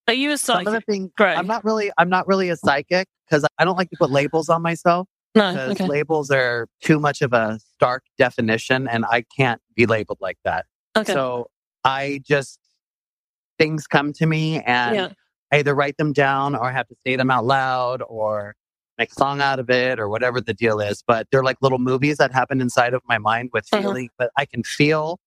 Are 0.07 0.13
you 0.13 0.31
a 0.31 0.37
some 0.37 0.59
of 0.59 0.65
the 0.65 0.71
psychic? 0.71 0.85
things. 0.85 1.09
Great. 1.17 1.37
I'm 1.37 1.47
not 1.47 1.63
really. 1.63 1.91
I'm 1.97 2.09
not 2.09 2.27
really 2.27 2.49
a 2.49 2.57
psychic 2.57 3.07
because 3.27 3.45
I 3.57 3.65
don't 3.65 3.77
like 3.77 3.89
to 3.91 3.97
put 3.97 4.11
labels 4.11 4.49
on 4.49 4.61
myself 4.61 5.07
No. 5.33 5.51
because 5.51 5.71
Okay. 5.71 5.87
labels 5.87 6.29
are 6.29 6.67
too 6.83 6.99
much 6.99 7.21
of 7.21 7.33
a 7.33 7.59
stark 7.75 8.03
definition, 8.17 8.87
and 8.87 9.05
I 9.09 9.23
can't 9.35 9.61
be 9.75 9.85
labeled 9.85 10.19
like 10.21 10.37
that. 10.43 10.65
Okay. 10.97 11.13
So 11.13 11.47
I 11.83 12.21
just 12.23 12.59
things 13.57 13.87
come 13.87 14.13
to 14.13 14.25
me, 14.25 14.61
and 14.61 14.95
yeah. 14.95 15.09
I 15.51 15.57
either 15.59 15.75
write 15.75 15.97
them 15.97 16.13
down 16.13 16.55
or 16.55 16.63
I 16.65 16.71
have 16.71 16.87
to 16.87 16.95
say 17.05 17.15
them 17.15 17.29
out 17.31 17.45
loud 17.45 18.01
or 18.07 18.55
make 18.97 19.11
a 19.11 19.13
song 19.15 19.41
out 19.41 19.59
of 19.59 19.69
it 19.69 19.99
or 19.99 20.07
whatever 20.09 20.39
the 20.41 20.53
deal 20.53 20.79
is. 20.79 21.03
But 21.05 21.27
they're 21.31 21.43
like 21.43 21.57
little 21.61 21.79
movies 21.79 22.17
that 22.17 22.31
happen 22.31 22.61
inside 22.61 22.93
of 22.93 23.01
my 23.07 23.17
mind 23.17 23.49
with 23.53 23.65
Uh-huh. 23.71 23.81
feeling, 23.81 24.09
but 24.17 24.31
I 24.37 24.45
can 24.45 24.63
feel, 24.63 25.19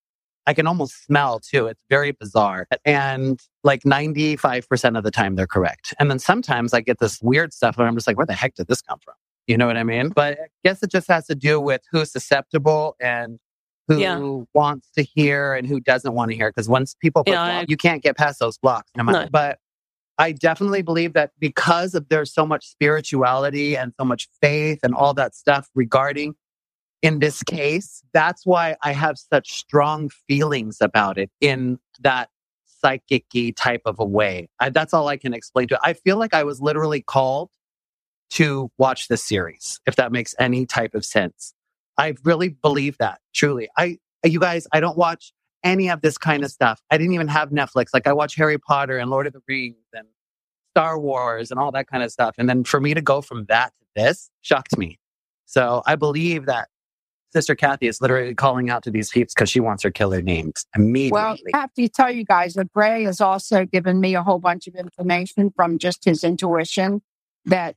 I 0.46 0.54
can 0.54 0.66
almost 0.66 1.04
smell 1.04 1.38
too. 1.40 1.66
It's 1.66 1.82
very 1.90 2.12
bizarre. 2.12 2.66
And 2.84 3.38
like 3.64 3.82
95% 3.82 4.96
of 4.96 5.04
the 5.04 5.10
time 5.10 5.36
they're 5.36 5.46
correct. 5.46 5.94
And 5.98 6.10
then 6.10 6.18
sometimes 6.18 6.72
I 6.72 6.80
get 6.80 6.98
this 6.98 7.20
weird 7.22 7.52
stuff 7.52 7.76
where 7.76 7.86
I'm 7.86 7.94
just 7.94 8.06
like, 8.06 8.16
where 8.16 8.26
the 8.26 8.32
heck 8.32 8.54
did 8.54 8.66
this 8.68 8.80
come 8.80 8.98
from? 9.04 9.14
You 9.46 9.56
know 9.56 9.66
what 9.66 9.76
I 9.76 9.82
mean? 9.84 10.10
But 10.10 10.38
I 10.40 10.46
guess 10.64 10.82
it 10.82 10.90
just 10.90 11.08
has 11.08 11.26
to 11.26 11.34
do 11.34 11.60
with 11.60 11.82
who's 11.90 12.10
susceptible 12.12 12.96
and 13.00 13.38
who 13.86 13.98
Yeah. 13.98 14.18
wants 14.54 14.90
to 14.96 15.02
hear 15.02 15.54
and 15.54 15.66
who 15.66 15.80
doesn't 15.80 16.12
want 16.12 16.30
to 16.30 16.36
hear. 16.36 16.50
Because 16.50 16.68
once 16.68 16.94
people 17.00 17.24
put 17.24 17.32
Yeah, 17.32 17.42
I- 17.60 17.64
you 17.68 17.76
can't 17.78 18.02
get 18.02 18.16
past 18.16 18.38
those 18.40 18.58
blocks. 18.58 18.90
No 18.96 19.04
matter. 19.04 19.24
No. 19.24 19.28
But 19.30 19.58
I 20.18 20.32
definitely 20.32 20.82
believe 20.82 21.12
that 21.12 21.30
because 21.38 21.94
of 21.94 22.08
there's 22.08 22.32
so 22.32 22.44
much 22.44 22.66
spirituality 22.66 23.76
and 23.76 23.92
so 23.98 24.04
much 24.04 24.28
faith 24.42 24.80
and 24.82 24.94
all 24.94 25.14
that 25.14 25.34
stuff 25.34 25.68
regarding 25.74 26.34
in 27.02 27.20
this 27.20 27.42
case, 27.42 28.02
that's 28.12 28.44
why 28.44 28.76
I 28.82 28.92
have 28.92 29.18
such 29.18 29.52
strong 29.52 30.10
feelings 30.26 30.78
about 30.80 31.18
it 31.18 31.30
in 31.40 31.78
that 32.00 32.28
psychic 32.66 33.24
type 33.56 33.82
of 33.84 33.98
a 33.98 34.04
way. 34.04 34.48
I, 34.60 34.70
that's 34.70 34.92
all 34.92 35.08
I 35.08 35.16
can 35.16 35.32
explain 35.32 35.68
to 35.68 35.74
it. 35.74 35.80
I 35.82 35.92
feel 35.92 36.16
like 36.16 36.34
I 36.34 36.44
was 36.44 36.60
literally 36.60 37.02
called 37.02 37.50
to 38.30 38.70
watch 38.78 39.08
this 39.08 39.22
series, 39.22 39.80
if 39.86 39.96
that 39.96 40.12
makes 40.12 40.34
any 40.38 40.66
type 40.66 40.94
of 40.94 41.04
sense. 41.04 41.54
I 41.96 42.14
really 42.24 42.48
believe 42.48 42.98
that 42.98 43.20
truly. 43.34 43.68
I, 43.76 43.98
you 44.24 44.38
guys, 44.40 44.66
I 44.72 44.80
don't 44.80 44.98
watch 44.98 45.32
any 45.64 45.88
of 45.88 46.00
this 46.00 46.18
kind 46.18 46.44
of 46.44 46.50
stuff. 46.50 46.80
I 46.90 46.98
didn't 46.98 47.14
even 47.14 47.28
have 47.28 47.50
Netflix. 47.50 47.86
Like 47.92 48.06
I 48.06 48.12
watch 48.12 48.36
Harry 48.36 48.58
Potter 48.58 48.98
and 48.98 49.10
Lord 49.10 49.26
of 49.26 49.32
the 49.32 49.40
Rings 49.48 49.76
and 49.92 50.06
Star 50.72 50.98
Wars 50.98 51.50
and 51.50 51.58
all 51.58 51.72
that 51.72 51.88
kind 51.88 52.02
of 52.02 52.12
stuff. 52.12 52.34
And 52.38 52.48
then 52.48 52.64
for 52.64 52.80
me 52.80 52.94
to 52.94 53.00
go 53.00 53.20
from 53.20 53.46
that 53.46 53.72
to 53.80 53.86
this 53.96 54.30
shocked 54.42 54.78
me. 54.78 54.98
So 55.46 55.82
I 55.86 55.96
believe 55.96 56.46
that 56.46 56.68
Sister 57.32 57.54
Cathy 57.54 57.88
is 57.88 58.00
literally 58.00 58.34
calling 58.34 58.70
out 58.70 58.82
to 58.84 58.90
these 58.90 59.10
peeps 59.10 59.34
because 59.34 59.50
she 59.50 59.60
wants 59.60 59.82
her 59.82 59.90
killer 59.90 60.22
names 60.22 60.66
immediately. 60.74 61.12
Well, 61.12 61.36
I 61.52 61.58
have 61.58 61.74
to 61.74 61.88
tell 61.88 62.10
you 62.10 62.24
guys 62.24 62.54
that 62.54 62.72
Gray 62.72 63.04
has 63.04 63.20
also 63.20 63.66
given 63.66 64.00
me 64.00 64.14
a 64.14 64.22
whole 64.22 64.38
bunch 64.38 64.66
of 64.66 64.74
information 64.74 65.50
from 65.54 65.78
just 65.78 66.04
his 66.04 66.24
intuition 66.24 67.02
that 67.44 67.76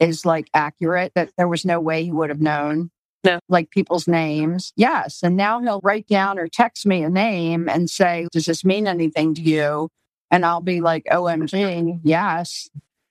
is 0.00 0.26
like 0.26 0.48
accurate, 0.54 1.12
that 1.14 1.30
there 1.36 1.48
was 1.48 1.64
no 1.64 1.80
way 1.80 2.04
he 2.04 2.12
would 2.12 2.30
have 2.30 2.40
known. 2.40 2.90
No. 3.24 3.40
Like 3.48 3.70
people's 3.70 4.06
names. 4.06 4.72
Yes. 4.76 5.20
And 5.22 5.36
now 5.36 5.60
he'll 5.60 5.80
write 5.82 6.06
down 6.06 6.38
or 6.38 6.46
text 6.48 6.86
me 6.86 7.02
a 7.02 7.10
name 7.10 7.68
and 7.68 7.90
say, 7.90 8.28
Does 8.32 8.44
this 8.46 8.64
mean 8.64 8.86
anything 8.86 9.34
to 9.34 9.42
you? 9.42 9.88
And 10.30 10.44
I'll 10.44 10.60
be 10.60 10.80
like, 10.80 11.04
OMG, 11.10 12.00
yes. 12.04 12.68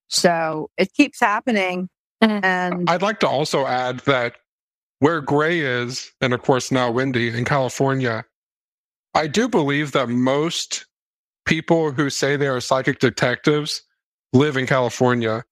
So 0.07 0.69
it 0.77 0.93
keeps 0.93 1.19
happening. 1.19 1.89
Mhm. 2.23 2.43
And 2.43 2.89
I'd 2.89 3.01
like 3.01 3.19
to 3.21 3.27
also 3.27 3.65
add 3.65 3.99
that 4.01 4.35
where 4.99 5.21
Gray 5.21 5.59
is, 5.59 6.11
and 6.21 6.33
of 6.33 6.41
course 6.41 6.71
now 6.71 6.89
Wendy 6.89 7.29
in 7.29 7.45
California, 7.45 8.25
I 9.13 9.27
do 9.27 9.47
believe 9.47 9.91
that 9.91 10.09
most 10.09 10.85
people 11.45 11.91
who 11.91 12.09
say 12.09 12.35
they 12.35 12.47
are 12.47 12.59
psychic 12.59 12.99
detectives 12.99 13.81
live 14.33 14.57
in 14.57 14.67
California. 14.67 15.43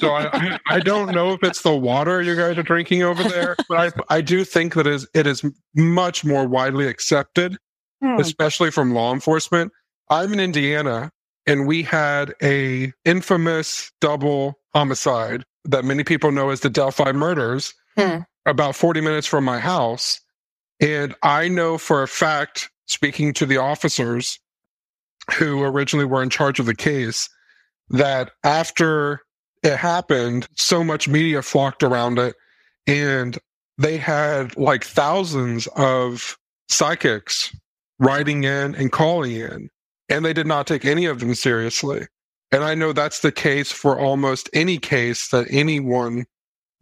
So 0.00 0.10
I, 0.14 0.58
I, 0.68 0.80
don't 0.80 1.14
know 1.14 1.32
if 1.32 1.42
it's 1.42 1.62
the 1.62 1.74
water 1.74 2.20
you 2.22 2.36
guys 2.36 2.58
are 2.58 2.62
drinking 2.62 3.02
over 3.02 3.22
there, 3.22 3.56
but 3.68 3.94
I, 4.08 4.16
I 4.16 4.20
do 4.20 4.44
think 4.44 4.74
that 4.74 4.86
it 4.86 4.92
is, 4.94 5.08
it 5.14 5.26
is 5.26 5.44
much 5.74 6.24
more 6.24 6.46
widely 6.46 6.86
accepted, 6.86 7.56
Hmm. 8.02 8.18
especially 8.18 8.70
from 8.70 8.94
law 8.94 9.12
enforcement. 9.12 9.72
I'm 10.08 10.32
in 10.32 10.40
Indiana, 10.40 11.12
and 11.46 11.66
we 11.66 11.82
had 11.82 12.34
a 12.42 12.92
infamous 13.04 13.92
double 14.00 14.58
homicide 14.74 15.44
that 15.66 15.84
many 15.84 16.02
people 16.02 16.32
know 16.32 16.48
as 16.48 16.60
the 16.60 16.70
Delphi 16.70 17.12
murders 17.12 17.74
Hmm. 17.98 18.20
about 18.46 18.74
40 18.74 19.02
minutes 19.02 19.26
from 19.26 19.44
my 19.44 19.58
house. 19.58 20.20
And 20.80 21.14
I 21.22 21.48
know 21.48 21.76
for 21.76 22.02
a 22.02 22.08
fact, 22.08 22.70
speaking 22.86 23.34
to 23.34 23.44
the 23.44 23.58
officers 23.58 24.38
who 25.34 25.62
originally 25.62 26.06
were 26.06 26.22
in 26.22 26.30
charge 26.30 26.58
of 26.58 26.66
the 26.66 26.74
case, 26.74 27.28
that 27.90 28.30
after 28.44 29.20
it 29.62 29.76
happened, 29.76 30.46
so 30.56 30.82
much 30.82 31.08
media 31.08 31.42
flocked 31.42 31.82
around 31.82 32.18
it 32.18 32.34
and 32.86 33.38
they 33.78 33.96
had 33.96 34.56
like 34.56 34.84
thousands 34.84 35.66
of 35.68 36.36
psychics 36.68 37.54
writing 37.98 38.44
in 38.44 38.74
and 38.74 38.92
calling 38.92 39.32
in, 39.32 39.70
and 40.08 40.24
they 40.24 40.32
did 40.32 40.46
not 40.46 40.66
take 40.66 40.84
any 40.84 41.06
of 41.06 41.20
them 41.20 41.34
seriously. 41.34 42.06
And 42.52 42.64
I 42.64 42.74
know 42.74 42.92
that's 42.92 43.20
the 43.20 43.32
case 43.32 43.70
for 43.70 43.98
almost 43.98 44.50
any 44.52 44.78
case 44.78 45.28
that 45.28 45.46
anyone 45.50 46.26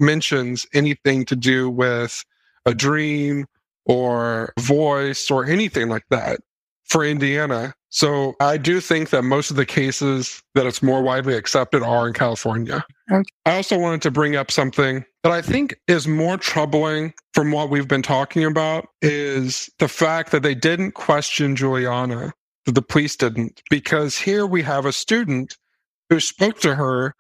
mentions 0.01 0.66
anything 0.72 1.24
to 1.26 1.37
do 1.37 1.68
with 1.68 2.24
a 2.64 2.74
dream 2.74 3.47
or 3.85 4.53
voice 4.59 5.31
or 5.31 5.45
anything 5.45 5.89
like 5.89 6.07
that 6.11 6.41
for 6.85 7.05
Indiana. 7.05 7.74
So 7.91 8.34
I 8.41 8.59
do 8.59 8.80
think 8.80 9.11
that 9.11 9.22
most 9.22 9.51
of 9.51 9.57
the 9.57 9.64
cases 9.64 10.43
that 10.55 10.66
it's 10.66 10.82
more 10.82 11.03
widely 11.03 11.34
accepted 11.34 11.82
are 11.82 12.07
in 12.07 12.12
California. 12.12 12.84
Okay. 13.11 13.22
I 13.47 13.57
also 13.57 13.78
wanted 13.78 14.03
to 14.03 14.11
bring 14.11 14.36
up 14.36 14.51
something 14.51 15.05
that 15.22 15.32
I 15.32 15.41
think 15.41 15.74
is 15.89 16.07
more 16.07 16.36
troubling 16.36 17.14
from 17.32 17.51
what 17.51 17.70
we've 17.70 17.89
been 17.89 18.03
talking 18.03 18.45
about 18.45 18.89
is 19.01 19.70
the 19.78 19.89
fact 19.89 20.32
that 20.32 20.43
they 20.43 20.55
didn't 20.55 20.93
question 20.93 21.57
Juliana, 21.57 22.34
that 22.66 22.74
the 22.74 22.82
police 22.82 23.16
didn't, 23.16 23.62
because 23.70 24.18
here 24.18 24.47
we 24.47 24.61
have 24.62 24.84
a 24.84 24.93
student 24.93 25.57
who 26.11 26.20
spoke 26.20 26.61
to 26.61 26.74
her 26.74 27.14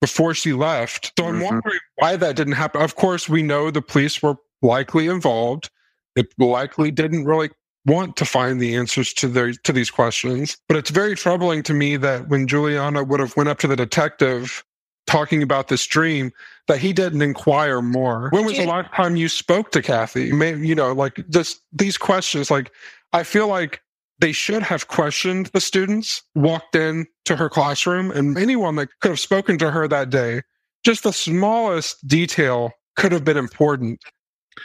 before 0.00 0.34
she 0.34 0.52
left. 0.52 1.12
So 1.18 1.26
I'm 1.26 1.40
Mhm. 1.40 1.44
wondering 1.44 1.80
why 1.96 2.16
that 2.16 2.34
didn't 2.36 2.54
happen. 2.54 2.82
Of 2.82 2.96
course, 2.96 3.28
we 3.28 3.42
know 3.42 3.70
the 3.70 3.82
police 3.82 4.20
were 4.20 4.36
likely 4.62 5.06
involved. 5.06 5.70
It 6.16 6.26
likely 6.38 6.90
didn't 6.90 7.24
really 7.24 7.50
want 7.86 8.16
to 8.16 8.24
find 8.24 8.60
the 8.60 8.76
answers 8.76 9.12
to 9.14 9.28
their 9.28 9.52
to 9.52 9.72
these 9.72 9.90
questions. 9.90 10.56
But 10.68 10.76
it's 10.76 10.90
very 10.90 11.14
troubling 11.14 11.62
to 11.64 11.74
me 11.74 11.96
that 11.96 12.28
when 12.28 12.46
Juliana 12.46 13.04
would 13.04 13.20
have 13.20 13.36
went 13.36 13.48
up 13.48 13.58
to 13.60 13.66
the 13.66 13.76
detective 13.76 14.64
talking 15.06 15.42
about 15.42 15.68
this 15.68 15.86
dream, 15.86 16.30
that 16.66 16.78
he 16.78 16.92
didn't 16.92 17.22
inquire 17.22 17.80
more. 17.80 18.28
When 18.30 18.44
was 18.44 18.58
the 18.58 18.66
last 18.66 18.92
time 18.94 19.16
you 19.16 19.28
spoke 19.28 19.72
to 19.72 19.82
Cathy? 19.82 20.32
May, 20.32 20.54
you 20.56 20.74
know, 20.74 20.92
like 20.92 21.24
just 21.30 21.62
these 21.72 21.96
questions. 21.96 22.50
Like 22.50 22.70
I 23.12 23.22
feel 23.22 23.48
like 23.48 23.80
they 24.20 24.32
should 24.32 24.62
have 24.62 24.88
questioned 24.88 25.46
the 25.46 25.60
students, 25.60 26.22
walked 26.34 26.74
in 26.74 27.06
to 27.24 27.36
her 27.36 27.48
classroom, 27.48 28.10
and 28.10 28.36
anyone 28.36 28.76
that 28.76 28.88
could 29.00 29.10
have 29.10 29.20
spoken 29.20 29.58
to 29.58 29.70
her 29.70 29.88
that 29.88 30.10
day. 30.10 30.42
Just 30.84 31.04
the 31.04 31.12
smallest 31.12 32.06
detail 32.06 32.72
could 32.96 33.12
have 33.12 33.24
been 33.24 33.36
important. 33.36 34.00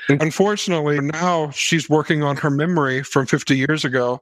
And 0.10 0.22
unfortunately, 0.22 1.00
now 1.00 1.50
she's 1.52 1.90
working 1.90 2.24
on 2.24 2.38
her 2.38 2.50
memory 2.50 3.04
from 3.04 3.26
50 3.26 3.56
years 3.58 3.86
ago. 3.86 4.20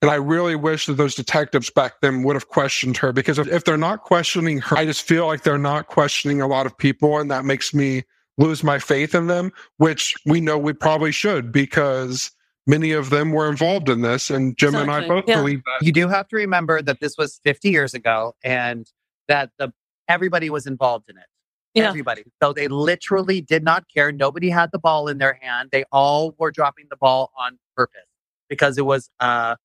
And 0.00 0.10
I 0.10 0.16
really 0.16 0.56
wish 0.56 0.86
that 0.86 0.94
those 0.94 1.14
detectives 1.14 1.70
back 1.70 2.00
then 2.00 2.24
would 2.24 2.34
have 2.34 2.48
questioned 2.48 2.96
her 2.96 3.12
because 3.12 3.38
if, 3.38 3.46
if 3.46 3.64
they're 3.64 3.76
not 3.76 4.02
questioning 4.02 4.58
her, 4.58 4.76
I 4.76 4.84
just 4.84 5.02
feel 5.02 5.26
like 5.26 5.44
they're 5.44 5.58
not 5.58 5.86
questioning 5.86 6.40
a 6.40 6.48
lot 6.48 6.66
of 6.66 6.76
people. 6.76 7.18
And 7.18 7.30
that 7.30 7.44
makes 7.44 7.72
me 7.72 8.02
lose 8.36 8.64
my 8.64 8.80
faith 8.80 9.14
in 9.14 9.28
them, 9.28 9.52
which 9.76 10.16
we 10.26 10.40
know 10.40 10.58
we 10.58 10.72
probably 10.72 11.12
should 11.12 11.52
because 11.52 12.32
many 12.66 12.92
of 12.92 13.10
them 13.10 13.30
were 13.30 13.48
involved 13.48 13.88
in 13.88 14.02
this. 14.02 14.30
And 14.30 14.56
Jim 14.56 14.74
and 14.74 14.90
I 14.90 15.06
both 15.06 15.24
yeah. 15.28 15.36
believe 15.36 15.62
that. 15.64 15.86
You 15.86 15.92
do 15.92 16.08
have 16.08 16.26
to 16.28 16.36
remember 16.36 16.82
that 16.82 16.98
this 17.00 17.16
was 17.16 17.40
50 17.44 17.70
years 17.70 17.94
ago 17.94 18.34
and 18.42 18.90
that 19.28 19.50
the 19.58 19.72
everybody 20.08 20.50
was 20.50 20.66
involved 20.66 21.08
in 21.08 21.16
it. 21.16 21.26
Yeah. 21.74 21.88
Everybody. 21.88 22.24
So 22.42 22.52
they 22.52 22.68
literally 22.68 23.40
did 23.40 23.64
not 23.64 23.84
care. 23.94 24.12
Nobody 24.12 24.50
had 24.50 24.72
the 24.72 24.78
ball 24.78 25.08
in 25.08 25.18
their 25.18 25.38
hand. 25.40 25.70
They 25.72 25.84
all 25.90 26.34
were 26.38 26.50
dropping 26.50 26.86
the 26.90 26.96
ball 26.96 27.32
on 27.38 27.58
purpose 27.76 28.02
because 28.48 28.76
it 28.76 28.84
was 28.84 29.08
a 29.20 29.56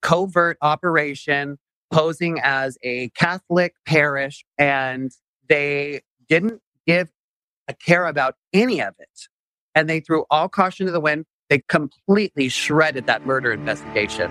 covert 0.00 0.56
operation 0.62 1.58
posing 1.92 2.40
as 2.42 2.78
a 2.82 3.10
Catholic 3.10 3.74
parish 3.86 4.44
and 4.58 5.10
they 5.48 6.00
didn't 6.28 6.62
give 6.86 7.10
a 7.68 7.74
care 7.74 8.06
about 8.06 8.36
any 8.52 8.80
of 8.80 8.94
it. 8.98 9.28
And 9.74 9.88
they 9.88 10.00
threw 10.00 10.24
all 10.30 10.48
caution 10.48 10.86
to 10.86 10.92
the 10.92 11.00
wind. 11.00 11.26
They 11.48 11.62
completely 11.68 12.48
shredded 12.48 13.06
that 13.06 13.26
murder 13.26 13.52
investigation. 13.52 14.30